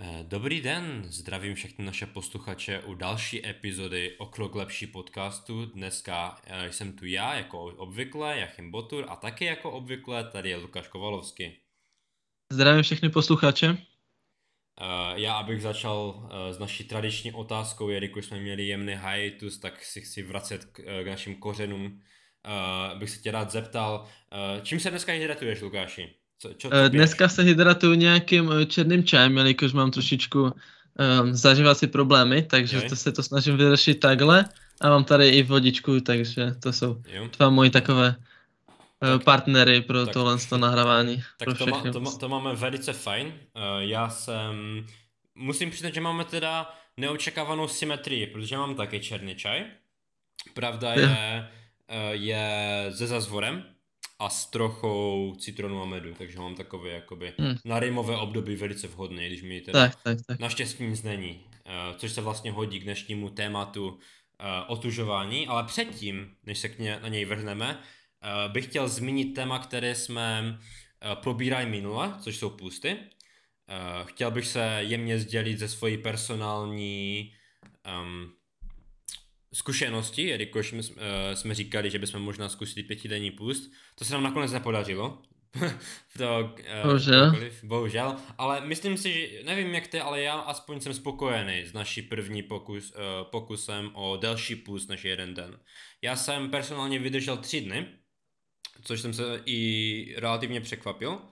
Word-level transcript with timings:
Eh, 0.00 0.24
dobrý 0.28 0.60
den, 0.60 1.02
zdravím 1.04 1.54
všechny 1.54 1.84
naše 1.84 2.06
posluchače 2.06 2.80
u 2.80 2.94
další 2.94 3.46
epizody 3.46 4.16
o 4.18 4.26
krok 4.26 4.54
lepší 4.54 4.86
podcastu. 4.86 5.66
Dneska 5.66 6.36
eh, 6.44 6.72
jsem 6.72 6.92
tu 6.92 7.06
já 7.06 7.34
jako 7.34 7.64
obvykle, 7.64 8.38
Jachim 8.38 8.70
Botur 8.70 9.06
a 9.08 9.16
taky 9.16 9.44
jako 9.44 9.70
obvykle 9.70 10.30
tady 10.30 10.50
je 10.50 10.56
Lukáš 10.56 10.88
Kovalovský. 10.88 11.56
Zdravím 12.52 12.82
všechny 12.82 13.08
posluchače. 13.08 13.70
Uh, 13.70 13.76
já, 15.14 15.34
abych 15.34 15.62
začal 15.62 16.28
s 16.50 16.58
naší 16.58 16.84
tradiční 16.84 17.32
otázkou, 17.32 17.88
jelikož 17.88 18.26
jsme 18.26 18.40
měli 18.40 18.66
jemný 18.66 18.94
hiatus, 18.94 19.58
tak 19.58 19.84
si 19.84 20.00
chci 20.00 20.22
vracet 20.22 20.64
k, 20.64 21.04
našim 21.06 21.34
kořenům. 21.34 22.02
Bych 22.98 23.10
se 23.10 23.20
tě 23.20 23.30
rád 23.30 23.50
zeptal, 23.50 24.06
čím 24.62 24.80
se 24.80 24.90
dneska 24.90 25.12
hydratuješ, 25.12 25.60
Lukáši? 25.60 26.14
Co, 26.38 26.52
čo, 26.52 26.70
co 26.70 26.88
Dneska 26.88 27.28
se 27.28 27.42
hydratuju 27.42 27.94
nějakým 27.94 28.50
černým 28.66 29.04
čajem, 29.04 29.36
jelikož 29.36 29.72
mám 29.72 29.90
trošičku 29.90 30.42
um, 30.42 30.52
zažívací 31.34 31.86
problémy, 31.86 32.42
takže 32.42 32.82
to 32.82 32.96
se 32.96 33.12
to 33.12 33.22
snažím 33.22 33.56
vyřešit 33.56 34.00
takhle. 34.00 34.44
A 34.80 34.88
mám 34.88 35.04
tady 35.04 35.28
i 35.28 35.42
vodičku, 35.42 36.00
takže 36.00 36.54
to 36.62 36.72
jsou 36.72 37.02
jo. 37.12 37.28
dva 37.36 37.50
moji 37.50 37.70
takové 37.70 38.16
tak, 39.00 39.24
partnery 39.24 39.80
pro 39.80 40.04
tak, 40.04 40.12
tohle 40.12 40.38
to 40.48 40.58
nahrávání. 40.58 41.22
Tak 41.36 41.58
to, 41.58 41.66
má, 41.66 41.82
to, 41.92 42.00
má, 42.00 42.10
to 42.10 42.28
máme 42.28 42.54
velice 42.54 42.92
fajn. 42.92 43.26
Uh, 43.26 43.62
já 43.78 44.08
jsem... 44.08 44.86
Musím 45.34 45.70
přiznat, 45.70 45.94
že 45.94 46.00
máme 46.00 46.24
teda 46.24 46.74
neočekávanou 46.96 47.68
symetrii, 47.68 48.26
protože 48.26 48.56
mám 48.56 48.74
taky 48.74 49.00
černý 49.00 49.34
čaj. 49.34 49.64
Pravda 50.54 50.92
je, 50.92 51.48
je 52.10 52.46
se 52.94 53.06
zazvorem, 53.06 53.64
a 54.18 54.28
s 54.28 54.46
trochou 54.46 55.34
citronu 55.38 55.82
a 55.82 55.86
medu, 55.86 56.14
takže 56.14 56.38
mám 56.38 56.54
takové 56.54 56.90
jakoby 56.90 57.34
hmm. 57.38 57.56
na 57.64 57.80
rýmové 57.80 58.16
období 58.16 58.56
velice 58.56 58.88
vhodné, 58.88 59.26
když 59.26 59.42
mi 59.42 59.60
teda 59.60 59.88
tak, 59.88 60.02
tak, 60.02 60.18
tak. 60.26 60.38
naštěstí 60.38 60.84
nic 60.84 61.02
není, 61.02 61.30
uh, 61.30 61.96
což 61.96 62.12
se 62.12 62.20
vlastně 62.20 62.50
hodí 62.50 62.80
k 62.80 62.84
dnešnímu 62.84 63.30
tématu 63.30 63.88
uh, 63.88 63.98
otužování, 64.66 65.46
ale 65.46 65.64
předtím, 65.64 66.36
než 66.46 66.58
se 66.58 66.68
k 66.68 66.78
ně, 66.78 66.98
na 67.02 67.08
něj 67.08 67.24
vrhneme, 67.24 67.78
uh, 67.78 68.52
bych 68.52 68.66
chtěl 68.66 68.88
zmínit 68.88 69.34
téma, 69.34 69.58
které 69.58 69.94
jsme 69.94 70.58
uh, 70.58 71.14
probírali 71.14 71.66
minule, 71.66 72.14
což 72.20 72.36
jsou 72.36 72.50
pusty. 72.50 72.92
Uh, 72.92 74.06
chtěl 74.06 74.30
bych 74.30 74.46
se 74.46 74.78
jemně 74.80 75.18
sdělit 75.18 75.58
ze 75.58 75.68
svojí 75.68 75.98
personální 75.98 77.32
um, 78.02 78.32
zkušenosti, 79.54 80.22
jelikož 80.22 80.68
jsme, 80.68 80.78
uh, 80.78 80.86
jsme 81.34 81.54
říkali, 81.54 81.90
že 81.90 81.98
bychom 81.98 82.22
možná 82.22 82.48
zkusili 82.48 82.82
pětidenní 82.82 83.30
půst. 83.30 83.72
To 83.94 84.04
se 84.04 84.12
nám 84.12 84.22
nakonec 84.22 84.52
nepodařilo. 84.52 85.22
to, 86.18 86.54
uh, 86.82 86.82
bohužel. 86.82 87.36
bohužel. 87.62 88.16
Ale 88.38 88.60
myslím 88.60 88.96
si, 88.96 89.12
že 89.12 89.42
nevím 89.44 89.74
jak 89.74 89.86
ty, 89.86 90.00
ale 90.00 90.22
já 90.22 90.34
aspoň 90.34 90.80
jsem 90.80 90.94
spokojený 90.94 91.66
s 91.66 91.72
naší 91.72 92.02
první 92.02 92.42
pokus, 92.42 92.90
uh, 92.90 93.30
pokusem 93.30 93.90
o 93.94 94.16
delší 94.16 94.56
půst 94.56 94.88
než 94.88 95.04
jeden 95.04 95.34
den. 95.34 95.58
Já 96.02 96.16
jsem 96.16 96.50
personálně 96.50 96.98
vydržel 96.98 97.36
tři 97.36 97.60
dny, 97.60 97.86
což 98.82 99.00
jsem 99.00 99.14
se 99.14 99.42
i 99.46 100.14
relativně 100.18 100.60
překvapil. 100.60 101.10
Uh, 101.10 101.22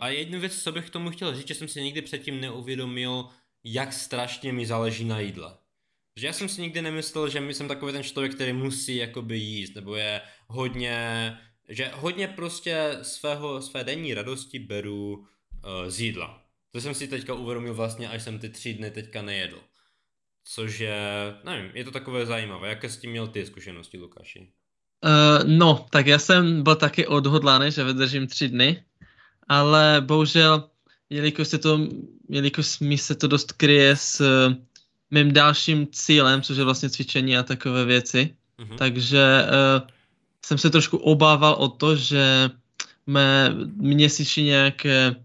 a 0.00 0.08
jednu 0.08 0.40
věc, 0.40 0.62
co 0.62 0.72
bych 0.72 0.86
k 0.86 0.90
tomu 0.90 1.10
chtěl 1.10 1.34
říct, 1.34 1.48
že 1.48 1.54
jsem 1.54 1.68
si 1.68 1.82
nikdy 1.82 2.02
předtím 2.02 2.40
neuvědomil, 2.40 3.28
jak 3.64 3.92
strašně 3.92 4.52
mi 4.52 4.66
záleží 4.66 5.04
na 5.04 5.20
jídle. 5.20 5.59
Že 6.20 6.26
já 6.26 6.32
jsem 6.32 6.48
si 6.48 6.60
nikdy 6.60 6.82
nemyslel, 6.82 7.28
že 7.28 7.40
jsem 7.50 7.68
takový 7.68 7.92
ten 7.92 8.02
člověk, 8.02 8.34
který 8.34 8.52
musí 8.52 8.96
jakoby 8.96 9.38
jíst, 9.38 9.74
nebo 9.74 9.96
je 9.96 10.20
hodně, 10.48 11.36
že 11.68 11.90
hodně 11.94 12.28
prostě 12.28 12.98
svého, 13.02 13.62
své 13.62 13.84
denní 13.84 14.14
radosti 14.14 14.58
beru 14.58 15.16
uh, 15.16 15.24
z 15.88 16.00
jídla. 16.00 16.42
To 16.70 16.80
jsem 16.80 16.94
si 16.94 17.08
teďka 17.08 17.34
uvědomil 17.34 17.74
vlastně, 17.74 18.08
až 18.08 18.22
jsem 18.22 18.38
ty 18.38 18.48
tři 18.48 18.74
dny 18.74 18.90
teďka 18.90 19.22
nejedl. 19.22 19.58
Což 20.44 20.78
je, 20.78 20.98
nevím, 21.44 21.70
je 21.74 21.84
to 21.84 21.90
takové 21.90 22.26
zajímavé. 22.26 22.68
Jaké 22.68 22.88
s 22.88 22.96
tím 22.96 23.10
měl 23.10 23.28
ty 23.28 23.46
zkušenosti, 23.46 23.98
Lukáši? 23.98 24.38
Uh, 25.04 25.48
no, 25.48 25.86
tak 25.90 26.06
já 26.06 26.18
jsem 26.18 26.62
byl 26.62 26.76
taky 26.76 27.06
odhodlaný, 27.06 27.70
že 27.70 27.84
vydržím 27.84 28.26
tři 28.26 28.48
dny, 28.48 28.84
ale 29.48 30.00
bohužel, 30.00 30.70
jelikož 31.10 31.48
se 31.48 31.58
to, 31.58 31.88
jelikož 32.28 32.80
mi 32.80 32.98
se 32.98 33.14
to 33.14 33.26
dost 33.26 33.52
kryje 33.52 33.96
s 33.96 34.22
mým 35.10 35.32
dalším 35.32 35.86
cílem, 35.92 36.42
což 36.42 36.56
je 36.56 36.64
vlastně 36.64 36.90
cvičení 36.90 37.36
a 37.36 37.42
takové 37.42 37.84
věci. 37.84 38.34
Mm-hmm. 38.58 38.76
Takže 38.76 39.44
uh, 39.44 39.88
jsem 40.46 40.58
se 40.58 40.70
trošku 40.70 40.96
obával 40.96 41.52
o 41.52 41.68
to, 41.68 41.96
že 41.96 42.50
mé 43.06 43.54
měsíční 43.76 44.44
nějaké 44.44 45.16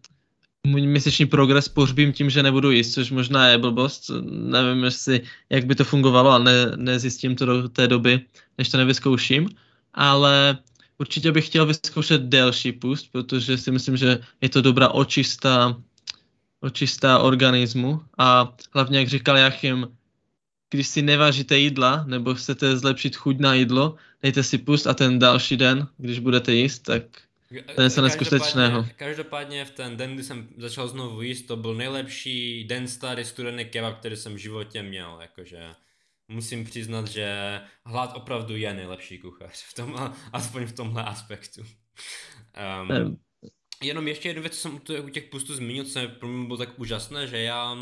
můj 0.65 0.81
měsíční 0.81 1.25
progres 1.25 1.69
pohřbím 1.69 2.13
tím, 2.13 2.29
že 2.29 2.43
nebudu 2.43 2.71
jíst, 2.71 2.93
což 2.93 3.11
možná 3.11 3.47
je 3.47 3.57
blbost. 3.57 4.11
Nevím, 4.29 4.83
jestli, 4.83 5.21
jak 5.49 5.65
by 5.65 5.75
to 5.75 5.83
fungovalo, 5.83 6.31
ale 6.31 6.43
ne, 6.43 6.71
nezjistím 6.75 7.35
to 7.35 7.45
do 7.45 7.69
té 7.69 7.87
doby, 7.87 8.21
než 8.57 8.69
to 8.69 8.77
nevyzkouším. 8.77 9.49
Ale 9.93 10.57
určitě 10.97 11.31
bych 11.31 11.45
chtěl 11.45 11.65
vyzkoušet 11.65 12.21
delší 12.21 12.71
pust, 12.71 13.11
protože 13.11 13.57
si 13.57 13.71
myslím, 13.71 13.97
že 13.97 14.19
je 14.41 14.49
to 14.49 14.61
dobrá 14.61 14.89
očista 14.89 15.77
očistá 16.65 17.19
organismu 17.19 18.01
a 18.17 18.55
hlavně, 18.73 18.99
jak 18.99 19.07
říkal 19.07 19.37
Jachim, 19.37 19.87
když 20.69 20.87
si 20.87 21.01
nevážíte 21.01 21.57
jídla 21.57 22.03
nebo 22.07 22.35
chcete 22.35 22.77
zlepšit 22.77 23.15
chuť 23.15 23.39
na 23.39 23.53
jídlo, 23.53 23.95
dejte 24.21 24.43
si 24.43 24.57
pust 24.57 24.87
a 24.87 24.93
ten 24.93 25.19
další 25.19 25.57
den, 25.57 25.87
když 25.97 26.19
budete 26.19 26.53
jíst, 26.53 26.79
tak 26.79 27.03
to 27.75 27.81
je 27.81 27.85
něco 27.85 28.01
neskutečného. 28.01 28.87
Každopádně 28.95 29.65
v 29.65 29.71
ten 29.71 29.97
den, 29.97 30.13
kdy 30.13 30.23
jsem 30.23 30.47
začal 30.57 30.87
znovu 30.87 31.21
jíst, 31.21 31.41
to 31.41 31.55
byl 31.57 31.75
nejlepší 31.75 32.63
den 32.63 32.87
starý 32.87 33.25
studený 33.25 33.65
kebab, 33.65 33.99
který 33.99 34.15
jsem 34.15 34.33
v 34.33 34.37
životě 34.37 34.83
měl, 34.83 35.17
jakože 35.21 35.69
musím 36.27 36.65
přiznat, 36.65 37.07
že 37.07 37.61
hlad 37.85 38.11
opravdu 38.15 38.55
je 38.55 38.73
nejlepší 38.73 39.17
kuchař, 39.17 39.63
v 39.63 39.73
tom, 39.73 40.13
aspoň 40.33 40.65
v 40.65 40.71
tomhle 40.73 41.03
aspektu. 41.03 41.61
Um, 42.81 43.17
Jenom 43.83 44.07
ještě 44.07 44.29
jednu 44.29 44.41
věc, 44.41 44.53
co 44.53 44.59
jsem 44.59 44.81
u 45.05 45.09
těch 45.09 45.23
pustů 45.23 45.53
zmínil, 45.55 45.85
co 45.85 45.99
pro 46.19 46.27
mě 46.27 46.47
bylo 46.47 46.57
tak 46.57 46.79
úžasné, 46.79 47.27
že 47.27 47.37
já 47.37 47.77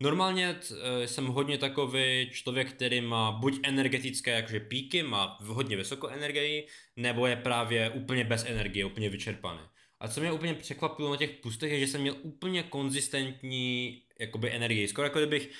normálně 0.00 0.54
t, 0.54 0.74
eh, 1.04 1.08
jsem 1.08 1.26
hodně 1.26 1.58
takový 1.58 2.30
člověk, 2.32 2.72
který 2.72 3.00
má 3.00 3.32
buď 3.32 3.60
energetické 3.62 4.30
jakože 4.30 4.60
píky, 4.60 5.02
má 5.02 5.38
hodně 5.40 5.76
vysokou 5.76 6.08
energii, 6.08 6.68
nebo 6.96 7.26
je 7.26 7.36
právě 7.36 7.90
úplně 7.90 8.24
bez 8.24 8.44
energie, 8.44 8.84
úplně 8.84 9.08
vyčerpaný. 9.10 9.60
A 10.00 10.08
co 10.08 10.20
mě 10.20 10.32
úplně 10.32 10.54
překvapilo 10.54 11.10
na 11.10 11.16
těch 11.16 11.30
pustech 11.30 11.72
je, 11.72 11.80
že 11.80 11.86
jsem 11.86 12.00
měl 12.00 12.16
úplně 12.22 12.62
konzistentní 12.62 14.02
jakoby 14.20 14.52
energii. 14.52 14.88
Skoro 14.88 15.06
jako 15.06 15.18
kdybych, 15.18 15.50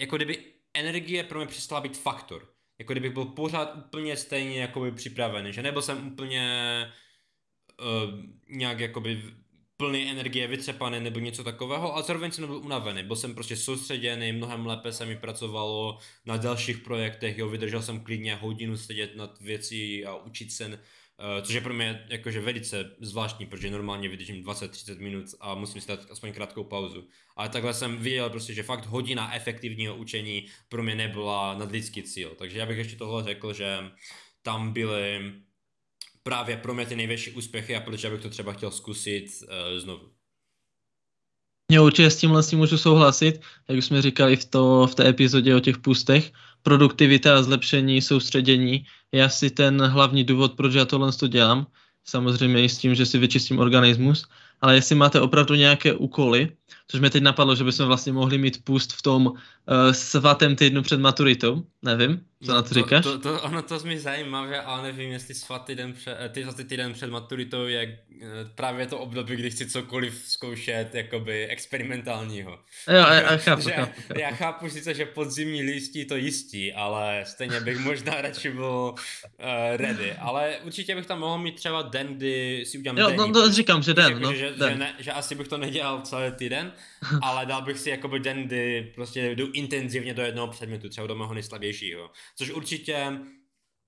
jako 0.00 0.16
kdyby 0.16 0.44
energie 0.74 1.24
pro 1.24 1.38
mě 1.38 1.46
přestala 1.46 1.80
být 1.80 1.96
faktor. 1.98 2.48
Jako 2.78 2.92
kdybych 2.92 3.10
byl 3.12 3.24
pořád 3.24 3.76
úplně 3.76 4.16
stejně 4.16 4.60
jakoby 4.60 4.92
připravený, 4.92 5.52
že 5.52 5.62
nebyl 5.62 5.82
jsem 5.82 6.06
úplně 6.06 6.92
nějak 8.48 8.80
jakoby 8.80 9.22
plný 9.80 10.10
energie, 10.10 10.46
vytřepaný 10.46 11.00
nebo 11.00 11.18
něco 11.18 11.44
takového, 11.44 11.96
a 11.96 12.02
zároveň 12.02 12.30
jsem 12.30 12.42
nebyl 12.42 12.56
unavený, 12.56 13.02
byl 13.02 13.16
jsem 13.16 13.34
prostě 13.34 13.56
soustředěný, 13.56 14.32
mnohem 14.32 14.66
lépe 14.66 14.92
se 14.92 15.06
mi 15.06 15.16
pracovalo 15.16 15.98
na 16.26 16.36
dalších 16.36 16.78
projektech, 16.78 17.38
jo, 17.38 17.48
vydržel 17.48 17.82
jsem 17.82 18.00
klidně 18.00 18.34
hodinu 18.34 18.76
sedět 18.76 19.16
nad 19.16 19.40
věcí 19.40 20.04
a 20.04 20.16
učit 20.16 20.52
se, 20.52 20.66
uh, 20.66 20.74
což 21.42 21.54
je 21.54 21.60
pro 21.60 21.74
mě 21.74 22.06
jakože 22.08 22.40
velice 22.40 22.90
zvláštní, 23.00 23.46
protože 23.46 23.70
normálně 23.70 24.08
vydržím 24.08 24.44
20-30 24.44 25.00
minut 25.00 25.24
a 25.40 25.54
musím 25.54 25.80
si 25.80 25.88
dát 25.88 26.10
aspoň 26.10 26.32
krátkou 26.32 26.64
pauzu. 26.64 27.08
Ale 27.36 27.48
takhle 27.48 27.74
jsem 27.74 27.96
viděl 27.96 28.30
prostě, 28.30 28.54
že 28.54 28.62
fakt 28.62 28.86
hodina 28.86 29.34
efektivního 29.34 29.96
učení 29.96 30.46
pro 30.68 30.82
mě 30.82 30.94
nebyla 30.94 31.58
nadlidský 31.58 32.02
cíl, 32.02 32.34
takže 32.38 32.58
já 32.58 32.66
bych 32.66 32.78
ještě 32.78 32.96
tohle 32.96 33.24
řekl, 33.24 33.52
že 33.52 33.78
tam 34.42 34.72
byly 34.72 35.32
právě 36.22 36.56
pro 36.56 36.74
mě 36.74 36.86
ty 36.86 36.96
největší 36.96 37.30
úspěchy 37.30 37.76
a 37.76 37.80
protože 37.80 38.10
bych 38.10 38.20
to 38.20 38.30
třeba 38.30 38.52
chtěl 38.52 38.70
zkusit 38.70 39.26
uh, 39.42 39.78
znovu. 39.78 40.10
Já 41.70 41.82
určitě 41.82 42.10
s 42.10 42.16
tímhle 42.16 42.42
s 42.42 42.48
tím 42.48 42.58
můžu 42.58 42.78
souhlasit, 42.78 43.40
jak 43.68 43.78
už 43.78 43.84
jsme 43.84 44.02
říkali 44.02 44.36
v, 44.36 44.44
to, 44.44 44.86
v 44.86 44.94
té 44.94 45.08
epizodě 45.08 45.54
o 45.54 45.60
těch 45.60 45.78
pustech. 45.78 46.32
Produktivita 46.62 47.38
a 47.38 47.42
zlepšení 47.42 48.02
soustředění 48.02 48.86
je 49.12 49.24
asi 49.24 49.50
ten 49.50 49.82
hlavní 49.82 50.24
důvod, 50.24 50.54
proč 50.54 50.74
já 50.74 50.84
tohle 50.84 51.12
to 51.12 51.28
dělám. 51.28 51.66
Samozřejmě 52.04 52.64
i 52.64 52.68
s 52.68 52.78
tím, 52.78 52.94
že 52.94 53.06
si 53.06 53.18
vyčistím 53.18 53.58
organismus, 53.58 54.26
ale 54.60 54.74
jestli 54.74 54.94
máte 54.94 55.20
opravdu 55.20 55.54
nějaké 55.54 55.94
úkoly, 55.94 56.56
což 56.88 57.00
mě 57.00 57.10
teď 57.10 57.22
napadlo, 57.22 57.54
že 57.54 57.64
bychom 57.64 57.86
vlastně 57.86 58.12
mohli 58.12 58.38
mít 58.38 58.64
pust 58.64 58.92
v 58.92 59.02
tom 59.02 59.26
uh, 59.26 59.36
svatém 59.92 60.56
týdnu 60.56 60.82
před 60.82 61.00
maturitou, 61.00 61.66
nevím, 61.82 62.26
co 62.46 62.54
na 62.54 62.62
to, 62.62 62.68
to 62.68 62.74
říkáš? 62.74 63.04
To, 63.04 63.18
to, 63.18 63.42
ono 63.42 63.62
to 63.62 63.78
mi 63.84 63.98
zajímavé, 63.98 64.60
ale 64.60 64.82
nevím, 64.82 65.12
jestli 65.12 65.34
svatý 65.34 65.74
den 65.74 65.92
před, 65.92 66.16
eh, 66.20 66.28
ty 66.28 66.42
svatý 66.42 66.64
týden 66.64 66.92
před 66.92 67.10
maturitou 67.10 67.66
je 67.66 67.98
eh, 68.22 68.26
právě 68.54 68.86
to 68.86 68.98
období, 68.98 69.36
kdy 69.36 69.50
chci 69.50 69.70
cokoliv 69.70 70.22
zkoušet, 70.26 70.94
jakoby 70.94 71.46
experimentálního. 71.46 72.50
Jo, 72.88 72.96
já, 72.96 73.14
já 73.14 73.36
chápu, 73.36 73.62
že, 73.62 73.70
chápu. 73.70 73.92
Já 74.18 74.30
chápu 74.30 74.70
sice, 74.70 74.94
že 74.94 75.06
podzimní 75.06 75.62
lístí 75.62 76.04
to 76.04 76.16
jistí, 76.16 76.72
ale 76.72 77.24
stejně 77.26 77.60
bych 77.60 77.78
možná 77.78 78.14
radši 78.20 78.50
byl 78.50 78.94
uh, 78.94 78.96
ready, 79.76 80.12
ale 80.12 80.58
určitě 80.64 80.94
bych 80.94 81.06
tam 81.06 81.18
mohl 81.18 81.38
mít 81.38 81.54
třeba 81.54 81.82
den, 81.82 82.06
kdy 82.06 82.64
si 82.66 82.78
udělám 82.78 82.98
Jo, 82.98 83.10
no, 83.16 83.26
no 83.26 83.52
říkám, 83.52 83.82
že 83.82 83.94
den, 83.94 84.12
jako, 84.12 84.20
no, 84.20 84.34
že, 84.34 84.50
den. 84.50 84.72
Že, 84.72 84.78
ne, 84.78 84.94
že 84.98 85.12
asi 85.12 85.34
bych 85.34 85.48
to 85.48 85.58
nedělal 85.58 86.00
celý 86.00 86.32
týden, 86.32 86.50
den, 86.50 86.72
ale 87.22 87.46
dal 87.46 87.62
bych 87.62 87.78
si 87.78 87.90
jakoby 87.90 88.20
den, 88.20 88.42
kdy 88.42 88.92
prostě 88.94 89.30
jdu 89.30 89.50
intenzivně 89.52 90.14
do 90.14 90.22
jednoho 90.22 90.48
předmětu, 90.48 90.88
třeba 90.88 91.06
do 91.06 91.14
mého 91.14 91.34
nejslabějšího. 91.34 92.10
Což 92.36 92.50
určitě 92.50 93.20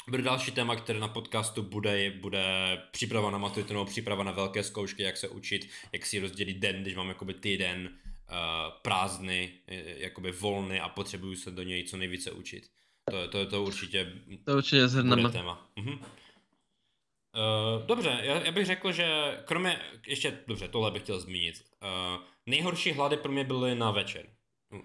bude 0.09 0.23
další 0.23 0.51
téma, 0.51 0.77
které 0.77 0.99
na 0.99 1.09
podcastu 1.09 1.63
bude, 1.63 2.11
bude 2.11 2.79
příprava 2.91 3.31
na 3.31 3.39
maturitu 3.39 3.73
nebo 3.73 3.85
příprava 3.85 4.25
na 4.25 4.33
velké 4.33 4.63
zkoušky, 4.63 5.03
jak 5.03 5.17
se 5.17 5.29
učit, 5.29 5.69
jak 5.93 6.07
si 6.07 6.19
rozdělit 6.19 6.55
den, 6.55 6.83
když 6.83 6.95
mám 6.95 7.09
jakoby 7.09 7.35
týden 7.35 7.89
uh, 7.89 8.37
prázdny, 8.83 9.53
jakoby 9.97 10.33
volný 10.33 10.81
a 10.81 10.89
potřebuju 10.89 11.37
se 11.37 11.51
do 11.51 11.63
něj 11.63 11.85
co 11.85 11.97
nejvíce 11.97 12.31
učit. 12.31 12.71
To, 13.11 13.29
to, 13.29 13.47
to 13.47 13.63
určitě, 13.63 14.13
to 14.45 14.57
určitě 14.57 14.87
bude 15.03 15.29
téma. 15.29 15.71
Mhm. 15.77 15.93
Uh, 15.93 17.87
dobře, 17.87 18.19
já, 18.23 18.45
já 18.45 18.53
bych 18.53 18.67
řekl, 18.67 18.93
že 18.93 19.07
kromě, 19.45 19.81
ještě, 20.07 20.39
dobře, 20.47 20.69
tohle 20.69 20.91
bych 20.91 21.03
chtěl 21.03 21.21
zmínit. 21.21 21.65
Uh, 21.83 22.23
nejhorší 22.47 22.93
hlady 22.93 23.17
pro 23.17 23.33
mě 23.33 23.45
byly 23.45 23.75
na 23.75 23.91
večer, 23.91 24.27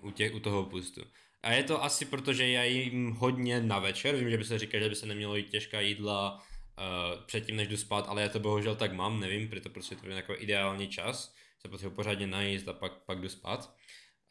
u, 0.02 0.12
těch, 0.12 0.36
u 0.36 0.40
toho 0.40 0.64
pustu. 0.64 1.02
A 1.44 1.52
je 1.52 1.64
to 1.64 1.84
asi 1.84 2.06
proto, 2.06 2.34
že 2.34 2.50
já 2.50 2.64
jím 2.64 3.12
hodně 3.12 3.62
na 3.62 3.80
večer, 3.80 4.16
vím, 4.16 4.30
že 4.30 4.38
by 4.38 4.46
se 4.46 4.60
říkal, 4.60 4.82
že 4.82 4.90
by 4.90 4.96
se 4.96 5.06
nemělo 5.06 5.36
jít 5.36 5.50
těžká 5.50 5.80
jídla 5.80 6.36
uh, 6.36 7.26
předtím, 7.26 7.56
než 7.56 7.68
jdu 7.68 7.78
spát, 7.78 8.06
ale 8.08 8.22
já 8.22 8.30
to 8.30 8.40
bohužel 8.40 8.76
tak 8.76 8.94
mám, 8.94 9.20
nevím, 9.20 9.50
proto 9.50 9.70
prostě 9.70 9.96
to 9.96 10.10
je 10.10 10.16
jako 10.16 10.36
ideální 10.38 10.88
čas, 10.88 11.36
se 11.62 11.68
potřebuji 11.68 11.96
pořádně 11.96 12.28
najíst 12.28 12.68
a 12.68 12.74
pak, 12.74 13.04
pak 13.06 13.22
jdu 13.22 13.30
spát. 13.30 13.76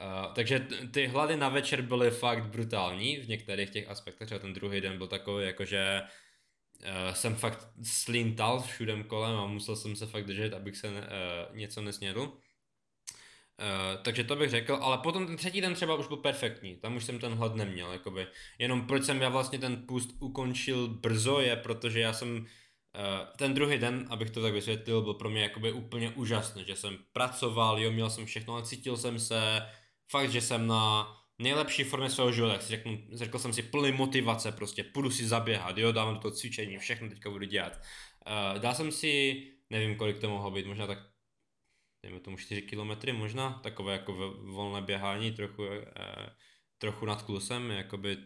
Uh, 0.00 0.34
takže 0.34 0.60
t- 0.60 0.88
ty 0.88 1.06
hlady 1.06 1.36
na 1.36 1.48
večer 1.48 1.82
byly 1.82 2.10
fakt 2.10 2.44
brutální 2.44 3.16
v 3.16 3.28
některých 3.28 3.70
těch 3.70 3.88
aspektech, 3.88 4.26
třeba 4.26 4.38
ten 4.38 4.52
druhý 4.52 4.80
den 4.80 4.98
byl 4.98 5.06
takový, 5.06 5.46
jakože 5.46 6.02
uh, 6.02 7.14
jsem 7.14 7.34
fakt 7.34 7.68
slintal 7.82 8.62
všudem 8.62 9.04
kolem 9.04 9.36
a 9.36 9.46
musel 9.46 9.76
jsem 9.76 9.96
se 9.96 10.06
fakt 10.06 10.24
držet, 10.24 10.54
abych 10.54 10.76
se 10.76 10.88
uh, 10.88 11.56
něco 11.56 11.80
nesnědl. 11.82 12.38
Uh, 13.58 14.02
takže 14.02 14.24
to 14.24 14.36
bych 14.36 14.50
řekl, 14.50 14.74
ale 14.74 14.98
potom 14.98 15.26
ten 15.26 15.36
třetí 15.36 15.60
den 15.60 15.74
třeba 15.74 15.94
už 15.94 16.06
byl 16.06 16.16
perfektní, 16.16 16.76
tam 16.76 16.96
už 16.96 17.04
jsem 17.04 17.18
ten 17.18 17.32
hlad 17.32 17.54
neměl, 17.54 17.92
jakoby. 17.92 18.26
Jenom 18.58 18.86
proč 18.86 19.04
jsem 19.04 19.22
já 19.22 19.28
vlastně 19.28 19.58
ten 19.58 19.86
půst 19.86 20.10
ukončil 20.20 20.88
brzo 20.88 21.40
je, 21.40 21.56
protože 21.56 22.00
já 22.00 22.12
jsem 22.12 22.36
uh, 22.38 22.44
ten 23.36 23.54
druhý 23.54 23.78
den, 23.78 24.06
abych 24.10 24.30
to 24.30 24.42
tak 24.42 24.52
vysvětlil, 24.52 25.02
byl 25.02 25.14
pro 25.14 25.30
mě 25.30 25.42
jakoby 25.42 25.72
úplně 25.72 26.10
úžasný, 26.10 26.64
že 26.64 26.76
jsem 26.76 26.98
pracoval, 27.12 27.80
jo, 27.80 27.92
měl 27.92 28.10
jsem 28.10 28.26
všechno, 28.26 28.54
ale 28.54 28.62
cítil 28.62 28.96
jsem 28.96 29.18
se 29.18 29.62
fakt, 30.10 30.30
že 30.30 30.40
jsem 30.40 30.66
na 30.66 31.12
nejlepší 31.38 31.84
formě 31.84 32.10
svého 32.10 32.32
života, 32.32 32.52
jak 32.52 32.62
si 32.62 32.68
řeknu, 32.68 32.98
řekl 33.12 33.38
jsem 33.38 33.52
si 33.52 33.62
plný 33.62 33.92
motivace, 33.92 34.52
prostě 34.52 34.84
půjdu 34.84 35.10
si 35.10 35.28
zaběhat, 35.28 35.78
jo, 35.78 35.92
do 35.92 36.18
toho 36.22 36.34
cvičení, 36.34 36.78
všechno 36.78 37.08
teďka 37.08 37.30
budu 37.30 37.44
dělat. 37.44 37.80
Uh, 38.26 38.58
dal 38.58 38.74
jsem 38.74 38.92
si, 38.92 39.42
nevím 39.70 39.96
kolik 39.96 40.18
to 40.18 40.30
mohlo 40.30 40.50
být, 40.50 40.66
možná 40.66 40.86
tak, 40.86 40.98
dejme 42.06 42.20
tomu 42.20 42.36
4 42.36 42.62
kilometry, 42.62 43.12
možná, 43.12 43.60
takové 43.62 43.92
jako 43.92 44.34
volné 44.42 44.80
běhání, 44.82 45.32
trochu, 45.32 45.62
uh, 45.62 45.76
trochu 46.78 47.06
nad 47.06 47.22
klusem, 47.22 47.70
jakoby, 47.70 48.16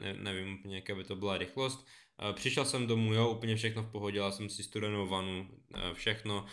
ne, 0.00 0.14
nevím 0.14 0.54
úplně, 0.58 0.76
jaká 0.76 0.94
by 0.94 1.04
to 1.04 1.16
byla 1.16 1.38
rychlost. 1.38 1.86
Přišel 2.32 2.64
jsem 2.64 2.86
domů, 2.86 3.14
jo, 3.14 3.28
úplně 3.28 3.56
všechno 3.56 3.82
v 3.82 3.90
pohodě, 3.90 4.14
dělal 4.14 4.32
jsem 4.32 4.48
si 4.48 4.62
studenou 4.62 5.06
vanu, 5.06 5.48
e, 5.74 5.94
všechno. 5.94 6.46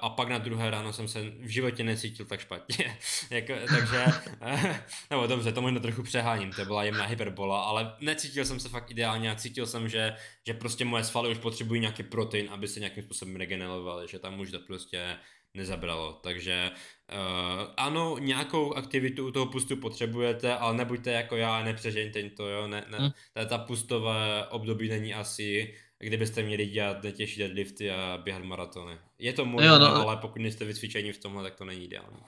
A 0.00 0.08
pak 0.08 0.28
na 0.28 0.38
druhé 0.38 0.70
ráno 0.70 0.92
jsem 0.92 1.08
se 1.08 1.22
v 1.22 1.48
životě 1.48 1.84
necítil 1.84 2.26
tak 2.26 2.40
špatně. 2.40 2.98
jako, 3.30 3.52
takže, 3.68 4.04
e, 4.40 4.84
nebo 5.10 5.26
dobře, 5.26 5.52
to 5.52 5.62
možná 5.62 5.80
trochu 5.80 6.02
přeháním, 6.02 6.52
to 6.52 6.64
byla 6.64 6.84
jemná 6.84 7.04
hyperbola, 7.04 7.62
ale 7.64 7.96
necítil 8.00 8.44
jsem 8.44 8.60
se 8.60 8.68
fakt 8.68 8.90
ideálně 8.90 9.30
a 9.30 9.34
cítil 9.34 9.66
jsem, 9.66 9.88
že, 9.88 10.16
že 10.46 10.54
prostě 10.54 10.84
moje 10.84 11.04
svaly 11.04 11.30
už 11.30 11.38
potřebují 11.38 11.80
nějaký 11.80 12.02
protein, 12.02 12.50
aby 12.50 12.68
se 12.68 12.80
nějakým 12.80 13.04
způsobem 13.04 13.36
regenerovaly, 13.36 14.08
že 14.08 14.18
tam 14.18 14.40
už 14.40 14.50
to 14.50 14.58
prostě 14.58 15.16
nezabralo. 15.54 16.12
Takže 16.12 16.70
uh, 17.12 17.72
ano, 17.76 18.18
nějakou 18.18 18.74
aktivitu 18.74 19.26
u 19.26 19.30
toho 19.30 19.46
pustu 19.46 19.76
potřebujete, 19.76 20.56
ale 20.56 20.76
nebuďte 20.76 21.12
jako 21.12 21.36
já, 21.36 21.64
nepřežeňte 21.64 22.30
to, 22.30 22.48
jo. 22.48 22.66
Ne, 22.66 22.84
ne, 22.90 22.98
hmm. 22.98 23.10
ta, 23.32 23.44
ta 23.44 23.58
pustové 23.58 24.46
období 24.46 24.88
není 24.88 25.14
asi, 25.14 25.74
kdybyste 25.98 26.42
měli 26.42 26.66
dělat 26.66 27.02
netěžší 27.02 27.38
deadlifty 27.38 27.90
a 27.90 28.20
běhat 28.24 28.44
maratony. 28.44 28.98
Je 29.18 29.32
to 29.32 29.44
možné, 29.44 29.68
jo, 29.68 29.78
no, 29.78 29.94
ale 29.94 30.16
pokud 30.16 30.42
nejste 30.42 30.64
vycvičení 30.64 31.12
v 31.12 31.18
tomhle, 31.18 31.42
tak 31.42 31.54
to 31.54 31.64
není 31.64 31.84
ideální. 31.84 32.18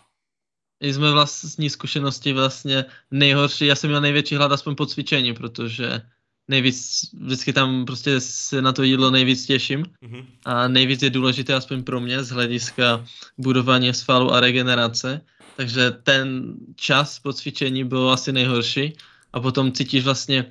I 0.81 0.95
jsme 0.95 1.11
vlastní 1.11 1.71
zkušenosti 1.71 2.33
vlastně 2.33 2.85
nejhorší, 3.11 3.67
já 3.67 3.75
jsem 3.75 3.91
měl 3.91 4.01
největší 4.01 4.37
hlad 4.37 4.53
aspoň 4.53 4.75
po 4.75 4.87
cvičení, 4.87 5.35
protože 5.35 6.01
nejvíc, 6.49 7.01
vždycky 7.21 7.53
tam 7.53 7.85
prostě 7.85 8.21
se 8.21 8.63
na 8.63 8.73
to 8.73 8.83
jídlo 8.83 9.11
nejvíc 9.11 9.47
těším. 9.47 9.83
Mm-hmm. 9.83 10.25
a 10.45 10.69
nejvíc 10.69 11.03
je 11.03 11.11
důležité 11.11 11.55
aspoň 11.55 11.83
pro 11.83 12.01
mě 12.01 12.25
z 12.25 12.31
hlediska 12.31 13.05
budování 13.39 13.95
svalu 13.95 14.33
a 14.33 14.41
regenerace, 14.41 15.21
takže 15.57 15.91
ten 15.91 16.55
čas 16.77 17.19
po 17.19 17.33
cvičení 17.33 17.85
byl 17.85 18.11
asi 18.11 18.33
nejhorší. 18.33 18.93
A 19.33 19.41
potom 19.41 19.73
cítíš 19.73 20.05
vlastně, 20.05 20.47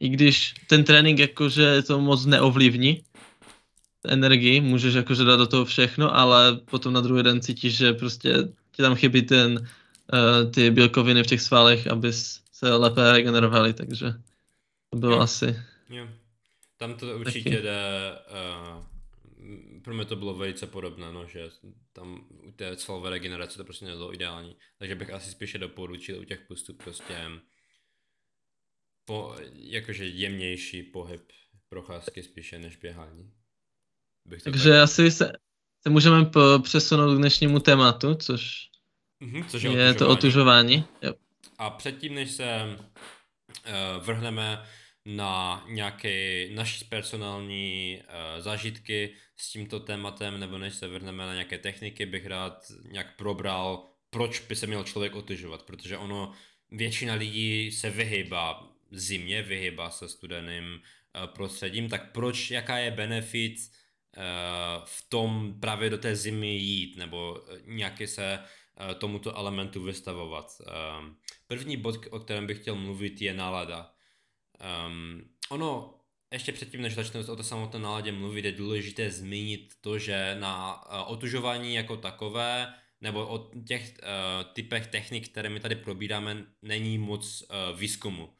i 0.00 0.08
když 0.08 0.54
ten 0.66 0.84
trénink 0.84 1.18
jakože 1.18 1.82
to 1.82 2.00
moc 2.00 2.26
neovlivní, 2.26 3.02
energii, 4.08 4.60
můžeš 4.60 4.94
jakože 4.94 5.24
dát 5.24 5.36
do 5.36 5.46
toho 5.46 5.64
všechno, 5.64 6.16
ale 6.16 6.60
potom 6.70 6.92
na 6.92 7.00
druhý 7.00 7.22
den 7.22 7.40
cítíš, 7.40 7.76
že 7.76 7.92
prostě 7.92 8.34
ti 8.72 8.82
tam 8.82 8.94
chybí 8.94 9.22
ten, 9.22 9.58
uh, 9.58 10.50
ty 10.50 10.70
bílkoviny 10.70 11.22
v 11.22 11.26
těch 11.26 11.40
svalech, 11.40 11.86
aby 11.86 12.12
se 12.12 12.74
lépe 12.74 13.12
regenerovaly, 13.12 13.72
takže 13.72 14.14
to 14.90 14.96
bylo 14.96 15.16
jo. 15.16 15.20
asi. 15.20 15.56
Jo. 15.88 16.08
Tam 16.76 16.94
to 16.94 17.18
určitě 17.18 17.50
Taky. 17.50 17.62
jde, 17.62 18.12
uh, 18.76 18.84
pro 19.82 19.94
mě 19.94 20.04
to 20.04 20.16
bylo 20.16 20.34
velice 20.34 20.66
podobné, 20.66 21.12
no, 21.12 21.26
že 21.26 21.50
tam 21.92 22.26
u 22.30 22.52
té 22.52 22.76
svalové 22.76 23.10
regenerace 23.10 23.56
to 23.56 23.64
prostě 23.64 23.84
nebylo 23.84 24.14
ideální. 24.14 24.56
Takže 24.78 24.94
bych 24.94 25.10
asi 25.10 25.30
spíše 25.30 25.58
doporučil 25.58 26.20
u 26.20 26.24
těch 26.24 26.40
pustů 26.40 26.74
prostě 26.74 27.30
po, 29.04 29.36
jakože 29.54 30.06
jemnější 30.06 30.82
pohyb 30.82 31.22
procházky 31.68 32.22
spíše 32.22 32.58
než 32.58 32.76
běhání. 32.76 33.32
Bych 34.24 34.42
Takže 34.42 34.70
tak... 34.70 34.82
asi 34.82 35.10
se, 35.10 35.32
se 35.82 35.90
můžeme 35.90 36.30
přesunout 36.62 37.14
k 37.14 37.18
dnešnímu 37.18 37.60
tématu, 37.60 38.14
což, 38.14 38.70
mm-hmm, 39.22 39.44
což 39.46 39.62
je, 39.62 39.70
je 39.70 39.76
otužování. 39.76 39.98
to 39.98 40.08
otužování. 40.08 40.84
Jo. 41.02 41.14
A 41.58 41.70
předtím, 41.70 42.14
než 42.14 42.30
se 42.30 42.76
vrhneme 44.00 44.62
na 45.08 45.64
nějaké 45.68 46.48
naší 46.50 46.84
personální 46.84 48.00
uh, 48.02 48.42
zážitky 48.42 49.14
s 49.36 49.52
tímto 49.52 49.80
tématem, 49.80 50.40
nebo 50.40 50.58
než 50.58 50.74
se 50.74 50.88
vrhneme 50.88 51.26
na 51.26 51.32
nějaké 51.32 51.58
techniky, 51.58 52.06
bych 52.06 52.26
rád 52.26 52.72
nějak 52.90 53.16
probral, 53.16 53.88
proč 54.10 54.40
by 54.40 54.56
se 54.56 54.66
měl 54.66 54.84
člověk 54.84 55.14
otyžovat, 55.14 55.62
protože 55.62 55.98
ono, 55.98 56.32
většina 56.70 57.14
lidí 57.14 57.72
se 57.72 57.90
vyhýbá 57.90 58.68
zimě, 58.90 59.42
vyhýbá 59.42 59.90
se 59.90 60.08
studeným 60.08 60.64
uh, 60.64 61.26
prostředím, 61.26 61.88
tak 61.88 62.12
proč, 62.12 62.50
jaká 62.50 62.78
je 62.78 62.90
benefit 62.90 63.56
uh, 63.56 64.84
v 64.84 65.08
tom 65.08 65.60
právě 65.60 65.90
do 65.90 65.98
té 65.98 66.16
zimy 66.16 66.54
jít, 66.56 66.96
nebo 66.96 67.42
nějaký 67.64 68.06
se 68.06 68.38
uh, 68.38 68.94
tomuto 68.94 69.36
elementu 69.36 69.82
vystavovat. 69.82 70.46
Uh, 70.60 71.14
první 71.48 71.76
bod, 71.76 72.06
o 72.10 72.20
kterém 72.20 72.46
bych 72.46 72.60
chtěl 72.60 72.74
mluvit, 72.74 73.22
je 73.22 73.34
nálada 73.34 73.94
Um, 74.58 75.22
ono, 75.50 75.94
ještě 76.32 76.52
předtím, 76.52 76.82
než 76.82 76.94
začneme 76.94 77.26
o 77.26 77.36
to 77.36 77.42
samotné 77.42 77.78
náladě 77.78 78.12
mluvit, 78.12 78.44
je 78.44 78.52
důležité 78.52 79.10
zmínit 79.10 79.74
to, 79.80 79.98
že 79.98 80.36
na 80.40 80.82
uh, 80.86 81.12
otužování 81.12 81.74
jako 81.74 81.96
takové, 81.96 82.74
nebo 83.00 83.26
o 83.26 83.50
těch 83.66 83.94
uh, 83.98 84.52
typech 84.52 84.86
technik, 84.86 85.28
které 85.28 85.48
my 85.48 85.60
tady 85.60 85.74
probíráme, 85.74 86.44
není 86.62 86.98
moc 86.98 87.42
uh, 87.42 87.78
výzkumu. 87.78 88.24
Uh, 88.24 88.32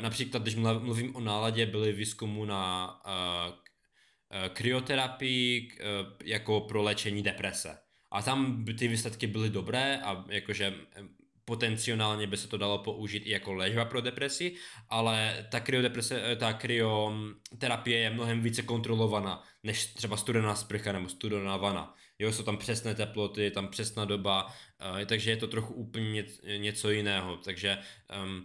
například, 0.00 0.42
když 0.42 0.54
mluvím 0.54 1.16
o 1.16 1.20
náladě, 1.20 1.66
byly 1.66 1.92
výzkumu 1.92 2.44
na 2.44 3.00
uh, 3.06 4.48
kryoterapii 4.48 5.70
uh, 5.72 5.76
jako 6.24 6.60
pro 6.60 6.82
léčení 6.82 7.22
deprese. 7.22 7.78
A 8.10 8.22
tam 8.22 8.64
ty 8.78 8.88
výsledky 8.88 9.26
byly 9.26 9.50
dobré 9.50 10.00
a 10.04 10.24
jakože 10.28 10.74
potenciálně 11.44 12.26
by 12.26 12.36
se 12.36 12.48
to 12.48 12.58
dalo 12.58 12.78
použít 12.78 13.22
i 13.26 13.30
jako 13.30 13.52
léčba 13.52 13.84
pro 13.84 14.00
depresi, 14.00 14.54
ale 14.88 15.46
ta 15.50 15.64
eh, 16.10 16.36
ta 16.36 16.52
kryoterapie 16.52 17.98
je 17.98 18.10
mnohem 18.10 18.40
více 18.40 18.62
kontrolovaná 18.62 19.42
než 19.62 19.86
třeba 19.86 20.16
studená 20.16 20.54
sprcha 20.54 20.92
nebo 20.92 21.08
studená 21.08 21.56
vana. 21.56 21.94
Jo, 22.18 22.32
jsou 22.32 22.42
tam 22.42 22.56
přesné 22.56 22.94
teploty, 22.94 23.42
je 23.42 23.50
tam 23.50 23.68
přesná 23.68 24.04
doba, 24.04 24.46
uh, 24.46 25.04
takže 25.06 25.30
je 25.30 25.36
to 25.36 25.46
trochu 25.46 25.74
úplně 25.74 26.24
něco 26.56 26.90
jiného. 26.90 27.36
Takže 27.36 27.78
um, 28.24 28.44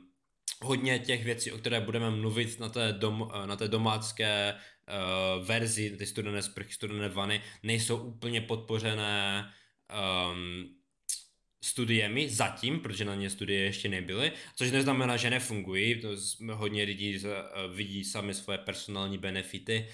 hodně 0.61 0.99
těch 0.99 1.23
věcí, 1.23 1.51
o 1.51 1.57
které 1.57 1.81
budeme 1.81 2.11
mluvit 2.11 2.59
na 2.59 2.69
té, 2.69 2.93
dom, 2.93 3.31
eh, 3.33 3.47
na 3.47 3.55
té 3.55 3.67
domácké 3.67 4.53
uh, 4.53 5.45
verzi, 5.45 5.97
ty 5.97 6.05
studené 6.05 6.41
sprchy, 6.41 6.73
studené 6.73 7.09
vany, 7.09 7.41
nejsou 7.63 7.97
úplně 7.97 8.41
podpořené 8.41 9.51
um, 10.31 10.76
studiemi 11.61 12.29
zatím, 12.29 12.79
protože 12.79 13.05
na 13.05 13.15
ně 13.15 13.29
studie 13.29 13.59
ještě 13.59 13.89
nebyly, 13.89 14.31
což 14.55 14.71
neznamená, 14.71 15.17
že 15.17 15.29
nefungují, 15.29 16.01
to 16.01 16.07
hodně 16.53 16.83
lidí 16.83 17.19
vidí 17.73 18.03
sami 18.03 18.33
svoje 18.33 18.57
personální 18.57 19.17
benefity 19.17 19.87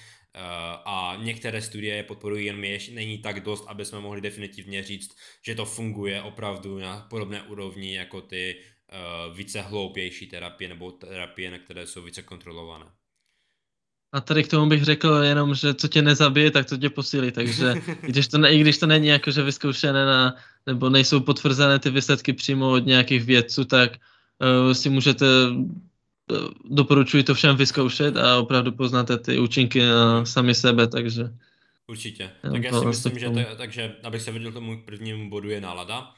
a 0.85 1.17
některé 1.23 1.61
studie 1.61 1.95
je 1.95 2.03
podporují, 2.03 2.45
jen 2.45 2.63
ještě 2.63 2.91
není 2.91 3.17
tak 3.17 3.39
dost, 3.39 3.65
aby 3.67 3.85
jsme 3.85 3.99
mohli 3.99 4.21
definitivně 4.21 4.83
říct, 4.83 5.17
že 5.41 5.55
to 5.55 5.65
funguje 5.65 6.21
opravdu 6.21 6.79
na 6.79 7.07
podobné 7.09 7.41
úrovni 7.41 7.95
jako 7.95 8.21
ty 8.21 8.55
uh, 8.57 9.37
více 9.37 9.61
hloupější 9.61 10.27
terapie 10.27 10.69
nebo 10.69 10.91
terapie, 10.91 11.51
na 11.51 11.57
které 11.57 11.87
jsou 11.87 12.01
více 12.01 12.21
kontrolované. 12.21 12.85
A 14.13 14.21
tady 14.21 14.43
k 14.43 14.47
tomu 14.47 14.69
bych 14.69 14.83
řekl 14.83 15.09
jenom, 15.23 15.55
že 15.55 15.73
co 15.73 15.87
tě 15.87 16.01
nezabije, 16.01 16.51
tak 16.51 16.69
to 16.69 16.77
tě 16.77 16.89
posílí, 16.89 17.31
takže 17.31 17.73
když 18.01 18.27
to 18.27 18.37
ne, 18.37 18.53
i 18.53 18.59
když 18.59 18.77
to 18.77 18.87
není 18.87 19.07
jakože 19.07 19.43
vyzkoušené 19.43 20.05
na, 20.05 20.35
nebo 20.65 20.89
nejsou 20.89 21.19
potvrzené 21.19 21.79
ty 21.79 21.89
výsledky 21.89 22.33
přímo 22.33 22.71
od 22.71 22.85
nějakých 22.85 23.23
vědců, 23.23 23.65
tak 23.65 23.91
uh, 23.91 24.73
si 24.73 24.89
můžete 24.89 25.25
uh, 25.49 25.67
doporučuji 26.69 27.23
to 27.23 27.33
všem 27.33 27.55
vyzkoušet 27.55 28.17
a 28.17 28.37
opravdu 28.37 28.71
poznáte 28.71 29.17
ty 29.17 29.39
účinky 29.39 29.81
na 29.85 30.25
sami 30.25 30.55
sebe, 30.55 30.87
takže... 30.87 31.29
Určitě. 31.87 32.29
Tak 32.41 32.63
já 32.63 32.79
si 32.79 32.85
myslím, 32.85 33.19
že 33.19 33.29
to, 33.29 33.39
takže 33.57 33.95
abych 34.03 34.21
se 34.21 34.31
viděl 34.31 34.51
tomu 34.51 34.81
prvnímu 34.85 35.29
bodu 35.29 35.49
je 35.49 35.61
nálada. 35.61 36.13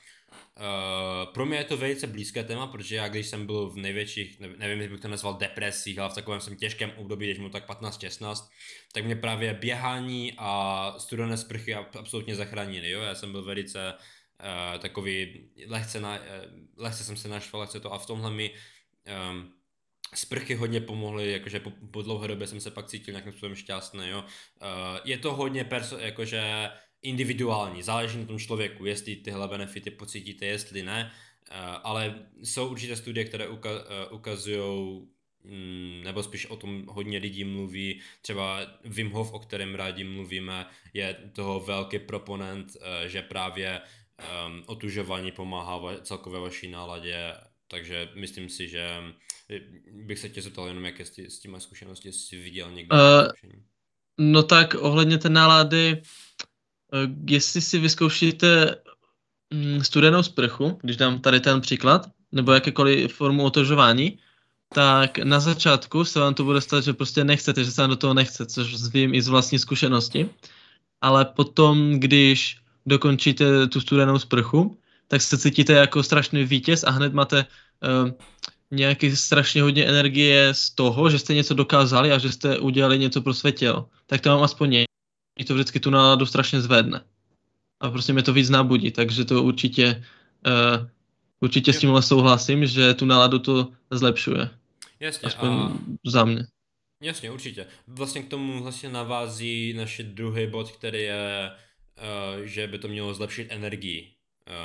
Uh, 0.60 1.34
pro 1.34 1.46
mě 1.46 1.58
je 1.58 1.64
to 1.64 1.78
velice 1.78 2.08
blízké 2.08 2.44
téma, 2.44 2.68
protože 2.68 2.96
já 2.96 3.08
když 3.08 3.28
jsem 3.28 3.46
byl 3.46 3.70
v 3.70 3.78
největších, 3.78 4.40
nevím, 4.40 4.82
jestli 4.82 4.90
bych 4.90 5.02
to 5.02 5.08
nazval 5.08 5.34
depresích, 5.34 6.00
ale 6.00 6.10
v 6.10 6.16
takovém 6.16 6.42
jsem 6.42 6.56
těžkém 6.56 6.92
období, 6.96 7.26
když 7.26 7.40
mu 7.40 7.50
tak 7.50 7.70
15-16, 7.70 8.48
tak 8.94 9.06
mě 9.06 9.16
právě 9.16 9.54
běhání 9.54 10.34
a 10.38 10.94
studené 10.98 11.38
sprchy 11.38 11.76
absolutně 11.76 12.36
zachránili, 12.36 12.90
jo, 12.90 13.02
já 13.02 13.16
jsem 13.16 13.32
byl 13.32 13.44
velice 13.44 13.94
uh, 13.94 14.80
takový, 14.80 15.46
lehce, 15.68 16.00
na, 16.00 16.20
uh, 16.20 16.24
lehce 16.78 17.04
jsem 17.04 17.18
se 17.18 17.28
naštval, 17.28 17.60
lehce 17.60 17.80
to 17.80 17.94
a 17.94 17.98
v 17.98 18.06
tomhle 18.06 18.32
mi 18.32 18.52
um, 19.32 19.54
sprchy 20.14 20.56
hodně 20.56 20.82
pomohly, 20.82 21.32
jakože 21.32 21.60
po, 21.60 21.72
po 21.92 22.02
dlouhé 22.02 22.28
době 22.28 22.48
jsem 22.48 22.60
se 22.60 22.72
pak 22.72 22.88
cítil 22.88 23.12
nějakým 23.12 23.32
způsobem 23.32 23.56
šťastný, 23.56 24.10
jo. 24.10 24.20
Uh, 24.62 25.00
je 25.04 25.18
to 25.18 25.36
hodně 25.36 25.64
perso, 25.64 25.98
jakože 25.98 26.70
individuální, 27.06 27.84
záleží 27.84 28.18
na 28.18 28.26
tom 28.26 28.40
člověku, 28.40 28.86
jestli 28.86 29.16
tyhle 29.16 29.48
benefity 29.48 29.92
pocítíte, 29.92 30.46
jestli 30.46 30.84
ne, 30.84 31.12
eh, 31.12 31.56
ale 31.84 32.16
jsou 32.44 32.68
určité 32.68 32.96
studie, 32.96 33.26
které 33.26 33.46
eh, 33.46 34.06
ukazují 34.12 35.02
mm, 35.44 36.02
nebo 36.04 36.24
spíš 36.24 36.46
o 36.46 36.56
tom 36.56 36.84
hodně 36.88 37.18
lidí 37.18 37.44
mluví, 37.44 38.02
třeba 38.22 38.60
Wim 38.84 39.12
Hof, 39.12 39.34
o 39.34 39.40
kterém 39.40 39.76
rádi 39.76 40.04
mluvíme, 40.04 40.66
je 40.94 41.14
toho 41.34 41.60
velký 41.60 42.00
proponent, 42.00 42.78
eh, 42.82 43.10
že 43.10 43.22
právě 43.22 43.82
um, 44.48 44.64
otužování 44.66 45.32
pomáhá 45.32 45.98
celkové 46.02 46.40
vaší 46.40 46.72
náladě, 46.72 47.34
takže 47.68 48.10
myslím 48.16 48.50
si, 48.50 48.68
že 48.68 48.88
bych 49.92 50.20
se 50.20 50.30
tě 50.30 50.42
zeptal 50.42 50.68
jenom, 50.68 50.86
jak 50.86 51.00
jsi 51.00 51.30
s 51.30 51.40
těma 51.40 51.60
zkušenosti 51.60 52.12
jsi 52.12 52.38
viděl 52.38 52.72
někdo. 52.72 52.96
Uh, 52.96 53.52
no 54.18 54.44
tak 54.44 54.74
ohledně 54.74 55.18
té 55.18 55.30
nálady, 55.30 56.02
jestli 57.28 57.62
si 57.62 57.80
vyzkoušíte 57.80 58.76
mm, 59.54 59.84
studenou 59.84 60.24
sprchu, 60.24 60.80
když 60.82 60.98
dám 60.98 61.20
tady 61.20 61.40
ten 61.40 61.62
příklad, 61.62 62.10
nebo 62.32 62.52
jakékoliv 62.52 63.14
formu 63.14 63.44
otožování, 63.44 64.20
tak 64.74 65.18
na 65.18 65.40
začátku 65.40 66.06
se 66.06 66.20
vám 66.20 66.34
to 66.34 66.44
bude 66.44 66.62
stát, 66.62 66.84
že 66.84 66.94
prostě 66.94 67.24
nechcete, 67.24 67.64
že 67.64 67.72
se 67.72 67.82
vám 67.82 67.90
do 67.90 67.96
toho 67.96 68.14
nechce, 68.14 68.46
což 68.46 68.74
vím 68.94 69.14
i 69.14 69.22
z 69.22 69.28
vlastní 69.28 69.60
zkušenosti. 69.60 70.30
Ale 71.02 71.26
potom, 71.26 72.00
když 72.00 72.58
dokončíte 72.86 73.68
tu 73.68 73.82
studenou 73.82 74.20
sprchu, 74.20 74.78
tak 75.08 75.22
se 75.22 75.38
cítíte 75.38 75.74
jako 75.74 76.04
strašný 76.04 76.44
vítěz 76.44 76.84
a 76.84 76.92
hned 76.92 77.14
máte 77.14 77.46
uh, 77.46 78.12
nějaký 78.72 79.16
strašně 79.16 79.62
hodně 79.62 79.86
energie 79.86 80.54
z 80.54 80.70
toho, 80.70 81.10
že 81.10 81.20
jste 81.20 81.34
něco 81.34 81.54
dokázali 81.54 82.12
a 82.12 82.18
že 82.18 82.32
jste 82.32 82.60
udělali 82.60 83.00
něco 83.00 83.22
pro 83.22 83.34
své 83.34 83.52
tělo. 83.52 83.90
Tak 84.08 84.22
to 84.22 84.30
mám 84.30 84.44
aspoň 84.44 84.85
to 85.44 85.54
vždycky 85.54 85.80
tu 85.80 85.90
náladu 85.90 86.26
strašně 86.26 86.62
zvedne. 86.62 87.04
A 87.80 87.92
prostě 87.92 88.14
mě 88.14 88.24
to 88.24 88.34
víc 88.34 88.50
nabudí, 88.50 88.92
takže 88.92 89.26
to 89.26 89.44
určitě, 89.44 90.04
uh, 90.48 90.88
určitě 91.40 91.74
s 91.74 91.80
tímhle 91.80 92.02
souhlasím, 92.02 92.66
že 92.66 92.94
tu 92.94 93.06
náladu 93.06 93.40
to 93.40 93.72
zlepšuje. 93.92 94.50
Jasně. 95.00 95.28
Aspoň 95.28 95.50
a... 95.50 95.80
za 96.06 96.26
mě. 96.26 96.46
Jasně, 97.02 97.32
určitě. 97.32 97.68
Vlastně 97.88 98.22
k 98.22 98.30
tomu 98.30 98.64
vlastně 98.64 98.90
navází 98.90 99.74
naše 99.74 100.04
druhý 100.04 100.48
bod, 100.48 100.72
který 100.72 101.02
je, 101.02 101.52
uh, 102.38 102.44
že 102.44 102.68
by 102.68 102.80
to 102.80 102.88
mělo 102.88 103.14
zlepšit 103.14 103.48
energii. 103.50 104.12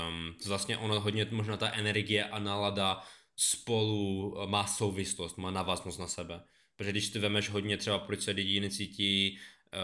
Um, 0.08 0.34
vlastně 0.46 0.76
ono 0.76 1.00
hodně, 1.00 1.26
možná 1.30 1.56
ta 1.56 1.70
energie 1.70 2.24
a 2.24 2.38
nálada 2.38 3.02
spolu 3.36 4.34
má 4.46 4.66
souvislost, 4.66 5.38
má 5.38 5.50
návaznost 5.50 5.98
na 5.98 6.06
sebe. 6.06 6.40
Protože 6.76 6.90
když 6.90 7.08
ty 7.08 7.18
vemeš 7.18 7.48
hodně 7.48 7.76
třeba, 7.76 7.98
proč 7.98 8.20
se 8.20 8.30
lidi 8.30 8.60
necítí 8.60 9.32
uh, 9.32 9.38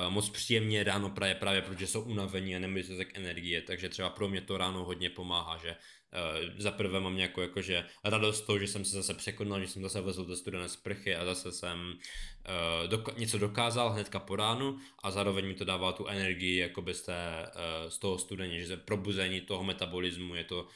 moc 0.09 0.31
příjemně 0.31 0.85
ráno 0.85 1.11
právě, 1.11 1.35
právě 1.35 1.63
protože 1.63 1.87
jsou 1.87 2.03
unavení 2.03 2.57
a 2.57 2.59
nemají 2.59 2.97
tak 2.97 3.17
energie, 3.17 3.63
takže 3.63 3.89
třeba 3.89 4.11
pro 4.11 4.29
mě 4.29 4.41
to 4.41 4.59
ráno 4.59 4.85
hodně 4.85 5.11
pomáhá, 5.11 5.59
že 5.59 5.71
uh, 5.71 6.59
za 6.59 6.71
prvé 6.71 7.01
mám 7.01 7.17
nějakou 7.17 7.41
jakože 7.41 7.87
radost 8.05 8.41
toho, 8.41 8.59
že 8.59 8.69
jsem 8.69 8.85
se 8.85 8.97
zase 8.97 9.15
překonal, 9.15 9.61
že 9.61 9.69
jsem 9.69 9.83
zase 9.83 10.01
vezl 10.01 10.25
do 10.25 10.37
studené 10.37 10.69
sprchy 10.69 11.17
a 11.17 11.25
zase 11.25 11.53
jsem 11.53 11.79
uh, 11.93 12.91
doka- 12.91 13.19
něco 13.19 13.39
dokázal 13.39 13.91
hnedka 13.91 14.19
po 14.19 14.37
ránu 14.37 14.79
a 15.03 15.11
zároveň 15.11 15.47
mi 15.47 15.55
to 15.55 15.65
dává 15.65 15.93
tu 15.93 16.07
energii 16.07 16.57
jako 16.57 16.85
z, 16.93 17.03
té, 17.03 17.51
uh, 17.55 17.91
z 17.91 17.99
toho 17.99 18.19
studení, 18.19 18.65
že 18.65 18.77
probuzení 18.77 19.41
toho 19.41 19.65
metabolismu 19.65 20.35
je 20.35 20.45
to 20.45 20.63
uh, 20.63 20.69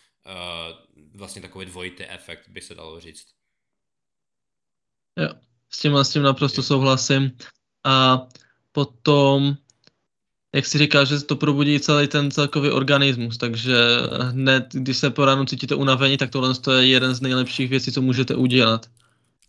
vlastně 1.14 1.42
takový 1.42 1.66
dvojitý 1.66 2.04
efekt, 2.04 2.48
by 2.48 2.60
se 2.60 2.74
dalo 2.74 3.00
říct. 3.00 3.26
Jo, 5.16 5.28
s 5.70 5.78
tím, 5.78 5.96
s 5.96 6.12
tím 6.12 6.22
naprosto 6.22 6.62
souhlasím. 6.62 7.36
A 7.84 8.18
potom, 8.72 9.56
jak 10.54 10.66
si 10.66 10.78
říká, 10.78 11.04
že 11.04 11.20
to 11.20 11.36
probudí 11.36 11.80
celý 11.80 12.08
ten 12.08 12.30
celkový 12.30 12.70
organismus, 12.70 13.38
takže 13.38 13.74
hned, 14.20 14.66
když 14.72 14.96
se 14.96 15.10
po 15.10 15.24
ránu 15.24 15.44
cítíte 15.44 15.74
unavení, 15.74 16.16
tak 16.16 16.30
tohle 16.30 16.54
je 16.76 16.86
jeden 16.86 17.14
z 17.14 17.20
nejlepších 17.20 17.70
věcí, 17.70 17.92
co 17.92 18.02
můžete 18.02 18.34
udělat. 18.34 18.86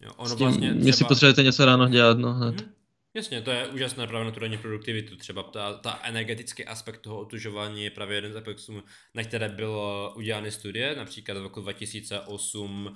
Jo, 0.01 0.11
ono 0.17 0.35
tím, 0.35 0.47
vlastně 0.47 0.69
třeba... 0.69 0.85
Jestli 0.85 1.05
potřebujete 1.05 1.43
něco 1.43 1.65
ráno 1.65 1.89
dělat, 1.89 2.17
no 2.17 2.33
hned. 2.33 2.61
Hmm. 2.61 2.71
Jasně, 3.13 3.41
to 3.41 3.51
je 3.51 3.67
úžasné 3.67 4.07
právě 4.07 4.25
na 4.25 4.31
tu 4.31 4.61
produktivitu. 4.61 5.15
Třeba 5.15 5.43
ta, 5.43 5.73
ta 5.73 5.99
energetický 6.03 6.65
aspekt 6.65 6.97
toho 7.01 7.19
otužování 7.19 7.83
je 7.83 7.89
právě 7.89 8.17
jeden 8.17 8.33
z 8.33 8.35
aspektů, 8.35 8.83
na 9.13 9.23
které 9.23 9.49
bylo 9.49 10.13
udělány 10.15 10.51
studie, 10.51 10.95
například 10.95 11.37
v 11.37 11.41
roku 11.41 11.61
2008 11.61 12.85
uh, 12.85 12.93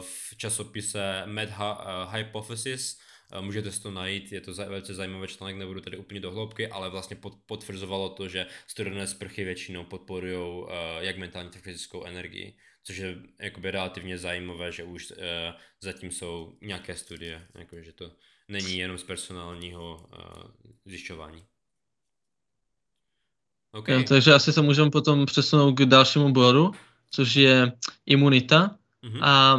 v 0.00 0.36
časopise 0.36 1.22
Med 1.26 1.52
Hypothesis, 2.12 2.98
Můžete 3.40 3.72
si 3.72 3.82
to 3.82 3.90
najít, 3.90 4.32
je 4.32 4.40
to 4.40 4.54
velice 4.54 4.94
zajímavý 4.94 5.28
článek, 5.28 5.56
nebudu 5.56 5.80
tady 5.80 5.96
úplně 5.96 6.20
do 6.20 6.30
hloubky, 6.30 6.68
ale 6.68 6.90
vlastně 6.90 7.16
potvrzovalo 7.46 8.08
to, 8.08 8.28
že 8.28 8.46
studené 8.66 9.06
sprchy 9.06 9.44
většinou 9.44 9.84
podporují 9.84 10.36
uh, 10.36 10.68
jak 10.98 11.18
mentální, 11.18 11.50
tak 11.50 11.62
fyzickou 11.62 12.04
energii, 12.04 12.56
což 12.82 12.96
je 12.96 13.16
jakoby 13.40 13.70
relativně 13.70 14.18
zajímavé, 14.18 14.72
že 14.72 14.84
už 14.84 15.10
uh, 15.10 15.16
zatím 15.80 16.10
jsou 16.10 16.58
nějaké 16.62 16.96
studie, 16.96 17.46
jako, 17.54 17.82
že 17.82 17.92
to 17.92 18.12
není 18.48 18.78
jenom 18.78 18.98
z 18.98 19.04
personálního 19.04 20.08
zjišťování. 20.84 21.44
Okay. 23.72 24.04
Takže 24.04 24.34
asi 24.34 24.52
se 24.52 24.62
můžeme 24.62 24.90
potom 24.90 25.26
přesunout 25.26 25.72
k 25.72 25.84
dalšímu 25.84 26.32
bodu, 26.32 26.70
což 27.10 27.34
je 27.34 27.72
imunita. 28.06 28.78
Mm-hmm. 29.02 29.20
A 29.22 29.56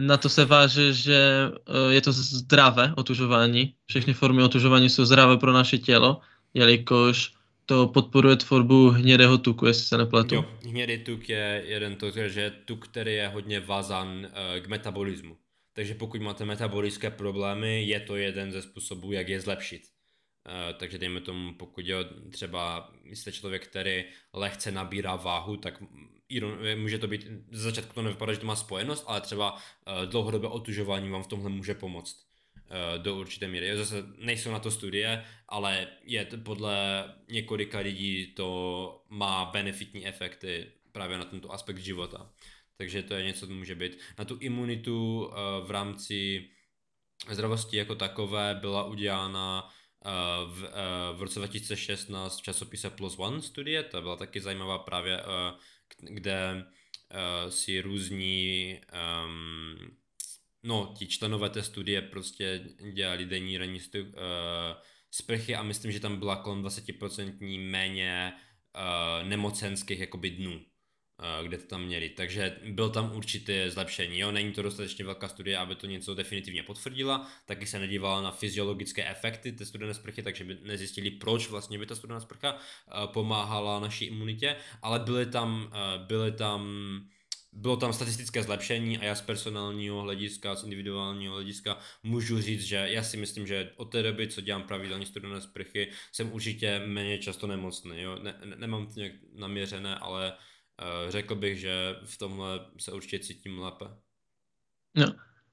na 0.00 0.16
to 0.16 0.28
se 0.28 0.44
váže, 0.44 0.92
že 0.92 1.50
eh, 1.50 1.94
je 1.94 2.00
to 2.00 2.12
zdravé 2.12 2.92
otužování. 2.96 3.74
Všechny 3.86 4.14
formy 4.14 4.42
otužování 4.42 4.90
jsou 4.90 5.04
zdravé 5.04 5.36
pro 5.36 5.52
naše 5.52 5.78
tělo, 5.78 6.20
jelikož 6.54 7.32
to 7.66 7.86
podporuje 7.86 8.36
tvorbu 8.36 8.88
hnědého 8.88 9.38
tuku, 9.38 9.66
jestli 9.66 9.84
se 9.84 9.98
nepletu. 9.98 10.34
Jo, 10.34 10.44
hnědý 10.64 10.98
tuk 10.98 11.28
je 11.28 11.62
jeden 11.66 11.96
to, 11.96 12.10
že 12.10 12.40
je 12.40 12.50
tuk, 12.50 12.88
který 12.88 13.14
je 13.14 13.28
hodně 13.28 13.60
vazan 13.60 14.08
uh, 14.08 14.64
k 14.64 14.66
metabolismu. 14.68 15.36
Takže 15.72 15.94
pokud 15.94 16.20
máte 16.20 16.44
metabolické 16.44 17.10
problémy, 17.10 17.84
je 17.84 18.00
to 18.00 18.16
jeden 18.16 18.52
ze 18.52 18.62
způsobů, 18.62 19.12
jak 19.12 19.28
je 19.28 19.40
zlepšit. 19.40 19.82
Uh, 20.46 20.78
takže 20.78 20.98
dejme 20.98 21.20
tomu, 21.20 21.54
pokud 21.54 21.86
je 21.86 21.96
třeba 22.30 22.90
jste 23.04 23.32
člověk, 23.32 23.66
který 23.66 24.04
lehce 24.32 24.72
nabírá 24.72 25.16
váhu, 25.16 25.56
tak 25.56 25.82
může 26.76 26.98
to 26.98 27.06
být, 27.06 27.26
ze 27.50 27.62
začátku 27.62 27.94
to 27.94 28.02
nevypadá, 28.02 28.32
že 28.32 28.40
to 28.40 28.46
má 28.46 28.56
spojenost, 28.56 29.04
ale 29.06 29.20
třeba 29.20 29.52
uh, 29.52 29.60
dlouhodobé 30.04 30.48
otužování 30.48 31.10
vám 31.10 31.22
v 31.22 31.26
tomhle 31.26 31.50
může 31.50 31.74
pomoct 31.74 32.26
uh, 32.54 33.02
do 33.02 33.16
určité 33.16 33.48
míry. 33.48 33.76
Zase 33.76 34.04
nejsou 34.18 34.50
na 34.50 34.58
to 34.58 34.70
studie, 34.70 35.24
ale 35.48 35.86
je 36.04 36.28
podle 36.42 37.04
několika 37.28 37.78
lidí 37.78 38.26
to 38.26 39.04
má 39.08 39.44
benefitní 39.44 40.06
efekty 40.06 40.72
právě 40.92 41.18
na 41.18 41.24
tento 41.24 41.52
aspekt 41.52 41.78
života. 41.78 42.30
Takže 42.76 43.02
to 43.02 43.14
je 43.14 43.24
něco, 43.24 43.46
co 43.46 43.52
může 43.52 43.74
být. 43.74 43.98
Na 44.18 44.24
tu 44.24 44.36
imunitu 44.40 45.30
v 45.64 45.70
rámci 45.70 46.48
zdravosti 47.30 47.76
jako 47.76 47.94
takové 47.94 48.54
byla 48.60 48.84
udělána 48.84 49.74
v, 50.46 50.62
uh, 50.62 51.18
v 51.18 51.22
roce 51.22 51.38
2016 51.38 52.38
v 52.38 52.42
časopise 52.42 52.90
Plus 52.90 53.18
One 53.18 53.42
studie, 53.42 53.82
to 53.82 54.02
byla 54.02 54.16
taky 54.16 54.40
zajímavá 54.40 54.78
právě 54.78 55.22
uh, 55.22 55.28
kde 56.00 56.64
si 57.48 57.80
různí 57.80 58.80
um, 59.24 59.96
no, 60.62 60.94
ti 60.98 61.06
členové 61.06 61.50
té 61.50 61.62
studie 61.62 62.02
prostě 62.02 62.64
dělali 62.92 63.26
denní 63.26 63.58
ranní 63.58 63.80
stu, 63.80 63.98
uh, 63.98 64.06
sprchy 65.10 65.54
a 65.54 65.62
myslím, 65.62 65.92
že 65.92 66.00
tam 66.00 66.18
byla 66.18 66.36
kolem 66.36 66.62
20% 66.62 67.70
méně 67.70 68.32
uh, 68.76 69.28
nemocenských 69.28 70.00
jakoby 70.00 70.30
dnů 70.30 70.60
kde 71.42 71.58
to 71.58 71.66
tam 71.66 71.84
měli. 71.84 72.08
Takže 72.08 72.56
byl 72.68 72.90
tam 72.90 73.14
určité 73.14 73.70
zlepšení. 73.70 74.18
Jo? 74.18 74.32
Není 74.32 74.52
to 74.52 74.62
dostatečně 74.62 75.04
velká 75.04 75.28
studie, 75.28 75.58
aby 75.58 75.74
to 75.74 75.86
něco 75.86 76.14
definitivně 76.14 76.62
potvrdila. 76.62 77.30
Taky 77.46 77.66
se 77.66 77.78
nedívala 77.78 78.22
na 78.22 78.30
fyziologické 78.30 79.10
efekty 79.10 79.52
té 79.52 79.66
studené 79.66 79.94
sprchy, 79.94 80.22
takže 80.22 80.44
by 80.44 80.58
nezjistili, 80.62 81.10
proč 81.10 81.48
vlastně 81.48 81.78
by 81.78 81.86
ta 81.86 81.94
studená 81.94 82.20
sprcha 82.20 82.56
pomáhala 83.06 83.80
naší 83.80 84.04
imunitě, 84.04 84.56
ale 84.82 84.98
byly 84.98 85.26
tam, 85.26 85.72
byly 86.06 86.32
tam 86.32 87.00
bylo 87.52 87.76
tam 87.76 87.92
statistické 87.92 88.42
zlepšení 88.42 88.98
a 88.98 89.04
já 89.04 89.14
z 89.14 89.20
personálního 89.20 90.02
hlediska, 90.02 90.54
z 90.54 90.64
individuálního 90.64 91.34
hlediska 91.34 91.78
můžu 92.02 92.40
říct, 92.40 92.62
že 92.62 92.76
já 92.76 93.02
si 93.02 93.16
myslím, 93.16 93.46
že 93.46 93.70
od 93.76 93.84
té 93.84 94.02
doby, 94.02 94.28
co 94.28 94.40
dělám 94.40 94.62
pravidelně 94.62 95.06
studené 95.06 95.40
sprchy, 95.40 95.90
jsem 96.12 96.32
určitě 96.32 96.82
méně 96.86 97.18
často 97.18 97.46
nemocný. 97.46 98.02
Jo? 98.02 98.18
Ne, 98.22 98.34
ne, 98.44 98.56
nemám 98.56 98.86
to 98.86 98.92
nějak 99.00 99.12
naměřené, 99.34 99.94
ale 99.94 100.32
řekl 101.08 101.34
bych, 101.34 101.58
že 101.60 101.96
v 102.04 102.18
tomhle 102.18 102.60
se 102.78 102.92
určitě 102.92 103.18
cítím 103.18 103.58
lépe. 103.58 103.84
No. 104.94 105.06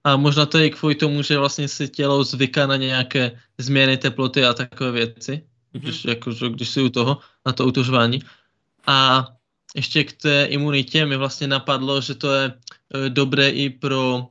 A 0.03 0.17
možná 0.17 0.46
to 0.46 0.58
je 0.58 0.70
kvůli 0.70 0.96
tomu, 0.96 1.22
že 1.22 1.38
vlastně 1.38 1.67
si 1.67 1.89
tělo 1.89 2.24
zvyká 2.24 2.67
na 2.67 2.75
nějaké 2.75 3.39
změny 3.58 3.98
teploty 3.98 4.46
a 4.46 4.53
takové 4.53 4.91
věci, 4.91 5.32
mm-hmm. 5.32 5.79
když, 5.79 6.05
jako, 6.05 6.32
když 6.32 6.70
si 6.70 6.82
u 6.82 6.89
toho, 6.89 7.17
na 7.46 7.53
to 7.53 7.65
utužování. 7.65 8.22
A 8.88 9.27
ještě 9.75 10.03
k 10.03 10.13
té 10.13 10.46
imunitě 10.46 11.05
mi 11.05 11.17
vlastně 11.17 11.48
napadlo, 11.48 12.01
že 12.01 12.15
to 12.15 12.34
je 12.34 12.46
e, 12.46 13.10
dobré 13.10 13.50
i 13.50 13.70
pro, 13.70 14.27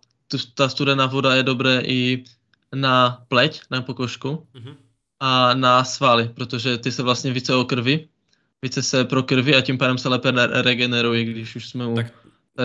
ta 0.54 0.68
studená 0.68 1.06
voda 1.06 1.34
je 1.34 1.42
dobré 1.42 1.80
i 1.80 2.24
na 2.74 3.24
pleť, 3.28 3.60
na 3.70 3.82
pokožku 3.82 4.46
mm-hmm. 4.54 4.76
a 5.20 5.54
na 5.54 5.84
svaly, 5.84 6.28
protože 6.28 6.78
ty 6.78 6.92
se 6.92 7.02
vlastně 7.02 7.32
více 7.32 7.54
o 7.54 7.64
krvi, 7.64 8.08
více 8.64 8.82
se 8.82 9.04
pro 9.04 9.22
krvi 9.22 9.54
a 9.54 9.60
tím 9.60 9.78
pádem 9.78 9.98
se 9.98 10.08
lépe 10.08 10.32
regenerují, 10.62 11.24
když 11.24 11.56
už 11.56 11.68
jsme 11.68 11.86
u... 11.86 11.94
Tak 11.94 12.06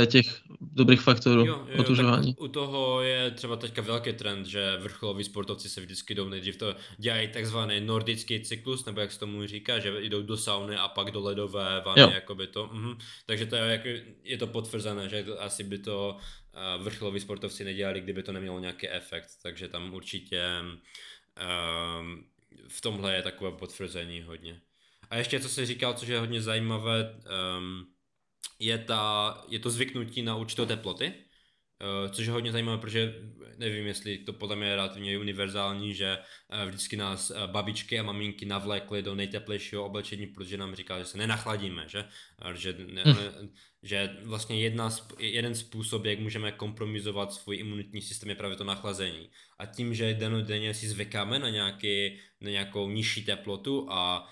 těch 0.06 0.42
dobrých 0.62 1.02
faktorů 1.02 1.46
jo, 1.46 1.66
jo, 1.70 1.80
otužování. 1.80 2.36
u 2.40 2.48
toho 2.48 3.02
je 3.02 3.32
třeba 3.32 3.56
teďka 3.56 3.82
velký 3.82 4.14
trend, 4.14 4.46
že 4.46 4.78
vrcholoví 4.82 5.24
sportovci 5.24 5.70
se 5.70 5.82
vždycky 5.82 6.16
jdou 6.16 6.30
nejdřív 6.30 6.58
to 6.58 6.76
dělají 6.98 7.28
takzvaný 7.28 7.82
nordický 7.82 8.40
cyklus, 8.40 8.86
nebo 8.86 9.02
jak 9.02 9.12
se 9.12 9.20
tomu 9.20 9.48
říká, 9.48 9.80
že 9.80 9.94
jdou 10.02 10.22
do 10.22 10.38
sauny 10.38 10.76
a 10.76 10.88
pak 10.88 11.12
do 11.12 11.20
ledové 11.20 11.82
vany, 11.86 12.02
jo. 12.02 12.12
jakoby 12.14 12.48
to. 12.48 12.70
Mhm. 12.74 12.98
Takže 13.26 13.46
to 13.46 13.56
je, 13.56 13.72
jako, 13.72 13.90
je 14.24 14.38
to 14.38 14.48
potvrzené, 14.48 15.10
že 15.10 15.26
asi 15.40 15.64
by 15.64 15.78
to 15.78 16.18
uh, 16.18 16.84
vrcholoví 16.84 17.20
sportovci 17.20 17.64
nedělali, 17.64 18.02
kdyby 18.02 18.24
to 18.24 18.32
nemělo 18.32 18.60
nějaký 18.60 18.90
efekt, 18.90 19.30
takže 19.44 19.68
tam 19.68 19.94
určitě 19.94 20.44
um, 20.62 22.24
v 22.68 22.82
tomhle 22.82 23.16
je 23.16 23.22
takové 23.22 23.52
potvrzení 23.52 24.22
hodně. 24.22 24.62
A 25.10 25.16
ještě 25.16 25.40
co 25.40 25.50
jsi 25.50 25.66
říkal, 25.66 25.94
což 25.94 26.08
je 26.08 26.20
hodně 26.20 26.42
zajímavé, 26.42 27.22
um, 27.58 27.86
je, 28.60 28.78
ta, 28.78 29.44
je 29.48 29.60
to 29.60 29.70
zvyknutí 29.70 30.22
na 30.22 30.36
určitou 30.36 30.66
teploty, 30.66 31.14
Uh, 32.04 32.12
což 32.12 32.26
je 32.26 32.32
hodně 32.32 32.52
zajímavé, 32.52 32.78
protože 32.78 33.16
nevím, 33.58 33.88
jestli 33.88 34.18
to 34.18 34.34
podle 34.34 34.56
mě 34.56 34.68
je 34.68 34.76
relativně 34.76 35.20
univerzální, 35.20 35.94
že 35.94 36.18
uh, 36.18 36.70
vždycky 36.70 36.98
nás 36.98 37.30
uh, 37.30 37.38
babičky 37.52 38.00
a 38.00 38.04
maminky 38.04 38.46
navlékly 38.46 39.02
do 39.02 39.16
nejteplejšího 39.16 39.86
oblečení, 39.86 40.28
protože 40.28 40.58
nám 40.58 40.76
říká, 40.76 41.00
že 41.00 41.06
se 41.06 41.18
nenachladíme, 41.18 41.84
že, 41.88 42.06
že, 42.56 42.76
ne, 42.92 43.04
hm. 43.06 43.50
že 43.84 44.18
vlastně 44.24 44.62
jedna, 44.62 44.90
jeden 45.20 45.56
způsob, 45.56 46.06
jak 46.06 46.20
můžeme 46.20 46.52
kompromizovat 46.52 47.34
svůj 47.34 47.58
imunitní 47.58 48.02
systém 48.02 48.30
je 48.30 48.36
právě 48.36 48.58
to 48.58 48.64
nachlazení. 48.64 49.30
A 49.60 49.66
tím, 49.66 49.94
že 49.94 50.14
denodenně 50.14 50.74
si 50.74 50.88
zvykáme 50.88 51.40
na, 51.40 51.50
nějaký, 51.50 52.20
na 52.42 52.50
nějakou 52.50 52.90
nižší 52.90 53.26
teplotu 53.26 53.88
a 53.92 54.30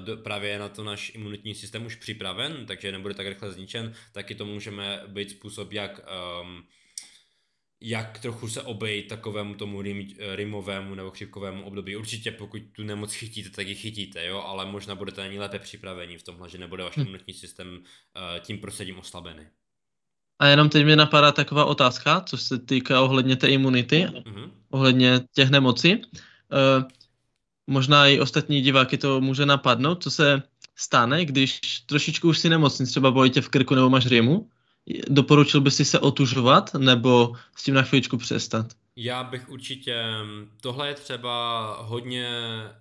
do, 0.00 0.16
právě 0.16 0.58
na 0.58 0.68
to 0.68 0.84
náš 0.84 1.14
imunitní 1.14 1.54
systém 1.54 1.86
už 1.86 1.94
připraven, 1.94 2.66
takže 2.66 2.92
nebude 2.92 3.14
tak 3.14 3.26
rychle 3.26 3.52
zničen, 3.52 3.94
taky 4.12 4.34
to 4.34 4.44
můžeme 4.44 5.02
být 5.06 5.30
způsob, 5.30 5.72
jak 5.72 6.00
um, 6.42 6.64
jak 7.80 8.18
trochu 8.18 8.48
se 8.48 8.62
obejít 8.62 9.08
takovému 9.08 9.54
tomu 9.54 9.82
rým, 9.82 10.08
rymovému 10.34 10.94
nebo 10.94 11.10
chřipkovému 11.10 11.64
období. 11.64 11.96
Určitě 11.96 12.30
pokud 12.30 12.62
tu 12.72 12.82
nemoc 12.82 13.14
chytíte, 13.14 13.50
tak 13.50 13.68
ji 13.68 13.74
chytíte, 13.74 14.26
jo, 14.26 14.38
ale 14.38 14.66
možná 14.66 14.94
budete 14.94 15.20
na 15.20 15.26
ní 15.26 15.38
lépe 15.38 15.58
připraveni 15.58 16.18
v 16.18 16.22
tomhle, 16.22 16.50
že 16.50 16.58
nebude 16.58 16.82
váš 16.82 16.96
hm. 16.96 17.00
imunitní 17.00 17.34
systém 17.34 17.68
uh, 17.68 17.82
tím 18.40 18.58
prostředím 18.58 18.98
oslabený. 18.98 19.46
A 20.38 20.46
jenom 20.46 20.68
teď 20.68 20.84
mi 20.84 20.96
napadá 20.96 21.32
taková 21.32 21.64
otázka, 21.64 22.20
co 22.20 22.36
se 22.36 22.58
týká 22.58 23.00
ohledně 23.00 23.36
té 23.36 23.48
imunity, 23.48 24.04
mm-hmm. 24.04 24.50
ohledně 24.70 25.20
těch 25.34 25.50
nemocí. 25.50 25.94
Uh, 25.96 26.02
možná 27.66 28.06
i 28.06 28.20
ostatní 28.20 28.60
diváky 28.60 28.98
to 28.98 29.20
může 29.20 29.46
napadnout, 29.46 30.02
co 30.02 30.10
se 30.10 30.42
stane, 30.76 31.24
když 31.24 31.60
trošičku 31.86 32.28
už 32.28 32.38
si 32.38 32.48
nemocný, 32.48 32.86
třeba 32.86 33.10
bojíte 33.10 33.40
v 33.40 33.48
krku 33.48 33.74
nebo 33.74 33.90
máš 33.90 34.06
rýmu, 34.06 34.50
doporučil 35.08 35.60
by 35.60 35.70
si 35.70 35.84
se 35.84 35.98
otužovat 35.98 36.74
nebo 36.74 37.32
s 37.56 37.64
tím 37.64 37.74
na 37.74 37.82
chvíličku 37.82 38.16
přestat? 38.16 38.66
Já 38.98 39.24
bych 39.24 39.48
určitě, 39.48 40.04
tohle 40.60 40.88
je 40.88 40.94
třeba 40.94 41.76
hodně, 41.82 42.28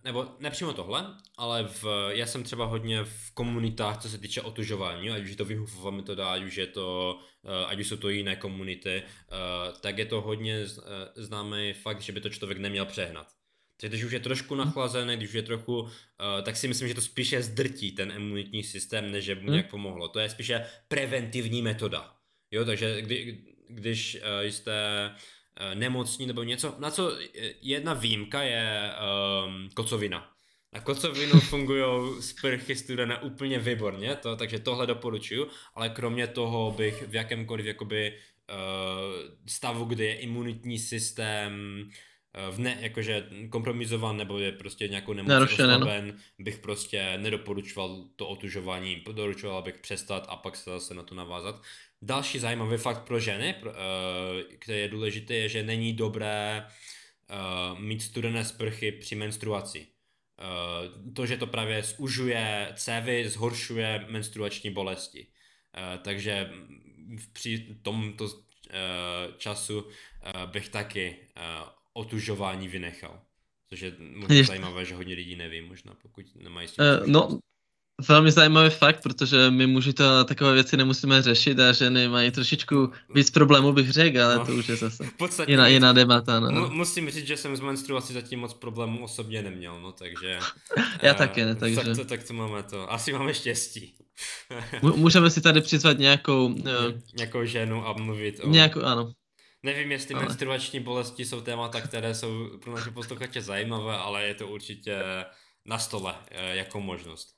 nebo 0.04 0.28
nepřímo 0.40 0.74
tohle, 0.74 1.06
ale 1.38 1.64
v, 1.64 2.10
já 2.10 2.26
jsem 2.26 2.44
třeba 2.44 2.66
hodně 2.66 3.04
v 3.04 3.32
komunitách, 3.34 3.98
co 3.98 4.10
se 4.10 4.18
týče 4.18 4.42
otužování, 4.42 5.10
ať 5.10 5.24
už 5.24 5.30
je 5.30 5.36
to 5.36 5.46
výhufová 5.46 5.92
metoda, 5.92 6.32
ať 6.32 6.44
už 6.44 6.56
je 6.56 6.68
to, 6.68 7.20
eh, 7.46 7.66
ať 7.66 7.80
už 7.80 7.88
jsou 7.88 7.98
to 7.98 8.10
jiné 8.10 8.36
komunity, 8.36 9.04
eh, 9.04 9.74
tak 9.82 9.98
je 9.98 10.06
to 10.06 10.22
hodně 10.22 10.56
eh, 10.56 10.68
známý 11.16 11.74
fakt, 11.74 12.02
že 12.02 12.12
by 12.12 12.22
to 12.22 12.30
člověk 12.30 12.58
neměl 12.58 12.86
přehnat. 12.86 13.28
Takže 13.82 13.90
když 13.90 14.04
už 14.04 14.12
je 14.12 14.20
trošku 14.20 14.56
nachlazený, 14.56 15.18
když 15.18 15.30
už 15.30 15.36
je 15.36 15.42
trochu, 15.42 15.82
uh, 15.82 15.90
tak 16.44 16.58
si 16.58 16.68
myslím, 16.68 16.88
že 16.88 16.94
to 16.94 17.02
spíše 17.02 17.44
zdrtí 17.44 17.92
ten 17.92 18.14
imunitní 18.16 18.64
systém, 18.64 19.12
než 19.12 19.26
že 19.26 19.36
mu 19.36 19.42
hmm. 19.42 19.52
nějak 19.52 19.70
pomohlo. 19.70 20.08
To 20.08 20.20
je 20.20 20.30
spíše 20.30 20.66
preventivní 20.88 21.62
metoda. 21.62 22.16
Jo, 22.52 22.66
takže 22.66 23.02
kdy, 23.02 23.44
když 23.68 24.16
uh, 24.16 24.48
jste 24.48 24.74
uh, 25.10 25.80
nemocní 25.80 26.26
nebo 26.26 26.44
něco, 26.44 26.76
na 26.80 26.92
co 26.92 27.18
jedna 27.62 27.94
výjimka 27.94 28.42
je 28.42 28.92
um, 29.46 29.70
kocovina. 29.74 30.32
Na 30.74 30.80
kocovinu 30.80 31.40
fungují 31.40 32.22
sprchy 32.22 32.76
studené 32.76 33.18
úplně 33.18 33.60
výborně, 33.60 34.16
to, 34.16 34.36
takže 34.36 34.60
tohle 34.60 34.88
doporučuju, 34.88 35.48
ale 35.74 35.90
kromě 35.90 36.28
toho 36.28 36.72
bych 36.72 37.04
v 37.08 37.16
jakémkoliv 37.16 37.66
jakoby, 37.66 38.14
uh, 38.50 39.36
stavu, 39.48 39.86
kde 39.86 40.06
je 40.06 40.16
imunitní 40.16 40.80
systém 40.80 41.86
Eh, 41.88 42.15
v 42.52 42.60
ne, 42.60 42.78
jakože 42.80 43.30
kompromizovan 43.50 44.18
nebo 44.18 44.40
je 44.40 44.52
prostě 44.52 44.88
nějakou 44.88 45.14
nemocí 45.14 45.54
oslaben, 45.54 46.08
no. 46.08 46.14
bych 46.40 46.58
prostě 46.60 47.18
nedoporučoval 47.18 48.06
to 48.16 48.28
otužování, 48.28 48.96
doporučoval 49.06 49.62
bych 49.62 49.80
přestat 49.80 50.26
a 50.30 50.36
pak 50.36 50.56
se 50.56 50.70
zase 50.70 50.94
na 50.94 51.04
to 51.04 51.16
navázat. 51.16 51.62
Další 52.02 52.40
zajímavý 52.40 52.78
fakt 52.78 53.04
pro 53.04 53.20
ženy, 53.20 53.56
eh, 53.56 54.56
který 54.60 54.80
je 54.80 54.88
důležitý, 54.88 55.34
je, 55.34 55.50
že 55.50 55.64
není 55.64 55.94
dobré 55.94 56.66
eh, 56.66 57.36
mít 57.80 58.02
studené 58.02 58.46
sprchy 58.46 58.92
při 58.92 59.16
menstruaci. 59.16 59.88
To, 61.16 61.26
že 61.26 61.38
to 61.38 61.48
právě 61.48 61.84
zužuje 61.84 62.72
cévy, 62.76 63.30
zhoršuje 63.30 64.06
menstruační 64.10 64.70
bolesti. 64.70 65.28
Takže 66.02 66.50
při 67.34 67.76
tomto 67.82 68.28
času 69.38 69.88
bych 70.52 70.70
taky 70.70 71.16
otužování 71.96 72.68
vynechal. 72.68 73.20
Což 73.70 73.80
je 73.80 73.94
možná 74.16 74.36
Ještě. 74.36 74.48
zajímavé, 74.48 74.86
že 74.86 74.96
hodně 74.96 75.16
lidí 75.16 75.36
neví, 75.36 75.62
možná 75.62 75.94
pokud 76.02 76.26
nemají 76.36 76.68
uh, 76.68 77.08
No, 77.08 77.40
velmi 78.08 78.32
zajímavý 78.32 78.70
fakt, 78.70 79.04
protože 79.04 79.52
my 79.52 79.68
muži 79.68 79.94
to 79.94 80.24
takové 80.24 80.54
věci 80.54 80.78
nemusíme 80.78 81.22
řešit 81.22 81.60
a 81.60 81.72
ženy 81.72 82.08
mají 82.08 82.32
trošičku 82.32 82.92
víc 83.16 83.32
problémů, 83.32 83.74
bych 83.74 83.92
řekl, 83.92 84.22
ale 84.22 84.36
no, 84.36 84.46
to 84.46 84.52
už 84.52 84.70
je 84.70 84.76
zase 84.76 85.04
podstatě 85.18 85.52
jiná, 85.52 85.68
jiná 85.68 85.94
debata. 85.94 86.40
No. 86.40 86.52
Mu, 86.52 86.70
musím 86.70 87.10
říct, 87.10 87.28
že 87.28 87.38
jsem 87.38 87.56
z 87.56 87.60
menstruací 87.60 88.14
zatím 88.14 88.40
moc 88.40 88.54
problémů 88.54 89.04
osobně 89.04 89.42
neměl, 89.42 89.82
no 89.82 89.92
takže... 89.92 90.40
Já 91.02 91.12
uh, 91.12 91.18
taky 91.18 91.46
ne, 91.46 91.56
takže... 91.56 91.76
Tak 91.76 91.96
to, 91.96 92.06
tak 92.06 92.24
to 92.24 92.34
máme 92.34 92.64
to. 92.64 92.92
Asi 92.92 93.14
máme 93.14 93.34
štěstí. 93.34 93.96
Můžeme 94.82 95.30
si 95.30 95.42
tady 95.42 95.62
přizvat 95.62 95.98
nějakou... 95.98 96.46
Uh, 96.48 96.66
nějakou 97.18 97.46
ženu 97.46 97.88
a 97.88 97.94
mluvit 97.94 98.40
o... 98.44 98.50
Nějakou, 98.50 98.82
ano. 98.82 99.14
Nevím, 99.66 99.92
jestli 99.92 100.16
ale... 100.16 100.26
menstruační 100.26 100.80
bolesti 100.80 101.26
jsou 101.26 101.42
témata, 101.42 101.82
které 101.82 102.16
jsou 102.16 102.58
pro 102.58 102.76
naše 102.76 102.92
posluchače 102.92 103.42
zajímavé, 103.42 103.98
ale 103.98 104.24
je 104.24 104.34
to 104.34 104.48
určitě 104.48 105.04
na 105.66 105.80
stole 105.80 106.16
eh, 106.32 106.56
jako 106.56 106.82
možnost. 106.82 107.36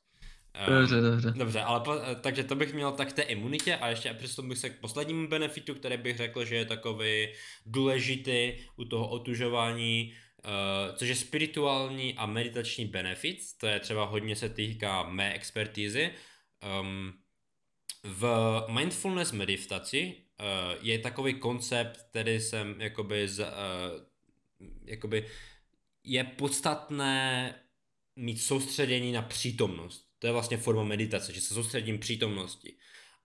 Dobře, 0.67 1.01
dobře. 1.01 1.31
Dobře, 1.31 1.61
ale 1.61 1.79
po, 1.79 1.93
eh, 1.93 2.15
takže 2.15 2.43
to 2.43 2.55
bych 2.55 2.73
měl 2.73 2.91
tak 2.91 3.13
té 3.13 3.21
imunitě 3.21 3.75
a 3.75 3.89
ještě 3.89 4.13
přistoupil 4.13 4.49
bych 4.49 4.57
se 4.57 4.69
k 4.69 4.79
poslednímu 4.79 5.27
benefitu, 5.27 5.75
který 5.75 5.97
bych 5.97 6.17
řekl, 6.17 6.45
že 6.45 6.55
je 6.55 6.65
takový 6.65 7.27
důležitý 7.65 8.53
u 8.75 8.85
toho 8.85 9.09
otužování, 9.09 10.13
uh, 10.45 10.95
což 10.95 11.09
je 11.09 11.15
spirituální 11.15 12.15
a 12.17 12.25
meditační 12.25 12.85
benefit, 12.85 13.39
to 13.59 13.67
je 13.67 13.79
třeba 13.79 14.05
hodně 14.05 14.35
se 14.35 14.49
týká 14.49 15.03
mé 15.03 15.33
expertízy. 15.33 16.11
Um, 16.81 17.13
v 18.03 18.65
mindfulness 18.67 19.31
meditaci 19.31 20.26
je 20.81 20.99
takový 20.99 21.33
koncept, 21.33 21.97
který 22.09 22.39
jsem 22.39 22.81
jakoby, 22.81 23.27
z, 23.27 23.39
uh, 23.39 23.47
jakoby 24.85 25.27
je 26.03 26.23
podstatné 26.23 27.55
mít 28.15 28.37
soustředění 28.37 29.11
na 29.11 29.21
přítomnost. 29.21 30.07
To 30.19 30.27
je 30.27 30.33
vlastně 30.33 30.57
forma 30.57 30.83
meditace, 30.83 31.33
že 31.33 31.41
se 31.41 31.53
soustředím 31.53 31.99
přítomnosti. 31.99 32.77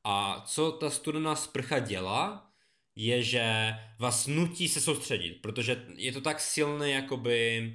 A 0.04 0.44
co 0.46 0.72
ta 0.72 0.90
studená 0.90 1.36
sprcha 1.36 1.78
dělá, 1.78 2.52
je, 2.96 3.22
že 3.22 3.74
vás 3.98 4.26
nutí 4.26 4.68
se 4.68 4.80
soustředit, 4.80 5.32
protože 5.32 5.86
je 5.96 6.12
to 6.12 6.20
tak 6.20 6.40
silný 6.40 6.90
jakoby 6.90 7.72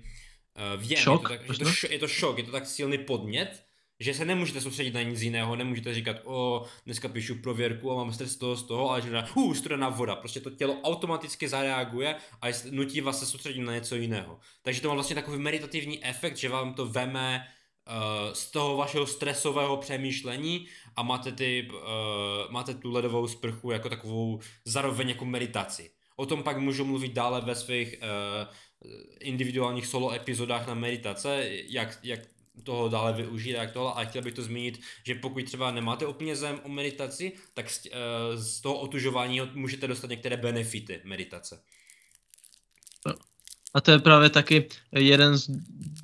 uh, 0.76 0.84
věm, 0.84 1.02
šok, 1.02 1.30
je, 1.32 1.38
to 1.38 1.48
tak, 1.48 1.60
je, 1.60 1.66
to, 1.66 1.94
je 1.94 2.00
to 2.00 2.08
šok, 2.08 2.38
je 2.38 2.44
to 2.44 2.52
tak 2.52 2.66
silný 2.66 2.98
podnět, 2.98 3.67
že 4.00 4.14
se 4.14 4.26
nemůžete 4.26 4.62
soustředit 4.62 4.94
na 4.94 5.02
nic 5.02 5.22
jiného, 5.22 5.56
nemůžete 5.56 5.94
říkat, 5.94 6.18
o, 6.24 6.66
dneska 6.86 7.08
píšu 7.08 7.36
prověrku 7.36 7.92
a 7.92 7.96
mám 7.96 8.14
stres 8.14 8.32
z 8.32 8.36
toho, 8.36 8.56
z 8.56 8.64
toho, 8.64 8.90
ale 8.90 9.02
že 9.02 9.24
uh, 9.36 9.54
studená 9.54 9.90
voda, 9.90 10.16
prostě 10.16 10.40
to 10.40 10.50
tělo 10.50 10.82
automaticky 10.82 11.48
zareaguje 11.48 12.16
a 12.42 12.48
nutí 12.72 13.02
vás 13.02 13.20
se 13.20 13.26
soustředit 13.26 13.62
na 13.62 13.74
něco 13.74 13.96
jiného. 13.96 14.40
Takže 14.62 14.82
to 14.82 14.88
má 14.88 14.94
vlastně 14.94 15.16
takový 15.16 15.38
meditativní 15.38 16.06
efekt, 16.06 16.38
že 16.38 16.50
vám 16.50 16.74
to 16.74 16.86
veme 16.86 17.48
uh, 17.88 18.34
z 18.34 18.52
toho 18.52 18.78
vašeho 18.78 19.08
stresového 19.08 19.78
přemýšlení 19.78 20.68
a 20.96 21.04
máte, 21.04 21.32
ty, 21.32 21.68
uh, 21.74 22.52
máte 22.52 22.74
tu 22.74 22.92
ledovou 22.92 23.28
sprchu 23.28 23.72
jako 23.72 23.90
takovou 23.90 24.40
zároveň 24.66 25.10
jako 25.10 25.26
meditaci. 25.26 25.92
O 26.16 26.26
tom 26.26 26.44
pak 26.44 26.58
můžu 26.58 26.86
mluvit 26.86 27.14
dále 27.14 27.42
ve 27.42 27.56
svých 27.56 27.96
uh, 28.02 28.54
individuálních 29.20 29.88
solo 29.88 30.14
epizodách 30.14 30.68
na 30.68 30.74
meditace, 30.74 31.50
jak, 31.68 32.00
jak 32.04 32.20
toho 32.64 32.90
dále 32.90 33.14
využít 33.14 33.56
a 33.56 33.62
jak 33.62 33.72
tohle. 33.72 33.94
A 33.96 34.06
chtěl 34.06 34.22
bych 34.22 34.34
to 34.34 34.42
zmínit, 34.42 34.80
že 35.04 35.16
pokud 35.16 35.44
třeba 35.44 35.72
nemáte 35.72 36.06
úplně 36.06 36.36
zem 36.36 36.60
o 36.64 36.70
meditaci, 36.70 37.32
tak 37.54 37.70
z, 37.70 37.86
uh, 37.86 38.42
z 38.42 38.62
toho 38.62 38.80
otužování 38.80 39.42
můžete 39.54 39.88
dostat 39.88 40.10
některé 40.10 40.38
benefity 40.38 41.02
meditace. 41.04 41.60
A 43.74 43.82
to 43.82 43.92
je 43.92 44.00
právě 44.00 44.30
taky 44.30 44.68
jeden 44.92 45.38
z 45.38 45.50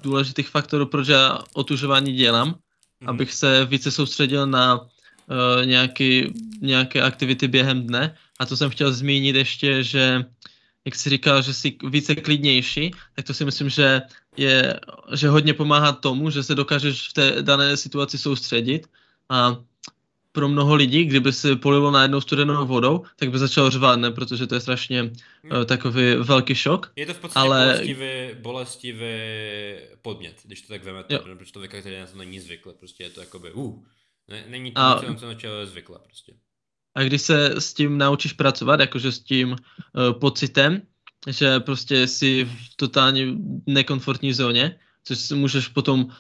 důležitých 0.03 0.49
faktorů, 0.49 0.85
proč 0.85 1.07
já 1.07 1.39
otužování 1.53 2.13
dělám, 2.13 2.47
mm. 2.99 3.09
abych 3.09 3.33
se 3.33 3.65
více 3.65 3.91
soustředil 3.91 4.47
na 4.47 4.81
uh, 4.81 4.87
nějaký, 5.65 6.33
nějaké 6.61 7.01
aktivity 7.01 7.47
během 7.47 7.87
dne. 7.87 8.17
A 8.39 8.45
to 8.45 8.57
jsem 8.57 8.69
chtěl 8.69 8.93
zmínit 8.93 9.35
ještě, 9.35 9.83
že 9.83 10.25
jak 10.85 10.95
jsi 10.95 11.09
říkal, 11.09 11.41
že 11.41 11.53
jsi 11.53 11.77
více 11.89 12.15
klidnější, 12.15 12.91
tak 13.15 13.25
to 13.25 13.33
si 13.33 13.45
myslím, 13.45 13.69
že 13.69 14.01
je, 14.37 14.79
že 15.13 15.29
hodně 15.29 15.53
pomáhá 15.53 15.91
tomu, 15.91 16.29
že 16.29 16.43
se 16.43 16.55
dokážeš 16.55 17.09
v 17.09 17.13
té 17.13 17.41
dané 17.41 17.77
situaci 17.77 18.17
soustředit 18.17 18.87
a 19.29 19.57
pro 20.31 20.49
mnoho 20.49 20.75
lidí, 20.75 21.05
kdyby 21.05 21.33
se 21.33 21.55
polilo 21.55 21.91
najednou 21.91 22.21
studenou 22.21 22.65
vodou, 22.65 23.03
tak 23.15 23.31
by 23.31 23.39
začal 23.39 23.69
řvát, 23.69 23.99
ne? 23.99 24.11
Protože 24.11 24.47
to 24.47 24.55
je 24.55 24.61
strašně 24.61 25.01
hmm. 25.01 25.11
uh, 25.51 25.63
takový 25.65 26.15
velký 26.15 26.55
šok. 26.55 26.91
Je 26.95 27.05
to 27.05 27.13
v 27.13 27.19
podstatě 27.19 27.39
ale... 27.39 27.65
bolestivý, 27.65 28.41
bolestivý 28.41 29.05
podmět, 30.01 30.35
když 30.45 30.61
to 30.61 30.73
tak 30.73 30.83
vemete, 30.83 31.19
protože 31.19 31.51
člověka, 31.51 31.79
který 31.79 31.99
na 31.99 32.07
to 32.07 32.17
není 32.17 32.39
zvyklý, 32.39 32.73
prostě 32.79 33.03
je 33.03 33.09
to 33.09 33.19
jakoby, 33.19 33.51
uh, 33.51 33.83
ne, 34.27 34.45
není 34.47 34.71
to 34.71 34.81
a... 34.81 35.01
něco, 35.09 35.27
na 35.27 35.35
co 35.35 35.47
je 35.47 35.65
zvyklé 35.65 35.99
prostě. 36.03 36.33
A 36.95 37.03
když 37.03 37.21
se 37.21 37.61
s 37.61 37.73
tím 37.73 37.97
naučíš 37.97 38.33
pracovat, 38.33 38.79
jakože 38.79 39.11
s 39.11 39.19
tím 39.19 39.51
uh, 39.51 40.19
pocitem, 40.19 40.81
že 41.27 41.59
prostě 41.59 42.07
jsi 42.07 42.45
v 42.45 42.75
totálně 42.75 43.27
nekomfortní 43.65 44.33
zóně, 44.33 44.79
což 45.03 45.19
si 45.19 45.35
můžeš 45.35 45.67
potom 45.67 46.03
uh, 46.03 46.11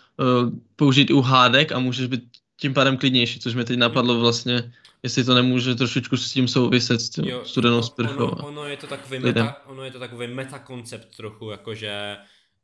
použít 0.75 1.11
u 1.11 1.21
hádek 1.21 1.71
a 1.71 1.79
můžeš 1.79 2.07
být 2.07 2.23
tím 2.59 2.73
pádem 2.73 2.97
klidnější, 2.97 3.39
což 3.39 3.55
mi 3.55 3.63
teď 3.65 3.77
napadlo 3.77 4.19
vlastně, 4.19 4.73
jestli 5.03 5.23
to 5.23 5.33
nemůže 5.33 5.75
trošičku 5.75 6.17
s 6.17 6.31
tím 6.31 6.47
souviset 6.47 7.01
s 7.01 7.09
tím 7.09 7.25
jo, 7.25 7.45
studenou 7.45 7.81
sprchou. 7.83 8.27
Ono, 8.27 8.47
ono, 8.47 8.65
je 8.67 8.77
to 8.77 8.87
takový 8.87 9.19
meta, 9.19 9.61
ono 9.65 9.83
je 9.83 9.91
to 9.91 9.99
takový 9.99 10.27
metakoncept 10.27 11.15
trochu, 11.17 11.49
jakože 11.49 12.17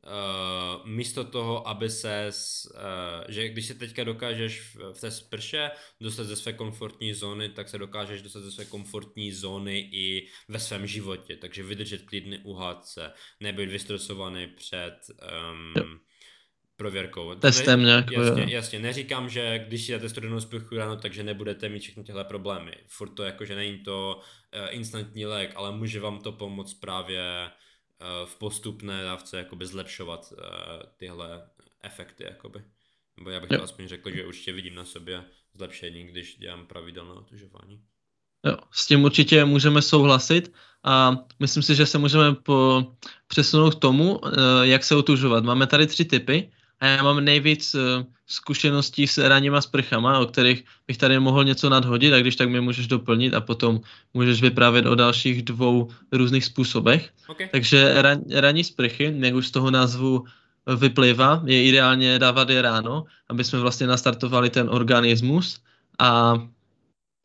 uh, 0.06 0.86
místo 0.86 1.24
toho, 1.24 1.68
aby 1.68 1.90
se, 1.90 2.30
uh, 2.74 2.80
že 3.28 3.48
když 3.48 3.66
se 3.66 3.74
teďka 3.74 4.04
dokážeš 4.04 4.60
v, 4.60 4.92
v 4.92 5.00
té 5.00 5.10
sprše 5.10 5.70
dostat 6.00 6.24
ze 6.24 6.36
své 6.36 6.52
komfortní 6.52 7.14
zóny, 7.14 7.48
tak 7.48 7.68
se 7.68 7.78
dokážeš 7.78 8.22
dostat 8.22 8.40
ze 8.40 8.52
své 8.52 8.64
komfortní 8.64 9.32
zóny 9.32 9.78
i 9.78 10.28
ve 10.48 10.58
svém 10.58 10.86
životě. 10.86 11.36
Takže 11.36 11.62
vydržet 11.62 12.02
klidný 12.02 12.38
uhádce, 12.38 13.12
nebyt 13.40 13.66
vystresovaný 13.66 14.46
před 14.46 14.96
um, 15.10 16.00
prověrkou. 16.76 17.34
Testem 17.34 17.82
nějak. 17.82 18.10
Jasně, 18.10 18.46
jasně, 18.48 18.78
neříkám, 18.78 19.28
že 19.28 19.64
když 19.68 19.86
si 19.86 19.92
dáte 19.92 20.08
studenou 20.08 20.40
sprchu 20.40 20.76
ráno, 20.76 20.96
takže 20.96 21.22
nebudete 21.22 21.68
mít 21.68 21.82
všechny 21.82 22.04
tyhle 22.04 22.24
problémy. 22.24 22.72
Furt 22.86 23.10
to 23.10 23.22
jako, 23.22 23.44
že 23.44 23.54
není 23.54 23.78
to 23.78 24.16
uh, 24.16 24.74
instantní 24.74 25.26
lék, 25.26 25.52
ale 25.54 25.72
může 25.72 26.00
vám 26.00 26.20
to 26.20 26.32
pomoct 26.32 26.74
právě 26.74 27.50
v 28.24 28.36
postupné 28.38 29.02
dávce 29.02 29.38
jakoby 29.38 29.66
zlepšovat 29.66 30.32
uh, 30.32 30.38
tyhle 30.96 31.42
efekty, 31.82 32.24
jakoby. 32.24 32.64
Nebo 33.16 33.30
já 33.30 33.40
bych 33.40 33.48
to 33.48 33.62
aspoň 33.62 33.88
řekl, 33.88 34.10
že 34.10 34.26
určitě 34.26 34.52
vidím 34.52 34.74
na 34.74 34.84
sobě 34.84 35.24
zlepšení, 35.54 36.04
když 36.04 36.36
dělám 36.38 36.66
pravidelné 36.66 37.12
otužování. 37.12 37.82
Jo, 38.46 38.56
s 38.70 38.86
tím 38.86 39.04
určitě 39.04 39.44
můžeme 39.44 39.82
souhlasit 39.82 40.52
a 40.84 41.16
myslím 41.40 41.62
si, 41.62 41.74
že 41.74 41.86
se 41.86 41.98
můžeme 41.98 42.34
po, 42.34 42.86
přesunout 43.26 43.74
k 43.74 43.80
tomu, 43.80 44.20
jak 44.62 44.84
se 44.84 44.94
otužovat. 44.96 45.44
Máme 45.44 45.66
tady 45.66 45.86
tři 45.86 46.04
typy. 46.04 46.52
A 46.80 46.86
já 46.86 47.02
mám 47.02 47.24
nejvíc 47.24 47.74
uh, 47.74 47.80
zkušeností 48.26 49.06
s 49.06 49.18
ranníma 49.18 49.60
sprchama, 49.60 50.18
o 50.18 50.26
kterých 50.26 50.64
bych 50.86 50.98
tady 50.98 51.20
mohl 51.20 51.44
něco 51.44 51.68
nadhodit, 51.68 52.12
a 52.12 52.20
když 52.20 52.36
tak 52.36 52.48
mě 52.48 52.60
můžeš 52.60 52.86
doplnit 52.86 53.34
a 53.34 53.40
potom 53.40 53.80
můžeš 54.14 54.42
vyprávět 54.42 54.86
o 54.86 54.94
dalších 54.94 55.42
dvou 55.42 55.88
různých 56.12 56.44
způsobech. 56.44 57.10
Okay. 57.28 57.48
Takže 57.52 58.02
ran, 58.02 58.20
ranní 58.34 58.64
sprchy, 58.64 59.14
jak 59.18 59.34
už 59.34 59.46
z 59.46 59.50
toho 59.50 59.70
názvu 59.70 60.24
vyplývá, 60.76 61.42
je 61.44 61.64
ideálně 61.64 62.18
dávat 62.18 62.50
je 62.50 62.62
ráno, 62.62 63.04
aby 63.28 63.44
jsme 63.44 63.60
vlastně 63.60 63.86
nastartovali 63.86 64.50
ten 64.50 64.70
organismus 64.70 65.60
a 65.98 66.34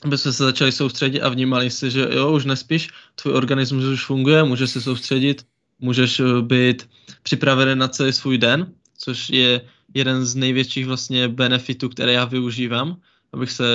aby 0.04 0.18
jsme 0.18 0.34
se 0.34 0.44
začali 0.44 0.72
soustředit 0.72 1.22
a 1.22 1.30
vnímali 1.30 1.70
si, 1.70 1.92
že 1.92 2.08
jo, 2.12 2.32
už 2.32 2.46
nespíš, 2.46 2.90
tvůj 3.16 3.34
organismus 3.34 3.84
už 3.84 4.06
funguje, 4.06 4.44
můžeš 4.44 4.70
se 4.70 4.82
soustředit, 4.82 5.46
můžeš 5.80 6.20
eh, 6.20 6.42
být 6.42 6.90
připravený 7.24 7.76
na 7.76 7.88
celý 7.88 8.14
svůj 8.14 8.38
den 8.38 8.74
což 8.98 9.30
je 9.30 9.62
jeden 9.94 10.26
z 10.26 10.36
největších 10.36 10.86
vlastně 10.86 11.28
benefitů, 11.28 11.90
které 11.90 12.14
já 12.14 12.26
využívám, 12.26 12.98
abych 13.34 13.52
se 13.52 13.66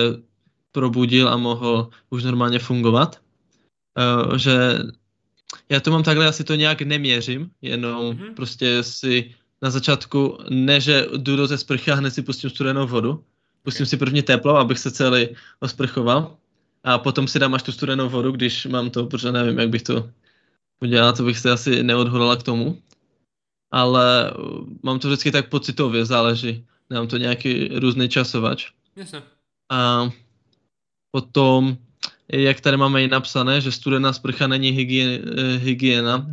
probudil 0.73 1.29
a 1.29 1.37
mohl 1.37 1.91
už 2.11 2.25
normálně 2.25 2.59
fungovat. 2.59 3.21
Uh, 3.99 4.37
že 4.37 4.79
já 5.69 5.81
to 5.81 5.91
mám 5.91 6.03
takhle, 6.03 6.27
asi 6.27 6.45
to 6.45 6.55
nějak 6.55 6.83
neměřím, 6.83 7.51
jenom 7.63 8.17
mm-hmm. 8.17 8.35
prostě 8.35 8.83
si 8.83 9.35
na 9.63 9.71
začátku, 9.71 10.39
ne 10.51 10.81
že 10.81 11.07
jdu 11.17 11.37
do 11.37 11.49
té 11.49 11.59
sprchy 11.59 11.91
a 11.91 11.95
hned 11.95 12.11
si 12.11 12.23
pustím 12.23 12.51
studenou 12.51 12.87
vodu, 12.87 13.25
pustím 13.63 13.87
si 13.87 13.97
prvně 13.97 14.23
teplo, 14.23 14.57
abych 14.57 14.79
se 14.79 14.91
celý 14.91 15.29
osprchoval 15.61 16.37
a 16.85 16.99
potom 16.99 17.29
si 17.29 17.39
dám 17.39 17.55
až 17.55 17.63
tu 17.63 17.73
studenou 17.73 18.09
vodu, 18.09 18.33
když 18.33 18.67
mám 18.67 18.91
to, 18.91 19.07
protože 19.07 19.33
nevím, 19.33 19.59
jak 19.59 19.69
bych 19.69 19.83
to 19.83 20.11
udělal, 20.81 21.13
to 21.13 21.25
bych 21.25 21.39
se 21.39 21.51
asi 21.51 21.83
neodhodlala 21.83 22.37
k 22.37 22.43
tomu 22.43 22.79
ale 23.71 24.33
uh, 24.33 24.67
mám 24.83 24.99
to 24.99 25.09
vždycky 25.09 25.31
tak 25.31 25.49
pocitově, 25.49 26.05
záleží. 26.05 26.67
Nemám 26.91 27.09
to 27.09 27.17
nějaký 27.17 27.69
různý 27.79 28.09
časovač. 28.09 28.71
Jasně. 28.97 29.23
A 29.71 30.11
potom, 31.11 31.77
jak 32.33 32.61
tady 32.61 32.77
máme 32.77 33.05
i 33.05 33.09
napsané, 33.09 33.61
že 33.61 33.73
studená 33.73 34.13
sprcha 34.13 34.47
není 34.47 34.71
hygien, 34.71 35.21
eh, 35.39 35.57
hygiena, 35.57 36.27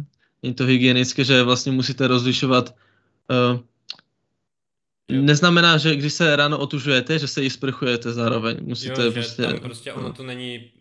není 0.43 0.53
to 0.53 0.65
hygienické, 0.65 1.23
že 1.23 1.43
vlastně 1.43 1.71
musíte 1.71 2.07
rozlišovat 2.07 2.75
uh, 3.29 3.59
Neznamená, 5.11 5.77
že 5.77 5.95
když 5.95 6.13
se 6.13 6.35
ráno 6.35 6.57
otužujete, 6.59 7.19
že 7.19 7.27
se 7.27 7.43
i 7.43 7.49
sprchujete 7.49 8.13
zároveň. 8.13 8.57
Musíte 8.61 9.03
jo, 9.03 9.11
prostě... 9.11 9.43
Tam 9.43 9.59
prostě 9.59 9.93
ono 9.93 10.13
to 10.13 10.23
není 10.23 10.71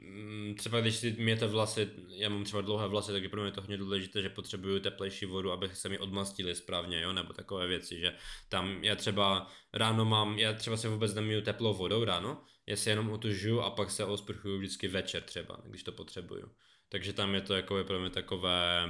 třeba 0.54 0.80
když 0.80 0.96
si 0.96 1.16
mějete 1.18 1.46
vlasy, 1.46 1.90
já 2.08 2.28
mám 2.28 2.44
třeba 2.44 2.62
dlouhé 2.62 2.88
vlasy, 2.88 3.12
tak 3.12 3.22
je 3.22 3.28
pro 3.28 3.42
mě 3.42 3.52
to 3.52 3.60
hodně 3.60 3.76
důležité, 3.76 4.22
že 4.22 4.28
potřebuju 4.28 4.80
teplejší 4.80 5.26
vodu, 5.26 5.52
aby 5.52 5.68
se 5.72 5.88
mi 5.88 5.98
odmastili 5.98 6.54
správně, 6.54 7.00
jo, 7.00 7.12
nebo 7.12 7.32
takové 7.32 7.66
věci, 7.66 8.00
že 8.00 8.14
tam 8.48 8.84
já 8.84 8.96
třeba 8.96 9.52
ráno 9.72 10.04
mám, 10.04 10.38
já 10.38 10.52
třeba 10.52 10.76
se 10.76 10.88
vůbec 10.88 11.14
nemiju 11.14 11.40
teplou 11.40 11.74
vodou 11.74 12.04
ráno, 12.04 12.44
já 12.66 12.76
se 12.76 12.90
jenom 12.90 13.10
otužuju 13.10 13.60
a 13.60 13.70
pak 13.70 13.90
se 13.90 14.04
osprchuju 14.04 14.58
vždycky 14.58 14.88
večer 14.88 15.22
třeba, 15.22 15.60
když 15.64 15.82
to 15.82 15.92
potřebuju. 15.92 16.50
Takže 16.88 17.12
tam 17.12 17.34
je 17.34 17.40
to 17.40 17.54
jako 17.54 17.78
je 17.78 17.84
pro 17.84 18.00
mě 18.00 18.10
takové 18.10 18.88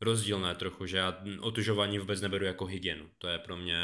rozdílné 0.00 0.54
trochu, 0.54 0.86
že 0.86 0.96
já 0.96 1.22
otužování 1.40 1.98
vůbec 1.98 2.20
neberu 2.20 2.44
jako 2.44 2.66
hygienu. 2.66 3.10
To 3.18 3.28
je 3.28 3.38
pro 3.38 3.56
mě 3.56 3.78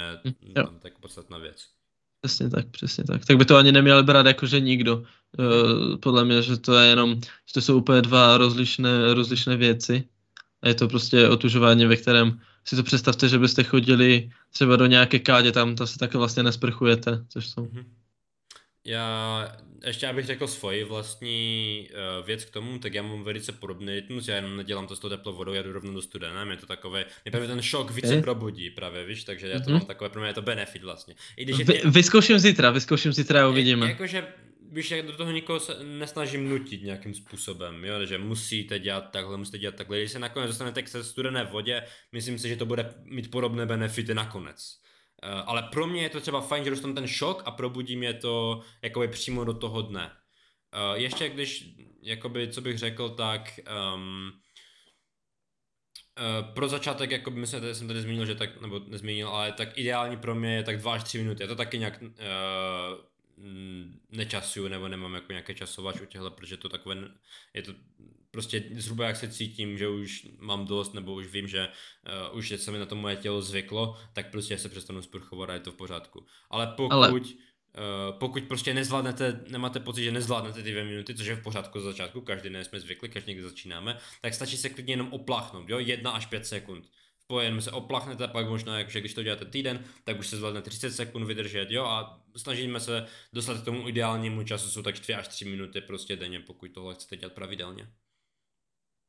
tam 0.55 0.79
tak 0.79 0.99
podstatná 0.99 1.39
věc. 1.39 1.82
Přesně 2.23 2.51
tak, 2.51 2.67
přesně 2.71 3.05
tak. 3.05 3.25
Tak 3.25 3.37
by 3.37 3.45
to 3.45 3.57
ani 3.57 3.73
neměl 3.73 4.03
brát 4.05 4.27
jakože 4.27 4.61
nikdo. 4.61 4.97
Uh, 4.97 5.97
podle 5.97 6.25
mě, 6.25 6.43
že 6.43 6.57
to 6.57 6.79
je 6.79 6.89
jenom, 6.89 7.21
že 7.21 7.53
to 7.55 7.61
jsou 7.61 7.79
úplně 7.79 8.03
dva 8.03 8.39
rozlišné, 8.39 9.15
rozlišné 9.15 9.57
věci. 9.57 10.05
A 10.63 10.69
je 10.69 10.75
to 10.75 10.89
prostě 10.89 11.29
otužování, 11.29 11.87
ve 11.87 11.97
kterém 11.97 12.41
si 12.65 12.77
to 12.77 12.83
představte, 12.83 13.29
že 13.29 13.39
byste 13.39 13.63
chodili 13.63 14.31
třeba 14.51 14.77
do 14.77 14.87
nějaké 14.87 15.19
kádě, 15.19 15.53
tam 15.53 15.75
to 15.75 15.87
se 15.87 15.99
také 15.99 16.19
vlastně 16.19 16.43
nesprchujete, 16.43 17.25
což 17.29 17.49
jsou. 17.49 17.65
Mm-hmm. 17.65 17.85
Já 18.85 19.57
ještě 19.87 20.07
abych 20.07 20.27
řekl 20.27 20.47
svoji 20.47 20.85
vlastní 20.85 21.89
uh, 21.91 22.27
věc 22.27 22.45
k 22.45 22.51
tomu, 22.51 22.79
tak 22.79 22.95
já 22.95 23.03
mám 23.03 23.25
velice 23.25 23.53
podobný 23.53 23.95
rytmus, 23.95 24.29
já 24.29 24.37
jenom 24.37 24.57
nedělám 24.57 24.87
to 24.87 24.97
s 24.97 24.99
tou 24.99 25.09
teplou 25.09 25.33
vodou, 25.33 25.53
já 25.53 25.63
jdu 25.63 25.73
rovnou 25.73 25.93
do 25.93 26.03
studené, 26.03 26.45
mě 26.45 26.57
to 26.57 26.67
takové, 26.67 27.05
mě 27.25 27.31
právě 27.31 27.49
ten 27.49 27.63
šok 27.63 27.91
více 27.91 28.21
probudí 28.21 28.71
právě, 28.71 29.05
víš, 29.05 29.25
takže 29.25 29.49
já 29.49 29.61
to 29.61 29.65
mm-hmm. 29.65 29.73
mám 29.73 29.87
takové, 29.87 30.11
pro 30.11 30.21
mě 30.21 30.31
je 30.31 30.35
to 30.35 30.43
benefit 30.43 30.83
vlastně. 30.83 31.15
I 31.37 31.45
když 31.45 31.57
Vy, 31.57 31.75
je, 31.75 31.91
vyzkouším 31.91 32.39
zítra, 32.39 32.71
vyzkouším 32.71 33.13
zítra 33.13 33.45
a 33.45 33.49
uvidíme. 33.49 33.89
Jakože 33.89 34.27
víš, 34.73 34.91
jak 34.91 35.07
do 35.07 35.13
toho 35.13 35.31
nikoho 35.31 35.61
se 35.61 35.77
nesnažím 35.85 36.49
nutit 36.49 36.83
nějakým 36.83 37.15
způsobem, 37.15 37.85
jo, 37.85 38.07
že 38.07 38.19
musíte 38.19 38.79
dělat 38.79 39.11
takhle, 39.11 39.37
musíte 39.37 39.59
dělat 39.59 39.75
takhle. 39.75 39.99
Když 39.99 40.11
se 40.11 40.19
nakonec 40.19 40.49
dostanete 40.49 40.83
k 40.83 40.89
studené 40.89 41.45
vodě, 41.45 41.83
myslím 42.13 42.39
si, 42.39 42.49
že 42.49 42.57
to 42.57 42.67
bude 42.67 42.95
mít 43.05 43.31
podobné 43.31 43.67
benefity 43.67 44.15
nakonec. 44.15 44.82
Uh, 45.25 45.43
ale 45.47 45.63
pro 45.63 45.87
mě 45.87 46.03
je 46.03 46.09
to 46.09 46.21
třeba 46.21 46.41
fajn, 46.41 46.65
že 46.65 46.71
dostanu 46.71 46.95
ten 46.95 47.07
šok 47.07 47.43
a 47.45 47.51
probudí 47.51 47.97
mě 47.97 48.15
to 48.15 48.63
jakoby 48.83 49.09
přímo 49.09 49.45
do 49.45 49.55
toho 49.55 49.83
dne. 49.83 50.11
Uh, 50.11 50.97
ještě 51.01 51.29
když, 51.29 51.65
jakoby, 52.03 52.49
co 52.49 52.61
bych 52.61 52.79
řekl, 52.79 53.09
tak 53.11 53.61
um, 53.95 54.33
Uh, 56.19 56.55
pro 56.55 56.69
začátek, 56.69 57.11
jako 57.11 57.31
myslím, 57.31 57.61
tady 57.61 57.75
jsem 57.75 57.89
tady 57.89 58.03
zmínil, 58.03 58.27
že 58.27 58.35
tak, 58.35 58.61
nebo 58.61 58.79
nezmínil, 58.79 59.29
ale 59.29 59.53
tak 59.53 59.79
ideální 59.79 60.17
pro 60.17 60.35
mě 60.35 60.55
je 60.55 60.63
tak 60.63 60.79
2 60.79 60.93
až 60.93 61.05
3 61.05 61.19
minuty. 61.19 61.43
Je 61.43 61.47
to 61.49 61.57
taky 61.57 61.79
nějak 61.79 62.03
uh, 62.03 62.09
nečasuju 64.11 64.69
nebo 64.69 64.89
nemám 64.89 65.15
jako 65.15 65.33
nějaké 65.33 65.55
časovač 65.55 66.01
u 66.01 66.05
těchto, 66.07 66.31
protože 66.31 66.57
to 66.57 66.69
takové, 66.69 66.97
je 67.55 67.63
to 67.63 67.75
prostě 68.31 68.65
zhruba 68.77 69.07
jak 69.07 69.17
se 69.17 69.29
cítím, 69.29 69.79
že 69.79 69.89
už 69.89 70.29
mám 70.39 70.67
dost 70.67 70.95
nebo 70.95 71.15
už 71.15 71.27
vím, 71.27 71.49
že 71.49 71.69
uh, 72.31 72.39
už 72.39 72.55
se 72.57 72.71
mi 72.71 72.79
na 72.79 72.87
to 72.87 72.97
moje 72.97 73.17
tělo 73.17 73.43
zvyklo, 73.43 73.97
tak 74.13 74.31
prostě 74.31 74.59
se 74.59 74.69
přestanu 74.69 75.03
sprchovat 75.03 75.51
a 75.51 75.55
je 75.55 75.61
to 75.61 75.73
v 75.73 75.77
pořádku. 75.77 76.27
Ale 76.51 76.67
pokud 76.67 76.93
Ale... 76.93 77.13
Uh, 77.13 78.19
pokud 78.19 78.43
prostě 78.43 78.75
nezvládnete, 78.75 79.45
nemáte 79.49 79.81
pocit, 79.81 80.05
že 80.05 80.13
nezvládnete 80.13 80.63
ty 80.63 80.71
dvě 80.71 80.85
minuty, 80.85 81.15
což 81.15 81.27
je 81.27 81.37
v 81.37 81.43
pořádku 81.43 81.81
za 81.81 81.91
začátku, 81.91 82.21
každý 82.21 82.51
den 82.51 82.65
jsme 82.65 82.81
zvykli, 82.81 83.09
každý 83.09 83.31
někdy 83.31 83.43
začínáme, 83.43 83.99
tak 84.21 84.35
stačí 84.35 84.57
se 84.57 84.69
klidně 84.69 84.93
jenom 84.93 85.13
opláchnout, 85.13 85.69
jo, 85.69 85.79
jedna 85.79 86.11
až 86.11 86.27
pět 86.27 86.47
sekund 86.47 86.85
jenom 87.41 87.61
se 87.61 87.71
oplachnete, 87.71 88.29
pak 88.29 88.49
možná, 88.49 88.79
jakže 88.79 89.01
když 89.01 89.15
to 89.15 89.23
děláte 89.23 89.45
týden, 89.45 89.85
tak 90.05 90.19
už 90.19 90.27
se 90.27 90.37
zvládne 90.37 90.63
30 90.63 90.91
sekund 90.91 91.27
vydržet, 91.27 91.71
jo, 91.71 91.85
a 91.85 92.21
snažíme 92.37 92.81
se 92.81 93.07
dostat 93.33 93.61
k 93.61 93.65
tomu 93.65 93.89
ideálnímu 93.89 94.43
času, 94.43 94.69
jsou 94.69 94.83
tak 94.83 94.95
2 95.07 95.19
až 95.19 95.29
3 95.29 95.45
minuty 95.45 95.81
prostě 95.81 96.17
denně, 96.17 96.41
pokud 96.41 96.71
tohle 96.71 96.95
chcete 96.95 97.17
dělat 97.17 97.33
pravidelně. 97.33 97.89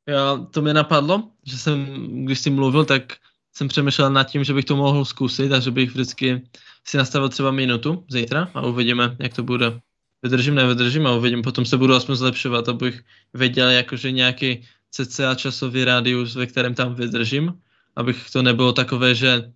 Já, 0.08 0.38
to 0.38 0.62
mě 0.62 0.74
napadlo, 0.74 1.32
že 1.46 1.58
jsem, 1.58 1.86
když 2.26 2.40
jsi 2.40 2.50
mluvil, 2.50 2.86
tak 2.86 3.18
jsem 3.54 3.68
přemýšlel 3.68 4.10
nad 4.10 4.24
tím, 4.24 4.44
že 4.44 4.54
bych 4.54 4.66
to 4.66 4.76
mohl 4.76 5.06
zkusit 5.06 5.52
a 5.52 5.60
že 5.60 5.72
bych 5.72 5.90
vždycky 5.90 6.42
si 6.86 6.98
nastavil 6.98 7.30
třeba 7.30 7.52
minutu 7.52 8.06
zítra 8.10 8.52
a 8.54 8.62
uvidíme, 8.62 9.16
jak 9.20 9.34
to 9.34 9.44
bude. 9.44 9.82
Vydržím, 10.24 10.56
nevydržím 10.56 11.08
a 11.08 11.16
uvidím, 11.16 11.42
potom 11.42 11.66
se 11.66 11.78
budu 11.78 11.94
aspoň 11.94 12.16
zlepšovat, 12.16 12.70
abych 12.70 13.04
věděl 13.34 13.70
jakože 13.70 14.12
nějaký 14.12 14.68
cca 14.92 15.36
časový 15.36 15.86
rádius, 15.86 16.36
ve 16.36 16.46
kterém 16.46 16.76
tam 16.76 16.96
vydržím 16.96 17.62
abych 17.96 18.30
to 18.30 18.42
nebylo 18.42 18.74
takové, 18.74 19.16
že 19.16 19.52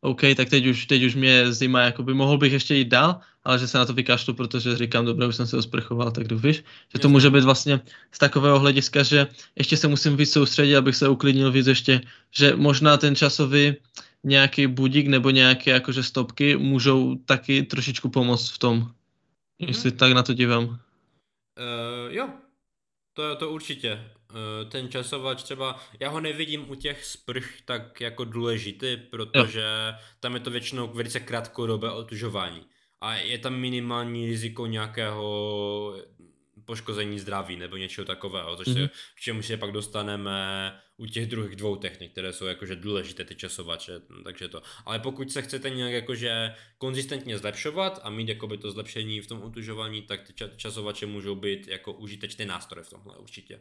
OK, 0.00 0.20
tak 0.36 0.48
teď 0.48 0.66
už, 0.66 0.86
teď 0.86 1.02
už 1.02 1.14
mě 1.14 1.52
zima, 1.52 1.80
jakoby 1.80 2.14
mohl 2.14 2.38
bych 2.38 2.52
ještě 2.52 2.74
jít 2.74 2.88
dál, 2.88 3.20
ale 3.44 3.58
že 3.58 3.68
se 3.68 3.78
na 3.78 3.86
to 3.86 3.92
vykašlu, 3.92 4.34
protože 4.34 4.76
říkám, 4.76 5.04
dobré, 5.04 5.26
už 5.26 5.36
jsem 5.36 5.46
se 5.46 5.56
osprchoval, 5.56 6.10
tak 6.10 6.28
jdu, 6.28 6.38
víš, 6.38 6.64
že 6.92 6.98
to 6.98 7.08
může 7.08 7.30
být 7.30 7.44
vlastně 7.44 7.80
z 8.12 8.18
takového 8.18 8.58
hlediska, 8.58 9.02
že 9.02 9.26
ještě 9.56 9.76
se 9.76 9.88
musím 9.88 10.16
víc 10.16 10.32
soustředit, 10.32 10.76
abych 10.76 10.96
se 10.96 11.08
uklidnil 11.08 11.52
víc 11.52 11.66
ještě, 11.66 12.00
že 12.30 12.56
možná 12.56 12.96
ten 12.96 13.16
časový 13.16 13.74
nějaký 14.24 14.66
budík 14.66 15.06
nebo 15.06 15.30
nějaké 15.30 15.70
jakože 15.70 16.02
stopky 16.02 16.56
můžou 16.56 17.14
taky 17.14 17.62
trošičku 17.62 18.08
pomoct 18.08 18.50
v 18.50 18.58
tom, 18.58 18.80
mm-hmm. 18.80 19.68
jestli 19.68 19.92
tak 19.92 20.12
na 20.12 20.22
to 20.22 20.34
dívám. 20.34 20.64
Uh, 20.64 20.78
jo, 22.08 22.28
to, 23.12 23.36
to 23.36 23.50
určitě. 23.50 24.04
Eh, 24.32 24.64
ten 24.64 24.88
časovač 24.88 25.42
třeba, 25.42 25.80
já 26.00 26.08
ho 26.08 26.20
nevidím 26.20 26.70
u 26.70 26.74
těch 26.74 27.04
sprch 27.04 27.60
tak 27.64 28.00
jako 28.00 28.24
důležitý, 28.24 28.96
protože 28.96 29.60
jo. 29.60 29.98
tam 30.20 30.34
je 30.34 30.40
to 30.40 30.50
většinou 30.50 30.88
velice 30.88 31.20
krátkodobé 31.20 31.90
otužování. 31.90 32.66
A 33.00 33.14
je 33.14 33.38
tam 33.38 33.56
minimální 33.56 34.26
riziko 34.26 34.66
nějakého 34.66 35.94
poškození 36.64 37.18
zdraví 37.18 37.56
nebo 37.56 37.76
něčeho 37.76 38.04
takového, 38.04 38.56
což 38.56 38.66
mm-hmm. 38.66 38.82
se, 38.82 38.90
k 39.14 39.20
čemu 39.20 39.42
se 39.42 39.56
pak 39.56 39.72
dostaneme 39.72 40.72
u 40.96 41.06
těch 41.06 41.26
druhých 41.26 41.56
dvou 41.56 41.76
technik, 41.76 42.12
které 42.12 42.32
jsou 42.32 42.46
jakože 42.46 42.76
důležité 42.76 43.24
ty 43.24 43.34
časovače, 43.34 43.92
takže 44.24 44.48
to. 44.48 44.62
Ale 44.86 44.98
pokud 44.98 45.32
se 45.32 45.42
chcete 45.42 45.70
nějak 45.70 45.92
jakože 45.92 46.54
konzistentně 46.78 47.38
zlepšovat 47.38 48.00
a 48.02 48.10
mít 48.10 48.28
jakoby 48.28 48.58
to 48.58 48.70
zlepšení 48.70 49.20
v 49.20 49.26
tom 49.26 49.42
utužování, 49.42 50.02
tak 50.02 50.26
ty 50.26 50.34
časovače 50.56 51.06
můžou 51.06 51.34
být 51.34 51.68
jako 51.68 51.92
užitečný 51.92 52.44
nástroj 52.44 52.84
v 52.84 52.90
tomhle 52.90 53.16
určitě. 53.16 53.60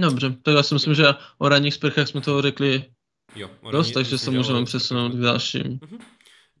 Dobře, 0.00 0.36
tak 0.42 0.54
já 0.54 0.62
si 0.62 0.74
myslím, 0.74 0.94
že 0.94 1.04
o 1.38 1.48
ranních 1.48 1.74
sprchách 1.74 2.08
jsme 2.08 2.20
toho 2.20 2.42
řekli 2.42 2.84
jo, 3.36 3.50
dost, 3.70 3.92
takže 3.92 4.18
se 4.18 4.30
můžeme 4.30 4.64
přesunout 4.64 5.12
k 5.12 5.20
dalším. 5.20 5.62
Uh-huh. 5.78 5.98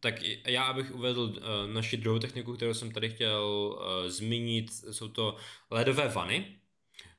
Tak 0.00 0.14
já, 0.46 0.64
abych 0.64 0.94
uvedl 0.94 1.20
uh, 1.22 1.72
naši 1.72 1.96
druhou 1.96 2.18
techniku, 2.18 2.52
kterou 2.52 2.74
jsem 2.74 2.92
tady 2.92 3.10
chtěl 3.10 3.42
uh, 3.44 4.10
zmínit, 4.10 4.70
jsou 4.90 5.08
to 5.08 5.36
ledové 5.70 6.08
vany. 6.08 6.58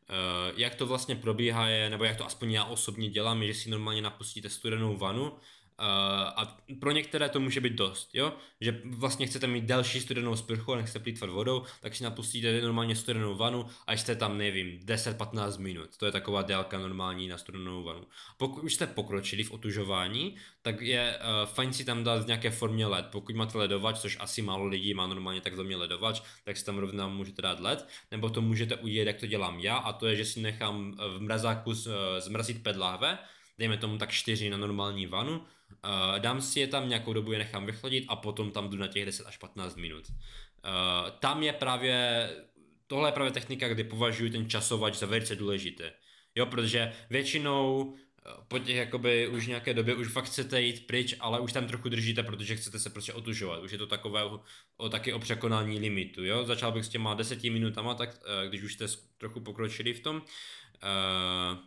Uh, 0.09 0.59
jak 0.59 0.75
to 0.75 0.85
vlastně 0.85 1.15
probíhá 1.15 1.67
je, 1.67 1.89
nebo 1.89 2.03
jak 2.03 2.17
to 2.17 2.25
aspoň 2.25 2.51
já 2.51 2.65
osobně 2.65 3.09
dělám, 3.09 3.41
je, 3.41 3.53
že 3.53 3.59
si 3.59 3.69
normálně 3.69 4.01
napustíte 4.01 4.49
studenou 4.49 4.97
vanu, 4.97 5.31
a 5.77 6.57
pro 6.79 6.91
některé 6.91 7.29
to 7.29 7.39
může 7.39 7.61
být 7.61 7.73
dost, 7.73 8.09
jo? 8.13 8.33
Že 8.61 8.81
vlastně 8.85 9.27
chcete 9.27 9.47
mít 9.47 9.65
delší 9.65 10.01
studenou 10.01 10.35
sprchu 10.35 10.73
a 10.73 10.75
nechcete 10.75 10.99
plýtvat 10.99 11.29
vodou, 11.29 11.63
tak 11.81 11.95
si 11.95 12.03
napustíte 12.03 12.61
normálně 12.61 12.95
studenou 12.95 13.35
vanu 13.35 13.65
a 13.87 13.93
jste 13.93 14.15
tam, 14.15 14.37
nevím, 14.37 14.79
10-15 14.79 15.59
minut. 15.59 15.97
To 15.97 16.05
je 16.05 16.11
taková 16.11 16.41
délka 16.41 16.79
normální 16.79 17.27
na 17.27 17.37
studenou 17.37 17.83
vanu. 17.83 18.03
Pokud 18.37 18.63
už 18.63 18.73
jste 18.73 18.87
pokročili 18.87 19.43
v 19.43 19.51
otužování, 19.51 20.35
tak 20.61 20.81
je 20.81 21.17
uh, 21.17 21.49
fajn 21.53 21.73
si 21.73 21.85
tam 21.85 22.03
dát 22.03 22.23
v 22.23 22.27
nějaké 22.27 22.51
formě 22.51 22.87
led. 22.87 23.05
Pokud 23.05 23.35
máte 23.35 23.57
ledovač, 23.57 23.99
což 23.99 24.17
asi 24.19 24.41
málo 24.41 24.65
lidí 24.65 24.93
má 24.93 25.07
normálně 25.07 25.41
tak 25.41 25.53
mě 25.55 25.75
ledovač, 25.75 26.21
tak 26.43 26.57
si 26.57 26.65
tam 26.65 26.77
rovná 26.77 27.07
můžete 27.07 27.41
dát 27.41 27.59
led, 27.59 27.87
nebo 28.11 28.29
to 28.29 28.41
můžete 28.41 28.75
udělat, 28.75 29.07
jak 29.07 29.19
to 29.19 29.25
dělám 29.25 29.59
já, 29.59 29.77
a 29.77 29.93
to 29.93 30.07
je, 30.07 30.15
že 30.15 30.25
si 30.25 30.39
nechám 30.39 30.97
v 31.17 31.21
mrazáku 31.21 31.73
zmrazit 32.19 32.63
pedláhve, 32.63 33.17
dejme 33.57 33.77
tomu 33.77 33.97
tak 33.97 34.11
4 34.11 34.49
na 34.49 34.57
normální 34.57 35.07
vanu, 35.07 35.45
Uh, 35.83 36.19
dám 36.19 36.41
si 36.41 36.59
je 36.59 36.67
tam 36.67 36.89
nějakou 36.89 37.13
dobu, 37.13 37.31
je 37.31 37.37
nechám 37.37 37.65
vychladit 37.65 38.05
a 38.07 38.15
potom 38.15 38.51
tam 38.51 38.69
jdu 38.69 38.77
na 38.77 38.87
těch 38.87 39.05
10 39.05 39.25
až 39.25 39.37
15 39.37 39.75
minut. 39.75 40.03
Uh, 40.09 41.09
tam 41.19 41.43
je 41.43 41.53
právě, 41.53 42.29
tohle 42.87 43.09
je 43.09 43.13
právě 43.13 43.31
technika, 43.31 43.69
kdy 43.69 43.83
považuji 43.83 44.29
ten 44.29 44.49
časovač 44.49 44.95
za 44.95 45.05
velice 45.05 45.35
důležité. 45.35 45.93
Jo, 46.35 46.45
protože 46.45 46.93
většinou 47.09 47.95
eh, 47.95 48.31
po 48.47 48.59
těch 48.59 48.75
jakoby 48.75 49.27
už 49.27 49.47
nějaké 49.47 49.73
době 49.73 49.95
už 49.95 50.07
fakt 50.07 50.25
chcete 50.25 50.61
jít 50.61 50.87
pryč, 50.87 51.15
ale 51.19 51.39
už 51.39 51.53
tam 51.53 51.67
trochu 51.67 51.89
držíte, 51.89 52.23
protože 52.23 52.55
chcete 52.55 52.79
se 52.79 52.89
prostě 52.89 53.13
otužovat. 53.13 53.63
Už 53.63 53.71
je 53.71 53.77
to 53.77 53.87
takové 53.87 54.23
o, 54.77 54.89
taky 54.89 55.13
o 55.13 55.19
překonání 55.19 55.79
limitu, 55.79 56.25
jo. 56.25 56.45
Začal 56.45 56.71
bych 56.71 56.85
s 56.85 56.89
těma 56.89 57.13
deseti 57.13 57.49
minutama, 57.49 57.93
tak 57.93 58.19
když 58.49 58.63
už 58.63 58.73
jste 58.73 58.85
trochu 59.17 59.39
pokročili 59.39 59.93
v 59.93 59.99
tom. 59.99 60.15
Uh, 60.15 61.57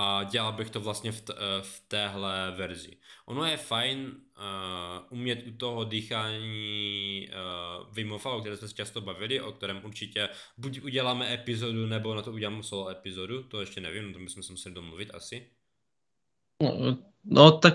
a 0.00 0.24
dělal 0.24 0.52
bych 0.52 0.70
to 0.70 0.80
vlastně 0.80 1.12
v, 1.12 1.20
t- 1.20 1.34
eh, 1.36 1.62
v 1.62 1.82
téhle 1.88 2.54
verzi. 2.56 2.96
Ono 3.26 3.44
je 3.44 3.56
fajn 3.56 3.98
uh, 3.98 5.06
umět 5.10 5.42
u 5.46 5.50
toho 5.50 5.84
dýchání 5.84 7.28
uh, 7.28 7.94
Wim 7.94 8.12
o 8.12 8.40
kterém 8.40 8.56
jsme 8.58 8.68
se 8.68 8.74
často 8.74 9.00
bavili, 9.00 9.40
o 9.40 9.52
kterém 9.52 9.80
určitě 9.84 10.28
buď 10.58 10.80
uděláme 10.80 11.34
epizodu, 11.34 11.86
nebo 11.86 12.14
na 12.14 12.22
to 12.22 12.32
uděláme 12.32 12.62
solo 12.62 12.88
epizodu, 12.88 13.42
to 13.42 13.60
ještě 13.60 13.80
nevím, 13.80 14.12
to 14.12 14.18
bychom 14.18 14.42
se 14.42 14.52
museli 14.52 14.74
domluvit 14.74 15.10
asi. 15.14 15.46
No, 16.62 16.98
no 17.24 17.50
tak 17.50 17.74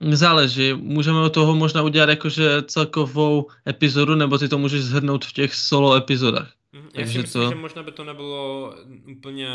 záleží, 0.00 0.72
můžeme 0.72 1.20
od 1.20 1.34
toho 1.34 1.54
možná 1.54 1.82
udělat 1.82 2.08
jakože 2.08 2.62
celkovou 2.62 3.50
epizodu, 3.68 4.14
nebo 4.14 4.38
ty 4.38 4.48
to 4.48 4.58
můžeš 4.58 4.82
zhrnout 4.82 5.24
v 5.24 5.32
těch 5.32 5.54
solo 5.54 5.94
epizodách. 5.94 6.59
Mhm, 6.72 6.88
já 6.94 7.06
si 7.06 7.18
myslím, 7.18 7.42
to... 7.42 7.48
že 7.48 7.54
možná 7.54 7.82
by 7.82 7.92
to 7.92 8.04
nebylo 8.04 8.74
úplně 9.16 9.48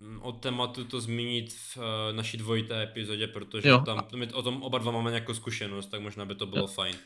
mm, 0.00 0.22
od 0.22 0.32
tématu 0.32 0.84
to 0.84 1.00
zmínit 1.00 1.52
v 1.52 1.76
uh, 1.76 1.82
naší 2.16 2.36
dvojité 2.36 2.82
epizodě, 2.82 3.26
protože 3.26 3.68
jo. 3.68 3.82
tam 3.86 4.06
my 4.16 4.32
o 4.32 4.42
tom 4.42 4.62
oba 4.62 4.78
dva 4.78 4.92
máme 4.92 5.10
nějakou 5.10 5.34
zkušenost, 5.34 5.86
tak 5.86 6.00
možná 6.00 6.24
by 6.24 6.34
to 6.34 6.46
bylo 6.46 6.62
jo. 6.62 6.66
fajn. 6.66 6.96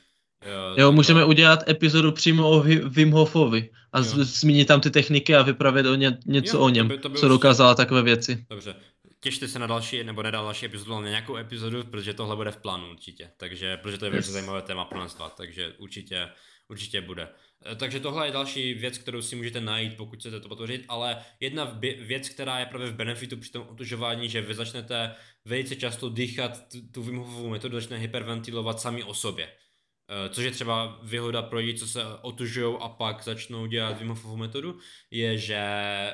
Jo, 0.46 0.74
jo 0.76 0.92
můžeme 0.92 1.20
to... 1.20 1.28
udělat 1.28 1.68
epizodu 1.68 2.12
přímo 2.12 2.50
o 2.50 2.60
Wim 2.88 3.10
Hofovi 3.10 3.70
a 3.92 3.98
jo. 3.98 4.04
zmínit 4.14 4.68
tam 4.68 4.80
ty 4.80 4.90
techniky 4.90 5.34
a 5.34 5.42
vypravit 5.42 5.86
o 5.86 5.94
ně, 5.94 6.18
něco 6.26 6.56
jo, 6.56 6.62
o 6.62 6.68
něm, 6.68 6.88
to 6.88 6.94
by, 6.94 7.02
to 7.02 7.08
by 7.08 7.18
co 7.18 7.28
dokázala 7.28 7.74
takové 7.74 8.02
věci. 8.02 8.46
Dobře, 8.50 8.74
těšte 9.20 9.48
se 9.48 9.58
na 9.58 9.66
další, 9.66 10.04
nebo 10.04 10.22
nedal 10.22 10.44
další 10.44 10.66
epizodu, 10.66 10.94
ale 10.94 11.02
na 11.02 11.08
nějakou 11.08 11.36
epizodu, 11.36 11.84
protože 11.84 12.14
tohle 12.14 12.36
bude 12.36 12.50
v 12.50 12.56
plánu 12.56 12.90
určitě, 12.90 13.30
takže, 13.36 13.76
protože 13.76 13.98
to 13.98 14.04
je 14.04 14.10
velice 14.10 14.28
yes. 14.28 14.32
zajímavé 14.32 14.62
téma 14.62 14.84
pro 14.84 14.98
nás 14.98 15.14
dva, 15.14 15.28
takže 15.28 15.72
určitě, 15.78 16.28
určitě 16.68 17.00
bude. 17.00 17.28
Eh, 17.64 17.76
takže 17.76 18.00
tohle 18.00 18.26
je 18.26 18.32
další 18.32 18.74
věc, 18.74 18.98
kterou 18.98 19.22
si 19.22 19.36
můžete 19.36 19.60
najít, 19.60 19.96
pokud 19.96 20.18
chcete 20.18 20.40
to 20.40 20.48
potvořit, 20.48 20.84
ale 20.88 21.24
jedna 21.40 21.64
věc, 22.00 22.28
která 22.28 22.58
je 22.58 22.66
právě 22.66 22.90
v 22.90 22.94
benefitu 22.94 23.36
při 23.36 23.52
tom 23.52 23.66
otužování, 23.68 24.28
že 24.28 24.40
vy 24.40 24.54
začnete 24.54 25.14
velice 25.44 25.76
často 25.76 26.08
dýchat 26.08 26.60
tu, 26.92 27.02
Wim 27.02 27.24
metodu, 27.50 27.80
začne 27.80 27.98
hyperventilovat 27.98 28.80
sami 28.80 29.04
o 29.04 29.14
sobě. 29.14 29.46
Uh, 29.46 30.34
což 30.34 30.44
je 30.44 30.50
třeba 30.50 31.00
výhoda 31.02 31.42
pro 31.42 31.58
lidi, 31.58 31.74
co 31.74 31.86
se 31.86 32.04
otužují 32.22 32.76
a 32.80 32.88
pak 32.88 33.24
začnou 33.24 33.66
dělat 33.66 33.98
Wim 33.98 34.16
metodu, 34.36 34.78
je, 35.10 35.38
že 35.38 35.60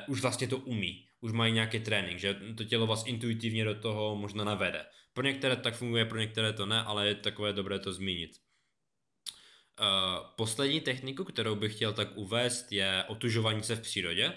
už 0.07 0.21
vlastně 0.21 0.47
to 0.47 0.57
umí. 0.57 1.05
Už 1.21 1.31
mají 1.31 1.53
nějaký 1.53 1.79
trénink, 1.79 2.19
že 2.19 2.39
to 2.57 2.63
tělo 2.63 2.87
vás 2.87 3.03
intuitivně 3.07 3.65
do 3.65 3.75
toho 3.75 4.15
možná 4.15 4.43
navede. 4.43 4.85
Pro 5.13 5.23
některé 5.23 5.55
tak 5.55 5.75
funguje, 5.75 6.05
pro 6.05 6.19
některé 6.19 6.53
to 6.53 6.65
ne, 6.65 6.83
ale 6.83 7.07
je 7.07 7.15
takové 7.15 7.53
dobré 7.53 7.79
to 7.79 7.93
zmínit. 7.93 8.31
Uh, 9.79 10.25
poslední 10.35 10.81
techniku, 10.81 11.23
kterou 11.23 11.55
bych 11.55 11.75
chtěl 11.75 11.93
tak 11.93 12.07
uvést, 12.15 12.71
je 12.71 13.03
otužování 13.07 13.63
se 13.63 13.75
v 13.75 13.81
přírodě. 13.81 14.33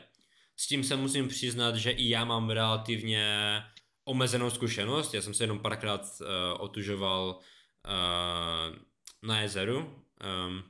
S 0.57 0.67
tím 0.67 0.85
se 0.85 0.97
musím 0.97 1.29
přiznat, 1.29 1.77
že 1.77 1.91
i 1.91 2.09
já 2.09 2.25
mám 2.25 2.51
relativně 2.51 3.63
omezenou 4.05 4.51
zkušenost. 4.51 5.15
Já 5.15 5.23
jsem 5.23 5.35
se 5.35 5.45
jenom 5.45 5.59
párkrát 5.59 6.01
uh, 6.01 6.27
otužoval 6.59 7.39
uh, 7.39 8.77
na 9.23 9.41
jezeru, 9.41 9.79
um, 9.79 10.65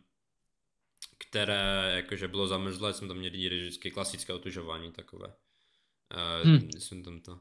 které 1.18 1.92
jakože 1.96 2.28
bylo 2.28 2.46
zamrzlé, 2.46 2.94
jsem 2.94 3.08
tam 3.08 3.16
měl 3.16 3.30
vždycky 3.30 3.90
klasické 3.90 4.32
otužování 4.32 4.92
takové. 4.92 5.28
Uh, 5.28 6.50
hmm. 6.50 6.70
Jsem 6.78 7.02
tam 7.02 7.20
to. 7.20 7.40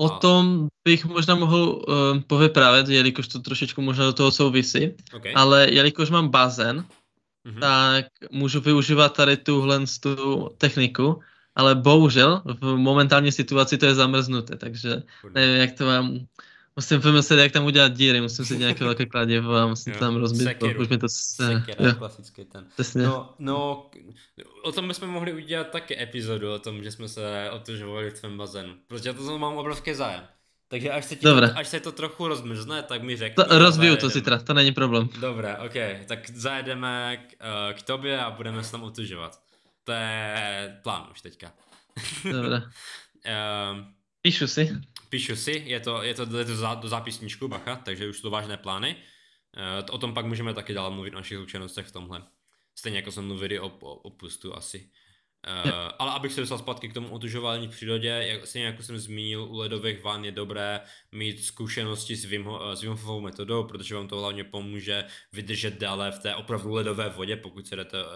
O 0.00 0.08
tom 0.08 0.68
bych 0.84 1.04
možná 1.04 1.34
mohl 1.34 1.84
uh, 1.88 2.20
povyprávět, 2.26 2.88
jelikož 2.88 3.28
to 3.28 3.38
trošičku 3.38 3.82
možná 3.82 4.04
do 4.04 4.12
toho 4.12 4.30
souvisí, 4.30 4.96
okay. 5.12 5.32
ale 5.36 5.68
jelikož 5.70 6.10
mám 6.10 6.28
bazén, 6.28 6.84
mm-hmm. 7.46 7.60
tak 7.60 8.06
můžu 8.32 8.60
využívat 8.60 9.16
tady 9.16 9.36
tuhle 9.36 9.80
tu 10.00 10.48
techniku, 10.58 11.20
ale 11.56 11.74
bohužel 11.74 12.42
v 12.60 12.76
momentální 12.76 13.32
situaci 13.32 13.78
to 13.78 13.86
je 13.86 13.94
zamrznuté, 13.94 14.56
takže 14.56 15.02
nevím, 15.34 15.56
jak 15.60 15.72
to 15.72 15.84
mám 15.84 16.18
Musím 16.80 17.00
vymyslet, 17.00 17.38
jak 17.38 17.52
tam 17.52 17.64
udělat 17.64 17.92
díry, 17.92 18.20
musím 18.20 18.44
si 18.44 18.58
nějaké 18.58 18.84
velké 18.84 19.06
kladivo 19.06 19.54
a 19.54 19.66
musím 19.66 19.92
jo. 19.92 19.98
tam 19.98 20.16
rozbít, 20.16 20.62
už 20.78 20.88
mi 20.88 20.98
to... 20.98 21.08
Sekera, 21.08 21.88
jo. 21.88 21.94
klasický 21.94 22.44
ten. 22.44 22.66
Přesně. 22.74 23.02
No, 23.02 23.34
no, 23.38 23.90
o 24.62 24.72
tom 24.72 24.88
bychom 24.88 25.08
mohli 25.08 25.32
udělat 25.32 25.70
taky 25.70 26.02
epizodu, 26.02 26.52
o 26.52 26.58
tom, 26.58 26.82
že 26.82 26.90
jsme 26.90 27.08
se 27.08 27.50
otužovali 27.50 28.10
v 28.10 28.20
tvém 28.20 28.38
bazénu, 28.38 28.74
protože 28.86 29.12
to 29.12 29.38
mám 29.38 29.56
obrovský 29.56 29.94
zájem. 29.94 30.22
Takže 30.68 30.90
až 30.90 31.04
se, 31.04 31.16
ti 31.16 31.22
to, 31.22 31.36
až 31.56 31.68
se 31.68 31.80
to 31.80 31.92
trochu 31.92 32.28
rozmrzne, 32.28 32.82
tak 32.82 33.02
mi 33.02 33.16
řekni. 33.16 33.44
To, 33.44 33.58
rozbiju 33.58 33.96
to 33.96 34.08
zítra, 34.08 34.38
to 34.38 34.54
není 34.54 34.72
problém. 34.72 35.08
Dobré, 35.20 35.56
ok, 35.56 36.06
tak 36.06 36.30
zajedeme 36.30 37.16
k, 37.16 37.44
uh, 37.44 37.78
k 37.78 37.82
tobě 37.82 38.20
a 38.20 38.30
budeme 38.30 38.64
se 38.64 38.72
tam 38.72 38.82
otužovat. 38.82 39.38
To 39.84 39.92
je 39.92 40.78
plán 40.82 41.08
už 41.12 41.20
teďka. 41.20 41.52
Dobré. 42.32 42.56
uh, 42.56 43.84
Píšu 44.22 44.46
si 44.46 44.80
píšu 45.10 45.36
si, 45.36 45.62
je 45.66 45.80
to, 45.80 46.02
je 46.02 46.14
to, 46.14 46.38
je 46.38 46.44
to 46.44 46.56
za, 46.56 46.74
do 46.74 46.88
zápisníčku, 46.88 47.48
bacha, 47.48 47.76
takže 47.76 48.08
už 48.08 48.16
jsou 48.16 48.22
to 48.22 48.30
vážné 48.30 48.56
plány. 48.56 48.96
Uh, 49.56 49.94
o 49.94 49.98
tom 49.98 50.14
pak 50.14 50.26
můžeme 50.26 50.54
taky 50.54 50.74
dál 50.74 50.90
mluvit 50.90 51.14
o 51.14 51.16
našich 51.16 51.38
zkušenostech 51.38 51.86
v 51.86 51.92
tomhle. 51.92 52.22
Stejně 52.74 52.98
jako 52.98 53.12
jsme 53.12 53.22
mluvili 53.22 53.60
o, 53.60 53.66
o, 53.66 53.94
o 53.94 54.10
pustu 54.10 54.56
asi. 54.56 54.90
Uh, 55.64 55.70
ale 55.98 56.12
abych 56.12 56.32
se 56.32 56.40
dostal 56.40 56.58
zpátky 56.58 56.88
k 56.88 56.94
tomu 56.94 57.08
otužování 57.08 57.68
v 57.68 57.70
přírodě, 57.70 58.08
jak, 58.08 58.46
stejně 58.46 58.66
jako 58.66 58.82
jsem 58.82 58.98
zmínil, 58.98 59.44
u 59.44 59.56
ledových 59.56 60.02
van 60.02 60.24
je 60.24 60.32
dobré 60.32 60.80
mít 61.12 61.44
zkušenosti 61.44 62.16
s, 62.16 62.24
Wim, 62.24 62.48
s 62.74 62.80
Wim 62.80 62.90
Hofovou 62.90 63.20
metodou, 63.20 63.64
protože 63.64 63.94
vám 63.94 64.08
to 64.08 64.20
hlavně 64.20 64.44
pomůže 64.44 65.04
vydržet 65.32 65.78
dále 65.78 66.12
v 66.12 66.18
té 66.18 66.34
opravdu 66.34 66.74
ledové 66.74 67.08
vodě, 67.08 67.36
pokud 67.36 67.66
se 67.66 67.76
jdete 67.76 68.04
uh, 68.04 68.10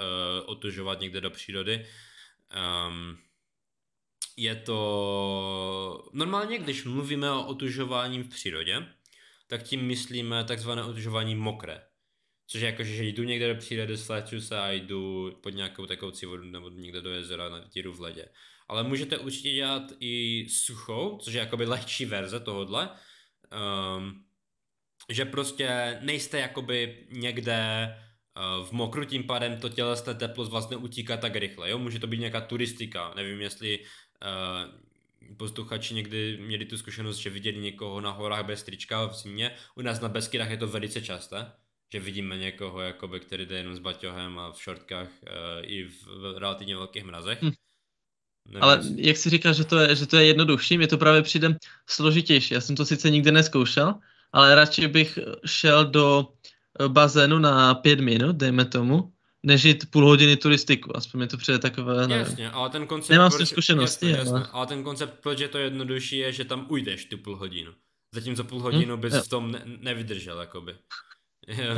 otužovat 0.46 1.00
někde 1.00 1.20
do 1.20 1.30
přírody. 1.30 1.86
Um, 2.88 3.18
je 4.36 4.56
to... 4.56 6.10
Normálně, 6.12 6.58
když 6.58 6.84
mluvíme 6.84 7.30
o 7.30 7.46
otužování 7.46 8.22
v 8.22 8.28
přírodě, 8.28 8.86
tak 9.46 9.62
tím 9.62 9.82
myslíme 9.86 10.44
takzvané 10.44 10.84
otužování 10.84 11.34
mokré. 11.34 11.82
Což 12.46 12.60
je 12.60 12.66
jako, 12.66 12.84
že 12.84 13.04
jdu 13.04 13.22
někde 13.22 13.54
do 13.54 13.60
přírody, 13.60 13.96
sléču 13.96 14.40
se 14.40 14.60
a 14.60 14.70
jdu 14.70 15.32
pod 15.42 15.50
nějakou 15.50 15.86
tekoucí 15.86 16.26
vodu 16.26 16.44
nebo 16.44 16.70
někde 16.70 17.00
do 17.00 17.10
jezera 17.10 17.48
na 17.48 17.68
tíru 17.68 17.92
v 17.94 18.00
ledě. 18.00 18.28
Ale 18.68 18.82
můžete 18.82 19.18
určitě 19.18 19.50
dělat 19.52 19.82
i 20.00 20.46
suchou, 20.48 21.18
což 21.18 21.34
je 21.34 21.40
jakoby 21.40 21.66
lehčí 21.66 22.04
verze 22.04 22.40
tohodle. 22.40 22.90
Um, 23.96 24.24
že 25.08 25.24
prostě 25.24 25.98
nejste 26.00 26.38
jakoby 26.38 27.06
někde 27.10 27.88
uh, 28.58 28.66
v 28.66 28.72
mokru, 28.72 29.04
tím 29.04 29.24
pádem 29.24 29.60
to 29.60 29.68
tělesné 29.68 30.14
teplo 30.14 30.44
vlastně 30.44 30.76
utíká 30.76 31.16
tak 31.16 31.36
rychle, 31.36 31.70
jo? 31.70 31.78
Může 31.78 31.98
to 31.98 32.06
být 32.06 32.20
nějaká 32.20 32.40
turistika, 32.40 33.12
nevím 33.16 33.40
jestli 33.40 33.84
posluchači 35.36 35.94
někdy 35.94 36.38
měli 36.40 36.64
tu 36.64 36.78
zkušenost, 36.78 37.16
že 37.16 37.30
viděli 37.30 37.58
někoho 37.58 38.00
na 38.00 38.10
horách 38.10 38.46
bez 38.46 38.62
trička 38.62 39.06
v 39.06 39.14
zimě. 39.14 39.54
U 39.74 39.82
nás 39.82 40.00
na 40.00 40.08
Beskydách 40.08 40.50
je 40.50 40.56
to 40.56 40.68
velice 40.68 41.02
časté, 41.02 41.52
že 41.92 42.00
vidíme 42.00 42.38
někoho, 42.38 42.80
jakoby, 42.80 43.20
který 43.20 43.46
jde 43.46 43.56
jenom 43.56 43.76
s 43.76 43.78
baťohem 43.78 44.38
a 44.38 44.52
v 44.52 44.62
šortkách 44.62 45.08
uh, 45.22 45.28
i 45.62 45.84
v, 45.84 46.06
v 46.06 46.38
relativně 46.38 46.76
velkých 46.76 47.04
mrazech. 47.04 47.42
Hm. 47.42 47.50
Nevím, 48.46 48.62
Ale 48.62 48.80
jak 48.96 49.16
si 49.16 49.30
říká, 49.30 49.52
že 49.52 49.64
to, 49.64 49.78
je, 49.78 49.96
že 49.96 50.06
to 50.06 50.16
je 50.16 50.26
jednodušší, 50.26 50.78
mě 50.78 50.88
to 50.88 50.98
právě 50.98 51.22
přijde 51.22 51.56
složitější. 51.88 52.54
Já 52.54 52.60
jsem 52.60 52.76
to 52.76 52.84
sice 52.84 53.10
nikdy 53.10 53.32
neskoušel, 53.32 53.94
ale 54.32 54.54
radši 54.54 54.88
bych 54.88 55.18
šel 55.46 55.84
do 55.84 56.28
eh, 56.80 56.88
bazénu 56.88 57.38
na 57.38 57.74
pět 57.74 58.00
minut, 58.00 58.36
dejme 58.36 58.64
tomu, 58.64 59.12
než 59.44 59.64
jít 59.64 59.90
půl 59.90 60.06
hodiny 60.06 60.36
turistiku, 60.36 60.96
aspoň 60.96 61.20
mi 61.20 61.26
to 61.26 61.36
přijde 61.36 61.58
takové, 61.58 62.08
nevím. 62.08 62.26
Jasně, 62.26 62.50
ale 62.50 62.70
ten 62.70 62.86
koncept... 62.86 63.10
Nemám 63.10 63.30
s 63.30 63.36
tím 63.36 63.46
zkušenosti, 63.46 64.10
jasně, 64.10 64.18
jasně, 64.18 64.50
ale... 64.52 64.66
ten 64.66 64.82
koncept, 64.82 65.20
proč 65.22 65.40
je 65.40 65.48
to 65.48 65.58
jednodušší, 65.58 66.18
je, 66.18 66.32
že 66.32 66.44
tam 66.44 66.66
ujdeš 66.68 67.04
tu 67.04 67.18
půl 67.18 67.36
hodinu. 67.36 67.72
Zatímco 68.12 68.44
půl 68.44 68.60
hodinu 68.60 68.96
hm? 68.96 69.00
bys 69.00 69.14
jo. 69.14 69.22
v 69.22 69.28
tom 69.28 69.52
ne- 69.52 69.62
nevydržel, 69.64 70.40
jakoby. 70.40 70.74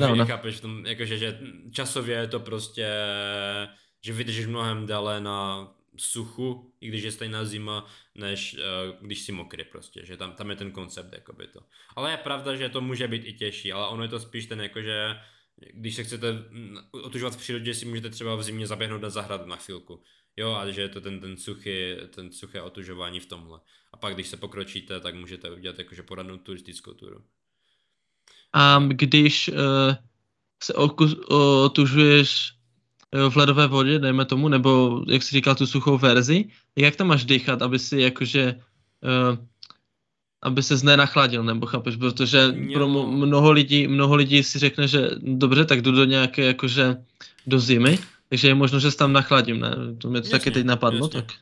No, 0.00 0.26
Chápeš, 0.26 0.56
v 0.56 0.60
tom, 0.60 0.86
jakože, 0.86 1.18
že 1.18 1.38
časově 1.72 2.16
je 2.16 2.26
to 2.26 2.40
prostě, 2.40 2.88
že 4.04 4.12
vydržíš 4.12 4.46
mnohem 4.46 4.86
dále 4.86 5.20
na 5.20 5.68
suchu, 5.96 6.72
i 6.80 6.88
když 6.88 7.02
je 7.02 7.12
stejná 7.12 7.44
zima, 7.44 7.86
než 8.14 8.54
uh, 8.54 9.06
když 9.06 9.20
si 9.20 9.32
mokrý 9.32 9.64
prostě, 9.64 10.06
že 10.06 10.16
tam, 10.16 10.32
tam 10.32 10.50
je 10.50 10.56
ten 10.56 10.70
koncept, 10.70 11.12
jakoby 11.12 11.46
to. 11.46 11.60
Ale 11.96 12.10
je 12.10 12.16
pravda, 12.16 12.54
že 12.54 12.68
to 12.68 12.80
může 12.80 13.08
být 13.08 13.22
i 13.24 13.32
těžší, 13.32 13.72
ale 13.72 13.88
ono 13.88 14.02
je 14.02 14.08
to 14.08 14.20
spíš 14.20 14.46
ten, 14.46 14.60
jakože 14.60 15.16
když 15.72 15.94
se 15.94 16.04
chcete 16.04 16.44
otužovat 16.90 17.34
v 17.34 17.38
přírodě, 17.38 17.74
si 17.74 17.86
můžete 17.86 18.10
třeba 18.10 18.36
v 18.36 18.42
zimě 18.42 18.66
zaběhnout 18.66 19.02
na 19.02 19.10
zahradu 19.10 19.46
na 19.46 19.56
chvilku. 19.56 20.02
Jo, 20.36 20.52
a 20.52 20.70
že 20.70 20.80
je 20.80 20.88
to 20.88 21.00
ten, 21.00 21.20
ten, 21.20 21.36
suchý, 21.36 21.70
ten 22.14 22.32
suché 22.32 22.62
otužování 22.62 23.20
v 23.20 23.26
tomhle. 23.26 23.60
A 23.92 23.96
pak, 23.96 24.14
když 24.14 24.28
se 24.28 24.36
pokročíte, 24.36 25.00
tak 25.00 25.14
můžete 25.14 25.50
udělat 25.50 25.78
jakože 25.78 26.02
poradnou 26.02 26.36
turistickou 26.36 26.92
turu. 26.92 27.24
A 28.52 28.78
když 28.88 29.48
uh, 29.48 29.56
se 30.62 30.74
otužuješ 31.64 32.52
eh, 33.12 33.30
v 33.30 33.36
ledové 33.36 33.66
vodě, 33.66 33.98
dejme 33.98 34.24
tomu, 34.24 34.48
nebo 34.48 35.02
jak 35.08 35.22
jsi 35.22 35.34
říkal, 35.34 35.54
tu 35.54 35.66
suchou 35.66 35.98
verzi, 35.98 36.44
jak 36.76 36.96
tam 36.96 37.06
máš 37.06 37.24
dýchat, 37.24 37.62
aby 37.62 37.78
si 37.78 38.00
jakože 38.00 38.54
uh, 38.54 39.46
aby 40.42 40.62
se 40.62 40.76
znenachladil, 40.76 41.44
nebo 41.44 41.66
chápeš, 41.66 41.96
protože 41.96 42.38
jo. 42.54 42.72
pro 42.72 42.88
mnoho 43.06 43.52
lidí, 43.52 43.86
mnoho 43.86 44.14
lidí 44.14 44.42
si 44.42 44.58
řekne, 44.58 44.88
že 44.88 45.10
dobře, 45.18 45.64
tak 45.64 45.82
jdu 45.82 45.92
do 45.92 46.04
nějaké 46.04 46.42
jakože 46.42 46.96
do 47.46 47.60
zimy, 47.60 47.98
takže 48.28 48.48
je 48.48 48.54
možno, 48.54 48.80
že 48.80 48.90
se 48.90 48.96
tam 48.96 49.12
nachladím, 49.12 49.60
ne? 49.60 49.70
To 49.98 50.08
mě 50.10 50.20
to 50.20 50.26
jasně, 50.26 50.38
taky 50.38 50.50
teď 50.50 50.66
napadlo, 50.66 51.06
jasně. 51.06 51.22
tak. 51.22 51.32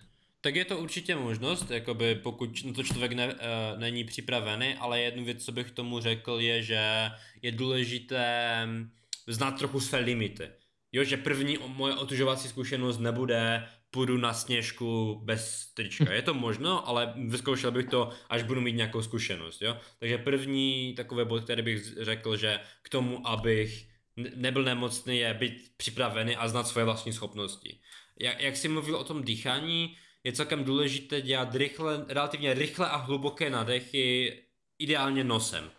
Tak 0.41 0.55
je 0.55 0.65
to 0.65 0.79
určitě 0.79 1.17
možnost, 1.17 1.71
jakoby 1.71 2.15
pokud 2.15 2.65
na 2.65 2.73
to 2.73 2.83
člověk 2.83 3.13
ne, 3.13 3.27
uh, 3.27 3.41
není 3.79 4.05
připravený, 4.05 4.75
ale 4.75 5.01
jednu 5.01 5.25
věc, 5.25 5.45
co 5.45 5.53
bych 5.53 5.71
tomu 5.71 6.01
řekl, 6.01 6.37
je, 6.41 6.63
že 6.63 7.11
je 7.43 7.53
důležité 7.53 8.27
mm, 8.67 8.91
znát 9.27 9.59
trochu 9.59 9.81
své 9.81 9.99
limity. 9.99 10.49
Jo, 10.93 11.05
že 11.05 11.17
první 11.17 11.59
moje 11.67 11.95
otužovací 11.95 12.49
zkušenost 12.49 12.99
nebude 12.99 13.65
půjdu 13.95 14.17
na 14.17 14.35
sněžku 14.35 15.21
bez 15.25 15.67
trička. 15.75 16.13
Je 16.13 16.23
to 16.23 16.35
možno, 16.35 16.89
ale 16.89 17.15
vyzkoušel 17.17 17.71
bych 17.71 17.87
to, 17.87 18.11
až 18.29 18.43
budu 18.43 18.61
mít 18.61 18.77
nějakou 18.77 19.03
zkušenost. 19.03 19.63
Jo? 19.63 19.77
Takže 19.99 20.19
první 20.19 20.95
takové 20.97 21.25
bod, 21.25 21.45
který 21.45 21.63
bych 21.63 21.85
řekl, 22.01 22.37
že 22.37 22.61
k 22.83 22.89
tomu, 22.89 23.27
abych 23.29 23.89
nebyl 24.17 24.63
nemocný, 24.63 25.19
je 25.19 25.35
být 25.35 25.73
připravený 25.77 26.37
a 26.37 26.49
znát 26.49 26.67
svoje 26.67 26.85
vlastní 26.85 27.13
schopnosti. 27.13 27.79
Jak, 28.21 28.41
jak 28.41 28.57
jsi 28.57 28.69
mluvil 28.69 28.97
o 28.97 29.05
tom 29.05 29.23
dýchání, 29.23 29.97
je 30.25 30.33
celkem 30.33 30.65
důležité 30.65 31.21
dělat 31.21 31.55
rychle, 31.55 32.05
relativně 32.09 32.55
rychle 32.55 32.89
a 32.89 32.97
hluboké 32.97 33.51
nadechy, 33.51 34.33
ideálně 34.79 35.25
nosem. 35.25 35.71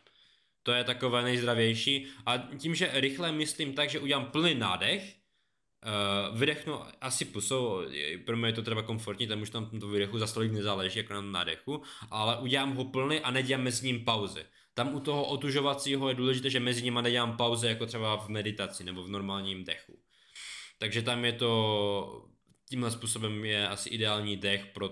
To 0.64 0.72
je 0.72 0.84
takové 0.84 1.24
nejzdravější. 1.24 2.08
A 2.26 2.38
tím, 2.38 2.76
že 2.76 2.92
rychle 2.94 3.32
myslím 3.32 3.74
tak, 3.74 3.90
že 3.90 4.00
udělám 4.00 4.26
plný 4.26 4.56
nádech, 4.56 5.15
Uh, 5.86 6.40
vydechnu 6.40 6.80
asi 7.02 7.26
pusou, 7.26 7.82
pro 8.26 8.38
mě 8.38 8.48
je 8.48 8.54
to 8.54 8.62
třeba 8.62 8.82
komfortní, 8.82 9.28
tam 9.28 9.42
už 9.42 9.50
tam 9.50 9.80
to 9.80 9.88
vydechu 9.88 10.20
za 10.20 10.28
stolik 10.28 10.52
nezáleží, 10.52 11.00
jako 11.00 11.14
na 11.14 11.22
nádechu, 11.22 11.82
ale 12.12 12.38
udělám 12.38 12.76
ho 12.76 12.86
plný 12.86 13.20
a 13.20 13.32
nedělám 13.32 13.64
mezi 13.64 13.88
ním 13.88 14.06
pauzy. 14.06 14.46
Tam 14.74 14.96
u 14.96 15.00
toho 15.00 15.26
otužovacího 15.26 16.10
je 16.10 16.16
důležité, 16.16 16.50
že 16.50 16.60
mezi 16.60 16.84
nimi 16.84 17.00
nedělám 17.02 17.38
pauzy, 17.38 17.68
jako 17.68 17.86
třeba 17.86 18.18
v 18.18 18.30
meditaci 18.30 18.84
nebo 18.84 19.04
v 19.04 19.10
normálním 19.10 19.64
dechu. 19.64 20.00
Takže 20.78 21.02
tam 21.02 21.26
je 21.26 21.34
to, 21.34 22.26
tímhle 22.70 22.92
způsobem 22.92 23.46
je 23.46 23.68
asi 23.68 23.90
ideální 23.90 24.38
dech 24.38 24.66
pro 24.66 24.90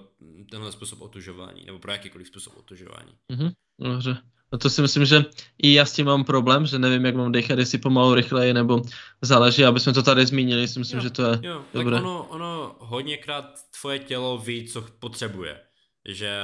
tenhle 0.51 0.71
způsob 0.71 1.01
otužování, 1.01 1.65
nebo 1.65 1.79
pro 1.79 1.91
jakýkoliv 1.91 2.27
způsob 2.27 2.57
otužování. 2.57 3.17
Mhm, 3.29 3.49
dobře. 3.79 4.17
A 4.53 4.57
to 4.57 4.69
si 4.69 4.81
myslím, 4.81 5.05
že 5.05 5.25
i 5.63 5.73
já 5.73 5.85
s 5.85 5.93
tím 5.93 6.05
mám 6.05 6.23
problém, 6.23 6.65
že 6.65 6.79
nevím, 6.79 7.05
jak 7.05 7.15
mám 7.15 7.31
dechat, 7.31 7.59
jestli 7.59 7.77
pomalu 7.77 8.13
rychleji, 8.13 8.53
nebo 8.53 8.81
záleží, 9.21 9.65
aby 9.65 9.79
jsme 9.79 9.93
to 9.93 10.03
tady 10.03 10.25
zmínili, 10.25 10.67
si 10.67 10.79
myslím, 10.79 10.97
jo, 10.99 11.03
že 11.03 11.09
to 11.09 11.23
je 11.23 11.39
jo, 11.41 11.65
dobré. 11.73 11.95
Tak 11.95 12.03
ono, 12.03 12.23
ono 12.23 12.75
hodněkrát 12.79 13.45
tvoje 13.81 13.99
tělo 13.99 14.37
ví, 14.37 14.67
co 14.67 14.85
potřebuje. 14.99 15.59
Že 16.05 16.37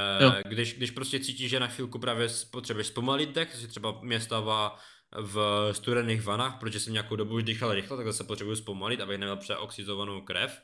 když, 0.47 0.73
když 0.73 0.91
prostě 0.91 1.19
cítíš, 1.19 1.49
že 1.49 1.59
na 1.59 1.67
chvilku 1.67 1.99
právě 1.99 2.27
potřebuješ 2.51 2.87
zpomalit 2.87 3.35
dech, 3.35 3.55
si 3.55 3.67
třeba 3.67 3.99
mě 4.01 4.21
stává 4.21 4.79
v 5.21 5.69
studených 5.71 6.23
vanách, 6.23 6.59
protože 6.59 6.79
jsem 6.79 6.93
nějakou 6.93 7.15
dobu 7.15 7.35
už 7.35 7.43
dýchal 7.43 7.73
rychle, 7.73 7.97
tak 7.97 8.13
se 8.13 8.23
potřebuji 8.23 8.55
zpomalit, 8.55 9.01
abych 9.01 9.17
neměl 9.17 9.37
přeoxidovanou 9.37 10.21
krev. 10.21 10.61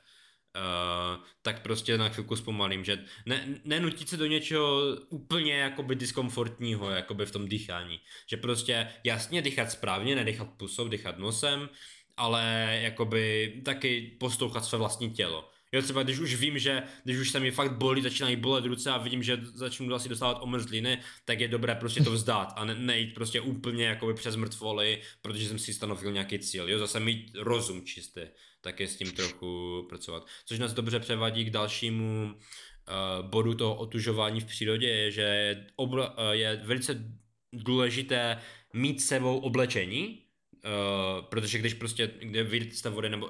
Uh, 0.56 1.24
tak 1.41 1.62
prostě 1.62 1.97
na 1.97 2.10
chvilku 2.10 2.36
zpomalím, 2.36 2.84
že 2.84 3.06
ne, 3.26 3.47
nenutit 3.66 4.10
se 4.10 4.18
do 4.18 4.26
něčeho 4.26 4.82
úplně 5.10 5.53
jakoby 5.53 5.95
diskomfortního 5.95 6.89
jakoby 6.89 7.26
v 7.26 7.32
tom 7.32 7.47
dýchání. 7.47 7.99
Že 8.30 8.38
prostě 8.38 8.88
jasně 9.03 9.41
dýchat 9.41 9.72
správně, 9.72 10.16
nedýchat 10.16 10.47
pusou, 10.58 10.88
dýchat 10.88 11.18
nosem, 11.18 11.70
ale 12.18 12.70
jakoby 12.82 13.53
taky 13.66 14.16
poslouchat 14.20 14.66
své 14.66 14.78
vlastní 14.78 15.12
tělo. 15.12 15.49
Jo, 15.72 15.82
třeba 15.82 16.03
když 16.03 16.20
už 16.20 16.36
vím, 16.36 16.60
že 16.60 16.84
když 17.03 17.18
už 17.18 17.32
se 17.32 17.39
mi 17.39 17.51
fakt 17.51 17.78
bolí, 17.78 18.01
začínají 18.01 18.36
bolet 18.36 18.66
ruce 18.66 18.91
a 18.91 18.97
vidím, 18.97 19.24
že 19.24 19.39
začnu 19.43 19.95
asi 19.95 20.10
dostávat 20.10 20.39
omrzliny, 20.41 20.97
tak 21.26 21.39
je 21.39 21.47
dobré 21.47 21.76
prostě 21.76 22.03
to 22.03 22.12
vzdát 22.12 22.53
a 22.56 22.66
ne, 22.66 22.76
nejít 22.76 23.14
prostě 23.14 23.41
úplně 23.41 23.86
jakoby 23.86 24.14
přes 24.14 24.36
mrtvoly, 24.36 25.01
protože 25.22 25.47
jsem 25.47 25.60
si 25.60 25.74
stanovil 25.74 26.12
nějaký 26.12 26.39
cíl. 26.39 26.70
Jo, 26.70 26.80
zase 26.80 26.99
mít 26.99 27.32
rozum 27.36 27.86
čistý, 27.86 28.22
tak 28.66 28.80
je 28.80 28.88
s 28.88 28.97
tím 28.97 29.11
trochu 29.11 29.86
pracovat. 29.89 30.26
Což 30.45 30.59
nás 30.59 30.74
dobře 30.74 30.99
převadí 30.99 31.45
k 31.45 31.49
dalšímu 31.49 32.34
uh, 32.34 33.30
bodu 33.30 33.53
toho 33.53 33.76
otužování 33.76 34.41
v 34.41 34.45
přírodě, 34.45 34.89
je, 34.89 35.11
že 35.11 35.28
obla, 35.76 36.18
uh, 36.18 36.32
je 36.32 36.61
velice 36.66 37.13
důležité 37.53 38.41
mít 38.74 39.01
sebou 39.01 39.39
oblečení, 39.39 40.22
Uh, 40.66 41.22
protože 41.22 41.57
když 41.57 41.74
prostě 41.74 42.09
kde 42.20 42.43
vyjdete 42.43 42.76
z 42.76 42.82
té 42.82 42.89
vody 42.89 43.09
nebo, 43.09 43.30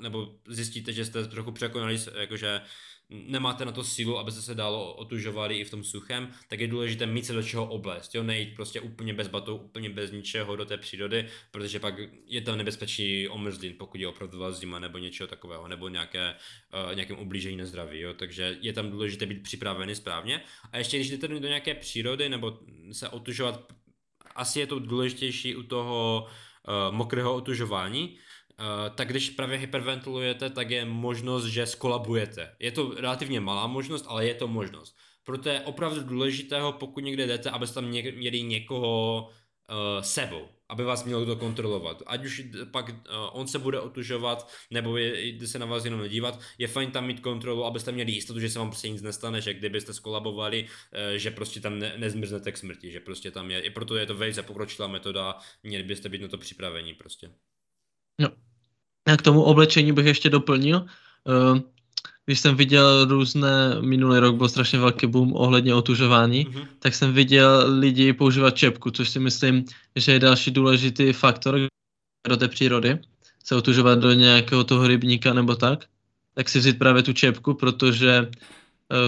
nebo 0.00 0.36
zjistíte, 0.48 0.92
že 0.92 1.04
jste 1.04 1.24
trochu 1.24 1.52
překonali, 1.52 1.98
jakože 2.20 2.60
nemáte 3.10 3.64
na 3.64 3.72
to 3.72 3.84
sílu, 3.84 4.18
aby 4.18 4.32
se 4.32 4.54
dalo 4.54 4.94
otužovali 4.94 5.56
i 5.56 5.64
v 5.64 5.70
tom 5.70 5.84
suchem, 5.84 6.30
tak 6.48 6.60
je 6.60 6.68
důležité 6.68 7.06
mít 7.06 7.26
se 7.26 7.32
do 7.32 7.42
čeho 7.42 7.66
oblést, 7.66 8.14
jo, 8.14 8.22
nejít 8.22 8.54
prostě 8.56 8.80
úplně 8.80 9.14
bez 9.14 9.28
batou, 9.28 9.56
úplně 9.56 9.90
bez 9.90 10.12
ničeho 10.12 10.56
do 10.56 10.64
té 10.64 10.76
přírody, 10.76 11.28
protože 11.50 11.80
pak 11.80 11.94
je 12.26 12.40
tam 12.40 12.58
nebezpečí 12.58 13.28
omrzlin, 13.28 13.74
pokud 13.78 14.00
je 14.00 14.08
opravdu 14.08 14.52
zima 14.52 14.78
nebo 14.78 14.98
něčeho 14.98 15.26
takového, 15.26 15.68
nebo 15.68 15.88
nějaké, 15.88 16.34
uh, 16.88 16.94
nějakém 16.94 17.18
ublížení 17.18 17.56
na 17.56 17.64
zdraví, 17.66 18.00
jo, 18.00 18.14
takže 18.14 18.58
je 18.60 18.72
tam 18.72 18.90
důležité 18.90 19.26
být 19.26 19.42
připravený 19.42 19.94
správně. 19.94 20.42
A 20.72 20.78
ještě 20.78 20.96
když 20.96 21.10
jdete 21.10 21.28
do 21.28 21.38
nějaké 21.38 21.74
přírody 21.74 22.28
nebo 22.28 22.58
se 22.92 23.08
otužovat, 23.08 23.72
asi 24.34 24.60
je 24.60 24.66
to 24.66 24.78
důležitější 24.78 25.56
u 25.56 25.62
toho 25.62 26.26
uh, 26.68 26.96
mokrého 26.96 27.34
otužování, 27.34 28.18
tak 28.94 29.08
když 29.08 29.30
právě 29.30 29.58
hyperventilujete, 29.58 30.50
tak 30.50 30.70
je 30.70 30.84
možnost, 30.84 31.44
že 31.44 31.66
skolabujete. 31.66 32.56
Je 32.58 32.72
to 32.72 32.94
relativně 32.94 33.40
malá 33.40 33.66
možnost, 33.66 34.04
ale 34.08 34.26
je 34.26 34.34
to 34.34 34.48
možnost. 34.48 34.96
Proto 35.24 35.48
je 35.48 35.60
opravdu 35.60 36.02
důležitého, 36.02 36.72
pokud 36.72 37.00
někde 37.00 37.26
jdete, 37.26 37.50
abyste 37.50 37.74
tam 37.74 37.84
měli 37.84 38.42
někoho 38.42 39.28
uh, 39.70 40.02
sebou 40.02 40.48
aby 40.68 40.84
vás 40.84 41.04
měl 41.04 41.24
kdo 41.24 41.36
kontrolovat. 41.36 42.02
Ať 42.06 42.24
už 42.24 42.42
pak 42.70 42.88
uh, 42.88 42.94
on 43.32 43.46
se 43.46 43.58
bude 43.58 43.80
otužovat, 43.80 44.52
nebo 44.70 44.96
je, 44.96 45.26
jde 45.26 45.46
se 45.46 45.58
na 45.58 45.66
vás 45.66 45.84
jenom 45.84 46.08
dívat, 46.08 46.40
je 46.58 46.68
fajn 46.68 46.90
tam 46.90 47.06
mít 47.06 47.20
kontrolu, 47.20 47.64
abyste 47.64 47.92
měli 47.92 48.12
jistotu, 48.12 48.40
že 48.40 48.50
se 48.50 48.58
vám 48.58 48.68
prostě 48.68 48.88
nic 48.88 49.02
nestane, 49.02 49.40
že 49.40 49.54
kdybyste 49.54 49.94
skolabovali, 49.94 50.62
uh, 50.62 51.16
že 51.16 51.30
prostě 51.30 51.60
tam 51.60 51.78
ne, 51.78 51.94
nezmrznete 51.96 52.52
k 52.52 52.56
smrti, 52.56 52.92
že 52.92 53.00
prostě 53.00 53.30
tam 53.30 53.50
je, 53.50 53.60
i 53.60 53.70
proto 53.70 53.96
je 53.96 54.06
to 54.06 54.14
velice 54.14 54.42
pokročilá 54.42 54.88
metoda, 54.88 55.38
měli 55.62 55.84
byste 55.84 56.08
být 56.08 56.22
na 56.22 56.28
to 56.28 56.38
připraveni 56.38 56.94
prostě. 56.94 57.30
No. 58.20 58.28
A 59.06 59.16
k 59.16 59.22
tomu 59.22 59.42
oblečení 59.42 59.92
bych 59.92 60.06
ještě 60.06 60.30
doplnil. 60.30 60.86
Uh, 61.24 61.60
když 62.26 62.40
jsem 62.40 62.56
viděl 62.56 63.04
různé, 63.04 63.80
minulý 63.80 64.18
rok 64.18 64.36
byl 64.36 64.48
strašně 64.48 64.78
velký 64.78 65.06
boom 65.06 65.32
ohledně 65.32 65.74
otužování, 65.74 66.46
mm-hmm. 66.46 66.66
tak 66.78 66.94
jsem 66.94 67.12
viděl 67.12 67.64
lidi 67.78 68.12
používat 68.12 68.56
čepku, 68.56 68.90
což 68.90 69.10
si 69.10 69.20
myslím, 69.20 69.64
že 69.96 70.12
je 70.12 70.18
další 70.18 70.50
důležitý 70.50 71.12
faktor 71.12 71.60
do 72.28 72.36
té 72.36 72.48
přírody, 72.48 72.98
se 73.44 73.56
otužovat 73.56 73.98
do 73.98 74.12
nějakého 74.12 74.64
toho 74.64 74.86
rybníka 74.86 75.32
nebo 75.32 75.56
tak, 75.56 75.84
tak 76.34 76.48
si 76.48 76.58
vzít 76.58 76.78
právě 76.78 77.02
tu 77.02 77.12
čepku, 77.12 77.54
protože 77.54 78.30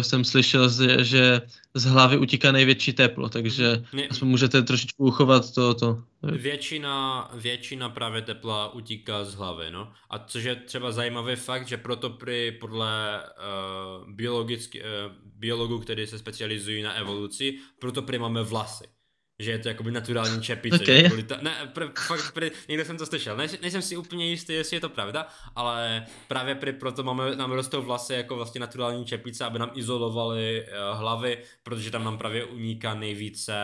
jsem 0.00 0.24
slyšel, 0.24 0.68
že 1.02 1.40
z 1.74 1.84
hlavy 1.84 2.18
utíká 2.18 2.52
největší 2.52 2.92
teplo, 2.92 3.28
takže 3.28 3.84
ne, 3.92 4.08
aspoň 4.08 4.28
můžete 4.28 4.62
trošičku 4.62 5.04
uchovat 5.04 5.54
to. 5.54 5.74
to. 5.74 6.02
Většina, 6.22 7.30
většina 7.34 7.88
právě 7.88 8.22
tepla 8.22 8.74
utíká 8.74 9.24
z 9.24 9.34
hlavy, 9.34 9.70
no. 9.70 9.92
A 10.10 10.18
což 10.18 10.44
je 10.44 10.56
třeba 10.56 10.92
zajímavý 10.92 11.36
fakt, 11.36 11.68
že 11.68 11.76
proto 11.76 12.10
při 12.10 12.56
podle 12.60 13.22
uh, 13.22 14.10
biologický, 14.10 14.80
uh, 14.80 14.86
biologů, 15.24 15.78
kteří 15.78 16.06
se 16.06 16.18
specializují 16.18 16.82
na 16.82 16.92
evoluci, 16.92 17.58
proto 17.78 18.02
prý 18.02 18.18
máme 18.18 18.42
vlasy 18.42 18.95
že 19.38 19.50
je 19.50 19.58
to 19.58 19.68
jakoby 19.68 19.90
naturální 19.90 20.42
čepice. 20.42 20.82
Okay. 20.82 21.16
Že 21.16 21.22
ta, 21.22 21.36
ne, 21.42 21.70
pr, 21.72 21.86
fakt, 22.06 22.32
pr, 22.32 22.48
někde 22.68 22.84
jsem 22.84 22.98
to 22.98 23.06
slyšel, 23.06 23.36
ne, 23.36 23.46
nejsem 23.62 23.82
si 23.82 23.96
úplně 23.96 24.30
jistý, 24.30 24.52
jestli 24.52 24.76
je 24.76 24.80
to 24.80 24.88
pravda, 24.88 25.26
ale 25.56 26.06
právě 26.28 26.54
pr, 26.54 26.72
proto 26.72 27.02
máme, 27.02 27.36
nám 27.36 27.52
rostou 27.52 27.82
vlasy 27.82 28.14
jako 28.14 28.36
vlastně 28.36 28.60
naturální 28.60 29.04
čepice, 29.04 29.44
aby 29.44 29.58
nám 29.58 29.70
izolovaly 29.74 30.66
uh, 30.66 30.98
hlavy, 30.98 31.38
protože 31.62 31.90
tam 31.90 32.04
nám 32.04 32.18
právě 32.18 32.44
uniká 32.44 32.94
nejvíce 32.94 33.54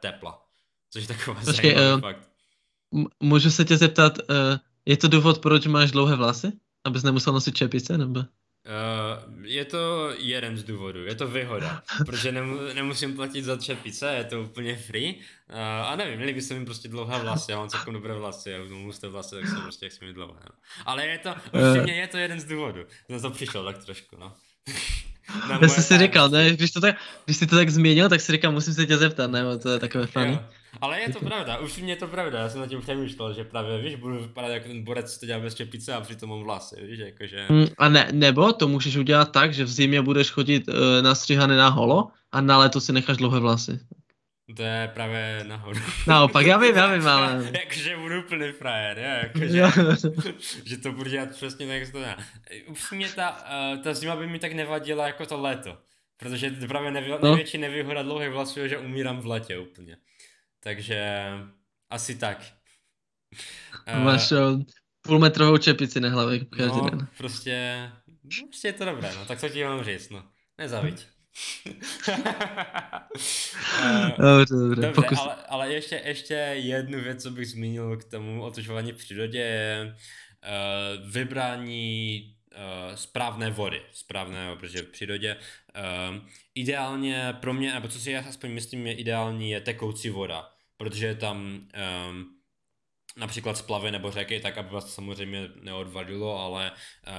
tepla. 0.00 0.42
Což 0.90 1.02
je 1.02 1.08
taková 1.08 1.40
Počkej, 1.44 1.74
zajímavý 1.74 1.94
uh, 1.94 2.00
fakt. 2.00 2.28
Můžu 3.20 3.50
se 3.50 3.64
tě 3.64 3.76
zeptat, 3.76 4.18
uh, 4.18 4.34
je 4.86 4.96
to 4.96 5.08
důvod, 5.08 5.38
proč 5.38 5.66
máš 5.66 5.90
dlouhé 5.90 6.16
vlasy? 6.16 6.52
Abys 6.84 7.02
nemusel 7.02 7.32
nosit 7.32 7.56
čepice, 7.56 7.98
nebo? 7.98 8.20
Uh, 8.68 9.44
je 9.44 9.64
to 9.64 10.12
jeden 10.18 10.56
z 10.56 10.64
důvodů, 10.64 11.04
je 11.04 11.14
to 11.14 11.28
výhoda, 11.28 11.82
protože 12.06 12.32
nemu, 12.32 12.58
nemusím 12.74 13.16
platit 13.16 13.42
za 13.42 13.56
čepice, 13.56 14.14
je 14.14 14.24
to 14.24 14.42
úplně 14.42 14.76
free 14.76 15.14
uh, 15.14 15.58
a 15.86 15.96
nevím, 15.96 16.16
měli 16.16 16.32
by 16.32 16.42
se 16.42 16.54
mi 16.54 16.64
prostě 16.64 16.88
dlouhá 16.88 17.18
vlasy, 17.18 17.52
já 17.52 17.58
mám 17.58 17.68
celkem 17.68 17.94
dobré 17.94 18.14
vlasy, 18.14 18.50
já 18.50 18.58
mám 18.58 18.84
husté 18.84 19.08
vlasy, 19.08 19.34
tak 19.34 19.48
jsem 19.48 19.60
prostě 19.62 19.86
jak 19.86 19.92
jsem 19.92 20.08
mi 20.08 20.14
dlouhé, 20.14 20.40
no. 20.44 20.54
Ale 20.86 21.06
je 21.06 21.18
to, 21.18 21.34
určitě 21.52 21.92
je 21.92 22.06
to 22.06 22.18
jeden 22.18 22.40
z 22.40 22.44
důvodů, 22.44 22.80
jsem 23.08 23.20
to 23.20 23.30
přišel 23.30 23.64
tak 23.64 23.84
trošku, 23.84 24.16
no. 24.16 24.32
Já 25.62 25.68
jsem 25.68 25.82
si 25.82 25.98
říkal, 25.98 26.28
ne, 26.28 26.50
když, 26.50 26.70
to 26.70 26.80
tak, 26.80 26.96
když 27.24 27.36
jsi 27.36 27.46
to 27.46 27.56
tak 27.56 27.70
změnil, 27.70 28.08
tak 28.08 28.20
si 28.20 28.32
říkal, 28.32 28.52
musím 28.52 28.74
se 28.74 28.86
tě 28.86 28.96
zeptat, 28.96 29.30
ne, 29.30 29.58
to 29.58 29.70
je 29.70 29.78
takové 29.78 30.06
funny. 30.06 30.38
Ale 30.80 31.00
je 31.00 31.12
to 31.12 31.20
pravda, 31.20 31.58
už 31.58 31.78
mě 31.78 31.92
je 31.92 31.96
to 31.96 32.08
pravda, 32.08 32.38
já 32.38 32.48
jsem 32.48 32.60
na 32.60 32.66
tím 32.66 32.80
přemýšlel, 32.80 33.34
že 33.34 33.44
právě, 33.44 33.78
víš, 33.78 33.94
budu 33.94 34.22
vypadat 34.22 34.48
jako 34.48 34.68
ten 34.68 34.84
borec, 34.84 35.14
co 35.14 35.20
to 35.20 35.26
dělá 35.26 35.40
bez 35.40 35.54
čepice 35.54 35.94
a 35.94 36.00
přitom 36.00 36.30
mám 36.30 36.42
vlasy, 36.42 36.76
víš, 36.82 36.98
jakože... 36.98 37.46
Mm, 37.48 37.66
a 37.78 37.88
ne, 37.88 38.08
nebo 38.12 38.52
to 38.52 38.68
můžeš 38.68 38.96
udělat 38.96 39.32
tak, 39.32 39.54
že 39.54 39.64
v 39.64 39.68
zimě 39.68 40.02
budeš 40.02 40.30
chodit 40.30 40.68
uh, 40.68 40.74
nastříhaný 41.02 41.56
na 41.56 41.68
holo 41.68 42.08
a 42.32 42.40
na 42.40 42.58
léto 42.58 42.80
si 42.80 42.92
necháš 42.92 43.16
dlouhé 43.16 43.40
vlasy. 43.40 43.80
To 44.56 44.62
je 44.62 44.90
právě 44.94 45.44
nahoru. 45.48 45.80
Naopak, 46.06 46.46
já 46.46 46.58
vím, 46.58 46.76
já 46.76 46.94
vím, 46.94 47.08
ale... 47.08 47.50
jakože 47.60 47.96
budu 47.96 48.18
úplný 48.18 48.52
frajer, 48.52 48.98
jo, 48.98 49.10
jakože, 49.22 49.64
že 50.64 50.76
to 50.76 50.92
budu 50.92 51.10
dělat 51.10 51.30
přesně 51.30 51.66
tak, 51.66 51.76
jak 51.76 51.92
to 51.92 52.00
dá. 52.00 52.16
Upřímně 52.66 53.08
ta, 53.08 53.30
uh, 53.74 53.82
ta 53.82 53.94
zima 53.94 54.16
by 54.16 54.26
mi 54.26 54.38
tak 54.38 54.52
nevadila 54.52 55.06
jako 55.06 55.26
to 55.26 55.40
léto. 55.40 55.78
Protože 56.16 56.50
právě 56.50 56.90
nevy, 56.90 57.08
no. 57.10 57.18
největší 57.22 57.58
nevýhoda 57.58 58.02
dlouhých 58.02 58.30
vlasů 58.30 58.60
je, 58.60 58.68
že 58.68 58.78
umírám 58.78 59.20
v 59.20 59.26
letě 59.26 59.58
úplně. 59.58 59.96
Takže 60.60 61.28
asi 61.90 62.14
tak. 62.14 62.52
Máš 64.02 64.32
uh, 64.32 64.62
půlmetrovou 65.02 65.58
čepici 65.58 66.00
na 66.00 66.08
hlavě 66.10 66.44
každý 66.44 66.78
no, 66.78 66.90
den. 66.90 67.08
prostě, 67.18 67.90
no, 68.06 68.46
prostě 68.48 68.68
je 68.68 68.72
to 68.72 68.84
dobré, 68.84 69.14
no, 69.14 69.24
tak 69.24 69.40
co 69.40 69.48
ti 69.48 69.64
mám 69.64 69.84
říct, 69.84 70.10
no. 70.10 70.24
Nezaviď. 70.58 71.06
dobře, 74.18 74.54
dobře, 74.54 74.56
dobře 74.56 74.92
pokus... 74.92 75.18
ale, 75.18 75.36
ale 75.48 75.72
ještě, 75.72 76.02
ještě 76.04 76.34
jednu 76.54 77.00
věc, 77.00 77.22
co 77.22 77.30
bych 77.30 77.48
zmínil 77.48 77.96
k 77.96 78.04
tomu 78.04 78.42
otužování 78.42 78.92
v 78.92 78.96
přírodě, 78.96 79.38
je 79.38 79.94
uh, 79.94 81.10
vybrání 81.10 82.37
uh, 82.52 82.94
správné 82.94 83.50
vody, 83.50 83.82
správného, 83.92 84.56
protože 84.56 84.82
v 84.82 84.88
přírodě 84.88 85.36
uh, 85.36 86.16
ideálně 86.54 87.36
pro 87.40 87.54
mě, 87.54 87.74
nebo 87.74 87.88
co 87.88 88.00
si 88.00 88.10
já 88.10 88.20
aspoň 88.20 88.50
myslím 88.50 88.86
je 88.86 88.94
ideální, 88.94 89.50
je 89.50 89.60
tekoucí 89.60 90.10
voda, 90.10 90.50
protože 90.76 91.06
je 91.06 91.14
tam 91.14 91.68
um, 92.08 92.38
například 93.16 93.56
splavy 93.56 93.90
nebo 93.90 94.10
řeky, 94.10 94.40
tak 94.40 94.58
aby 94.58 94.74
vás 94.74 94.94
samozřejmě 94.94 95.48
neodvadilo, 95.62 96.38
ale 96.38 96.72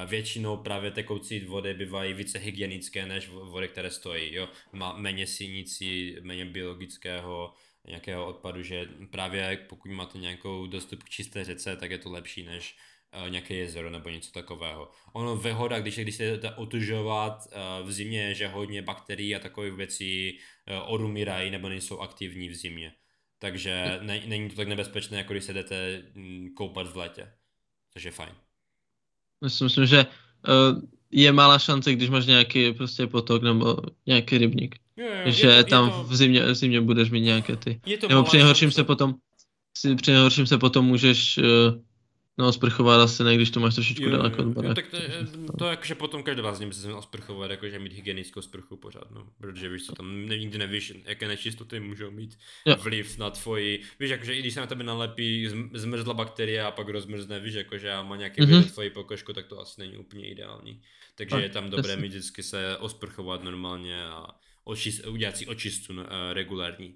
většinou 0.05 0.57
právě 0.57 0.91
tekoucí 0.91 1.39
vody 1.39 1.73
bývají 1.73 2.13
více 2.13 2.39
hygienické 2.39 3.05
než 3.05 3.29
vody, 3.29 3.67
které 3.67 3.91
stojí. 3.91 4.33
Jo? 4.33 4.49
Má 4.71 4.93
méně 4.97 5.27
sínicí, 5.27 6.17
méně 6.21 6.45
biologického 6.45 7.53
nějakého 7.87 8.27
odpadu, 8.27 8.63
že 8.63 8.89
právě 9.11 9.57
pokud 9.69 9.91
máte 9.91 10.17
nějakou 10.17 10.67
dostup 10.67 11.03
k 11.03 11.09
čisté 11.09 11.43
řece, 11.43 11.75
tak 11.75 11.91
je 11.91 11.97
to 11.97 12.11
lepší 12.11 12.43
než 12.43 12.77
nějaké 13.29 13.53
jezero 13.53 13.89
nebo 13.89 14.09
něco 14.09 14.31
takového. 14.31 14.91
Ono 15.13 15.35
výhoda, 15.35 15.79
když, 15.79 15.99
když 15.99 16.15
se 16.15 16.23
jdete 16.23 16.51
otužovat 16.51 17.47
uh, 17.81 17.87
v 17.87 17.91
zimě, 17.91 18.33
že 18.33 18.47
hodně 18.47 18.81
bakterií 18.81 19.35
a 19.35 19.39
takových 19.39 19.73
věcí 19.73 20.31
uh, 20.31 20.93
odumírají 20.93 21.51
nebo 21.51 21.69
nejsou 21.69 21.99
aktivní 21.99 22.49
v 22.49 22.55
zimě. 22.55 22.93
Takže 23.39 23.99
ne, 24.01 24.21
není 24.25 24.49
to 24.49 24.55
tak 24.55 24.67
nebezpečné, 24.67 25.17
jako 25.17 25.33
když 25.33 25.43
se 25.43 25.53
jdete 25.53 26.03
mm, 26.15 26.49
koupat 26.57 26.87
v 26.93 26.97
létě. 26.97 27.31
Což 27.93 28.03
je 28.03 28.11
fajn. 28.11 28.31
Myslím, 29.41 29.65
myslím 29.65 29.85
že 29.85 30.05
je 31.11 31.31
malá 31.31 31.59
šance, 31.59 31.93
když 31.93 32.09
máš 32.09 32.25
nějaký 32.25 32.73
prostě 32.73 33.07
potok 33.07 33.43
nebo 33.43 33.77
nějaký 34.05 34.37
rybník. 34.37 34.75
Jo, 34.97 35.05
jo, 35.25 35.31
že 35.31 35.47
je 35.47 35.63
to, 35.63 35.69
tam 35.69 35.85
je 35.85 35.91
to, 35.91 36.03
v 36.03 36.15
zimě, 36.15 36.45
v 36.45 36.55
zimě 36.55 36.81
budeš 36.81 37.09
mít 37.09 37.21
nějaké 37.21 37.55
ty. 37.55 37.81
je 37.85 37.97
to 37.97 38.07
Nebo 38.07 38.23
při 38.23 38.37
nejhorším 38.37 38.71
se 38.71 38.83
potom, 38.83 39.15
si- 39.77 39.95
při 39.95 40.11
nejhorším 40.11 40.47
se 40.47 40.57
potom 40.57 40.85
můžeš 40.85 41.37
uh, 41.37 41.45
no, 42.39 42.51
sprchovat 42.53 43.01
asi 43.01 43.23
ne, 43.23 43.35
když 43.35 43.49
to 43.51 43.59
máš 43.59 43.75
trošičku 43.75 44.03
Jo, 44.03 44.09
jo, 44.09 44.17
daleko 44.17 44.41
jo, 44.41 44.49
baráku. 44.49 44.73
tak 44.75 44.87
to, 44.87 44.95
je, 44.95 45.09
to 45.57 45.65
je 45.65 45.69
jakože 45.69 45.95
potom 45.95 46.23
každá 46.23 46.53
z 46.53 46.59
nich 46.59 46.69
by 46.69 46.75
se 46.75 46.87
měla 46.87 47.01
sprchovat, 47.01 47.51
jakože 47.51 47.79
mít 47.79 47.93
hygienickou 47.93 48.41
sprchu 48.41 48.77
pořád, 48.77 49.11
no. 49.11 49.27
Protože 49.41 49.69
víš 49.69 49.85
co, 49.85 49.95
tam 49.95 50.25
nikdy 50.29 50.57
nevíš, 50.57 50.93
jaké 51.05 51.27
nečistoty 51.27 51.79
můžou 51.79 52.11
mít 52.11 52.37
Jo. 52.65 52.75
vliv 52.83 53.17
na 53.17 53.29
tvoji, 53.29 53.81
víš, 53.99 54.09
jakože 54.09 54.35
i 54.35 54.39
když 54.39 54.53
se 54.53 54.59
na 54.59 54.67
tebe 54.67 54.83
nalepí 54.83 55.47
zm- 55.47 55.69
zmrzla 55.73 56.13
bakterie 56.13 56.63
a 56.63 56.71
pak 56.71 56.89
rozmrzne, 56.89 57.39
víš, 57.39 57.53
jakože 57.53 57.91
a 57.93 58.03
má 58.03 58.15
nějaký 58.15 58.41
Mhm. 58.41 58.51
mm-hmm. 58.53 58.71
tvoji 58.71 58.89
pokožku, 58.89 59.33
tak 59.33 59.47
to 59.47 59.59
asi 59.59 59.81
není 59.81 59.97
úplně 59.97 60.27
ideální. 60.29 60.81
Takže 61.15 61.35
Tak, 61.35 61.43
je 61.43 61.49
tam 61.49 61.63
dobré 61.69 61.83
přesně. 61.83 62.01
mít 62.01 62.07
vždycky 62.09 62.43
se 62.43 62.77
osprchovat 62.77 63.43
normálně 63.43 64.03
a 64.05 64.25
očist, 64.63 65.05
udělat 65.07 65.37
si 65.37 65.47
očistu 65.47 65.93
uh, 65.93 65.99
regulární. 66.33 66.95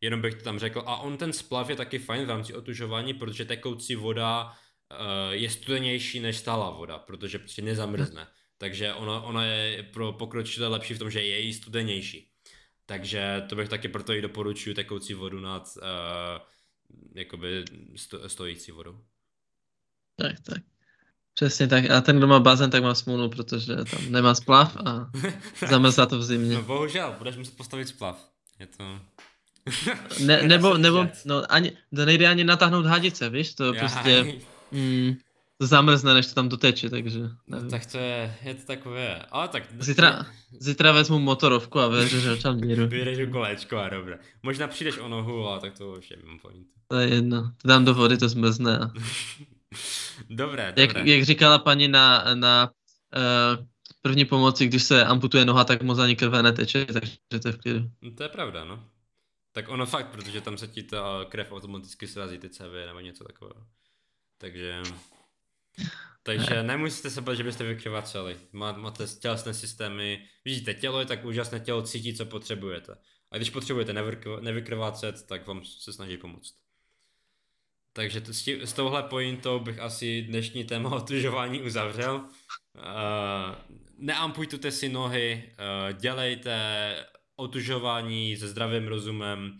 Jenom 0.00 0.20
bych 0.20 0.34
to 0.34 0.44
tam 0.44 0.58
řekl. 0.58 0.82
A 0.86 0.96
on 0.96 1.16
ten 1.16 1.32
splav 1.32 1.70
je 1.70 1.76
taky 1.76 1.98
fajn 1.98 2.24
v 2.24 2.28
rámci 2.28 2.54
otužování, 2.54 3.14
protože 3.14 3.44
tekoucí 3.44 3.94
voda 3.94 4.52
je 5.30 5.50
studenější 5.50 6.20
než 6.20 6.36
stálá 6.36 6.70
voda, 6.70 6.98
protože 6.98 7.38
prostě 7.38 7.62
nezamrzne. 7.62 8.26
Takže 8.58 8.94
ona, 8.94 9.20
ona 9.20 9.44
je 9.44 9.82
pro 9.82 10.12
pokročilé 10.12 10.68
lepší 10.68 10.94
v 10.94 10.98
tom, 10.98 11.10
že 11.10 11.22
je 11.22 11.42
i 11.42 11.52
studenější. 11.52 12.28
Takže 12.86 13.42
to 13.48 13.56
bych 13.56 13.68
taky 13.68 13.88
proto 13.88 14.12
i 14.12 14.22
doporučuji 14.22 14.74
tekoucí 14.74 15.14
vodu 15.14 15.40
nad 15.40 15.76
uh, 15.76 15.82
jakoby 17.14 17.64
sto, 17.96 18.28
stojící 18.28 18.72
vodou. 18.72 18.98
Tak, 20.16 20.40
tak. 20.40 20.62
Přesně 21.34 21.68
tak. 21.68 21.90
A 21.90 22.00
ten, 22.00 22.18
kdo 22.18 22.26
má 22.26 22.40
bazén, 22.40 22.70
tak 22.70 22.82
má 22.82 22.94
smůlu, 22.94 23.28
protože 23.28 23.76
tam 23.76 24.12
nemá 24.12 24.34
splav 24.34 24.76
a 24.76 25.10
zamrzá 25.68 26.06
to 26.06 26.18
v 26.18 26.24
zimě. 26.24 26.54
No 26.54 26.62
bohužel, 26.62 27.14
budeš 27.18 27.36
muset 27.36 27.56
postavit 27.56 27.88
splav. 27.88 28.28
Je 28.58 28.66
to... 28.66 29.00
Ne, 30.24 30.42
nebo, 30.48 30.78
nebo, 30.78 31.06
no, 31.24 31.52
ani, 31.52 31.72
to 31.96 32.04
nejde 32.04 32.28
ani 32.28 32.44
natáhnout 32.44 32.86
hadice, 32.86 33.30
víš, 33.30 33.54
to 33.54 33.72
Já- 33.74 33.80
prostě, 33.80 34.34
mm, 34.72 35.14
to 35.58 35.66
zamrzne, 35.66 36.14
než 36.14 36.26
to 36.26 36.34
tam 36.34 36.48
doteče, 36.48 36.90
takže, 36.90 37.20
No, 37.20 37.28
nevím. 37.56 37.70
tak 37.70 37.86
to 37.86 37.98
je, 37.98 38.34
je 38.42 38.54
to 38.54 38.66
takové, 38.66 39.22
ale 39.30 39.48
tak... 39.48 39.62
Zítra, 39.78 40.26
zítra 40.58 40.92
vezmu 40.92 41.18
motorovku 41.18 41.80
a 41.80 41.88
vyřežu 41.88 42.42
tam 42.42 42.60
díru. 42.60 42.86
Vyrežu 42.86 43.32
kolečko 43.32 43.78
a 43.78 43.88
dobré. 43.88 44.18
Možná 44.42 44.68
přijdeš 44.68 44.98
o 44.98 45.08
nohu, 45.08 45.46
ale 45.46 45.60
tak 45.60 45.78
to 45.78 45.92
už 45.92 46.10
je 46.10 46.16
mimo 46.24 46.38
point. 46.38 46.66
To 46.88 46.96
je 46.96 47.08
jedno. 47.14 47.52
To 47.62 47.68
dám 47.68 47.84
do 47.84 47.94
vody, 47.94 48.18
to 48.18 48.28
zmrzne. 48.28 48.78
A... 48.78 48.90
dobré, 50.30 50.74
Jak, 50.76 50.92
dobré. 50.94 51.10
jak 51.10 51.24
říkala 51.24 51.58
paní 51.58 51.88
na, 51.88 52.24
na 52.34 52.70
uh, 53.16 53.64
první 54.02 54.24
pomoci, 54.24 54.66
když 54.66 54.82
se 54.82 55.04
amputuje 55.04 55.44
noha, 55.44 55.64
tak 55.64 55.82
moc 55.82 55.98
ani 55.98 56.16
krve 56.16 56.42
neteče, 56.42 56.84
takže 56.86 57.12
to 57.42 57.48
je 57.48 57.52
v 57.52 57.58
klidu. 57.58 57.90
No, 58.02 58.10
to 58.10 58.22
je 58.22 58.28
pravda, 58.28 58.64
no. 58.64 58.84
Tak 59.52 59.68
ono 59.68 59.86
fakt, 59.86 60.06
protože 60.06 60.40
tam 60.40 60.56
se 60.58 60.68
ti 60.68 60.82
ta 60.82 61.24
krev 61.28 61.52
automaticky 61.52 62.06
srazí, 62.06 62.38
ty 62.38 62.48
CV 62.48 62.72
nebo 62.86 63.00
něco 63.00 63.24
takového. 63.24 63.60
Takže... 64.42 64.82
Takže 66.22 66.62
nemusíte 66.62 67.10
se 67.10 67.20
bát, 67.20 67.34
že 67.34 67.42
byste 67.42 67.64
vykrváceli. 67.64 68.36
Má, 68.52 68.72
máte 68.72 69.06
tělesné 69.06 69.54
systémy. 69.54 70.26
Vidíte, 70.44 70.74
tělo 70.74 71.00
je 71.00 71.06
tak 71.06 71.24
úžasné, 71.24 71.60
tělo 71.60 71.82
cítí, 71.82 72.14
co 72.14 72.26
potřebujete. 72.26 72.94
A 73.30 73.36
když 73.36 73.50
potřebujete 73.50 73.92
nevykrv- 73.92 74.40
nevykrvácet, 74.40 75.26
tak 75.26 75.46
vám 75.46 75.64
se 75.64 75.92
snaží 75.92 76.16
pomoct. 76.16 76.54
Takže 77.92 78.20
to, 78.20 78.34
s, 78.34 78.42
tí, 78.42 78.60
s 78.60 78.72
touhle 78.72 79.02
pointou 79.02 79.58
bych 79.60 79.78
asi 79.78 80.22
dnešní 80.22 80.64
téma 80.64 80.90
otužování 80.96 81.62
uzavřel. 81.62 82.14
Uh, 82.14 82.30
si 84.70 84.88
nohy, 84.88 85.52
uh, 85.52 85.98
dělejte 85.98 86.94
otužování 87.36 88.36
se 88.36 88.48
zdravým 88.48 88.88
rozumem 88.88 89.58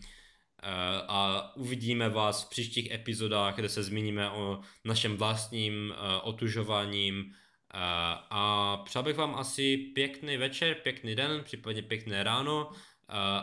a 1.07 1.51
uvidíme 1.55 2.09
vás 2.09 2.43
v 2.43 2.49
příštích 2.49 2.91
epizodách, 2.91 3.55
kde 3.55 3.69
se 3.69 3.83
zmíníme 3.83 4.29
o 4.29 4.59
našem 4.85 5.17
vlastním 5.17 5.89
uh, 5.89 6.29
otužováním 6.29 7.19
uh, 7.19 7.31
a 8.29 8.77
přál 8.85 9.03
bych 9.03 9.17
vám 9.17 9.35
asi 9.35 9.77
pěkný 9.77 10.37
večer, 10.37 10.75
pěkný 10.83 11.15
den, 11.15 11.41
případně 11.43 11.81
pěkné 11.81 12.23
ráno 12.23 12.69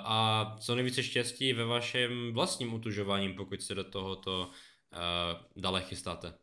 a 0.05 0.57
co 0.61 0.75
nejvíce 0.75 1.03
štěstí 1.03 1.53
ve 1.53 1.65
vašem 1.65 2.33
vlastním 2.33 2.75
otužování, 2.75 3.33
pokud 3.35 3.63
se 3.63 3.75
do 3.75 3.85
tohoto 3.85 4.51
dále 5.57 5.83
chystáte. 5.83 6.35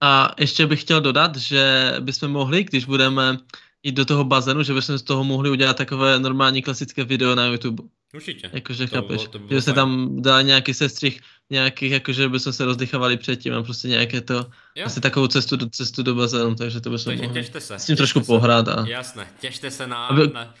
A 0.00 0.34
ještě 0.38 0.66
bych 0.66 0.80
chtěl 0.80 1.00
dodat, 1.00 1.36
že 1.36 1.92
bychom 2.00 2.30
mohli, 2.30 2.64
když 2.64 2.84
budeme 2.84 3.38
jít 3.82 3.92
do 3.92 4.04
toho 4.04 4.24
bazénu, 4.24 4.62
že 4.62 4.74
bychom 4.74 4.98
z 4.98 5.02
toho 5.02 5.24
mohli 5.24 5.50
udělat 5.50 5.76
takové 5.76 6.18
normální 6.18 6.62
klasické 6.62 7.04
video 7.04 7.34
na 7.34 7.46
YouTube. 7.46 7.82
Určitě. 8.14 8.50
Jakože 8.52 8.86
To 8.86 8.94
chápeš, 8.96 9.16
bylo- 9.16 9.28
to 9.28 9.38
bylo 9.38 9.60
že 9.60 9.64
fajn. 9.64 9.74
tam 9.74 10.22
dali 10.22 10.44
nějaký 10.44 10.74
sestřih, 10.74 11.20
nějakých, 11.50 11.92
jakože 11.92 12.28
bychom 12.28 12.52
se 12.52 12.64
rozdychovali 12.64 13.16
předtím 13.16 13.54
a 13.54 13.62
prostě 13.62 13.88
nějaké 13.88 14.20
to, 14.20 14.50
Jo, 14.74 14.86
asi 14.86 15.00
takovou 15.00 15.26
cestu 15.26 15.56
do, 15.56 15.68
cestu 15.68 16.02
do 16.02 16.14
bazénu, 16.14 16.54
takže 16.54 16.80
to 16.80 16.90
bychom 16.90 17.04
takže 17.10 17.22
mohli 17.22 17.40
těšte 17.40 17.60
se. 17.60 17.78
s 17.78 17.86
tím 17.86 17.92
těšte 17.92 17.96
trošku 17.96 18.20
se. 18.20 18.26
pohrát 18.26 18.68
a, 18.68 18.86
Jasné, 18.88 19.28
těšte 19.40 19.70
se 19.70 19.86
na... 19.86 20.06
Aby- 20.06 20.30
na 20.34 20.54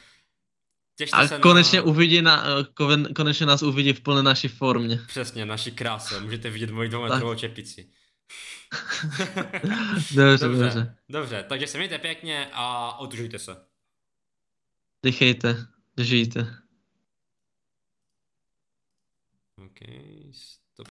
těšte 0.98 1.16
a 1.16 1.28
se 1.28 1.38
konečně 1.38 1.78
na... 1.78 1.84
uvidí 1.84 2.22
na, 2.22 2.44
konečně 3.16 3.46
nás 3.46 3.62
uvidí 3.62 3.92
v 3.92 4.00
plné 4.00 4.22
naší 4.22 4.48
formě. 4.48 5.00
Přesně, 5.06 5.46
naši 5.46 5.70
kráse. 5.70 6.20
Můžete 6.20 6.50
vidět 6.50 6.70
moji 6.70 6.88
dvoumetrovou 6.88 7.34
čepici. 7.34 7.88
Dobře, 10.14 10.46
dobře, 10.46 10.46
dobře. 10.64 10.94
dobře, 11.08 11.44
takže 11.48 11.66
se 11.66 11.78
mějte 11.78 11.98
pěkně 11.98 12.48
a 12.52 12.96
otužujte 12.98 13.38
se. 13.38 13.56
Dýchejte, 15.04 15.66
žijte. 16.00 16.61
Okay. 19.64 20.21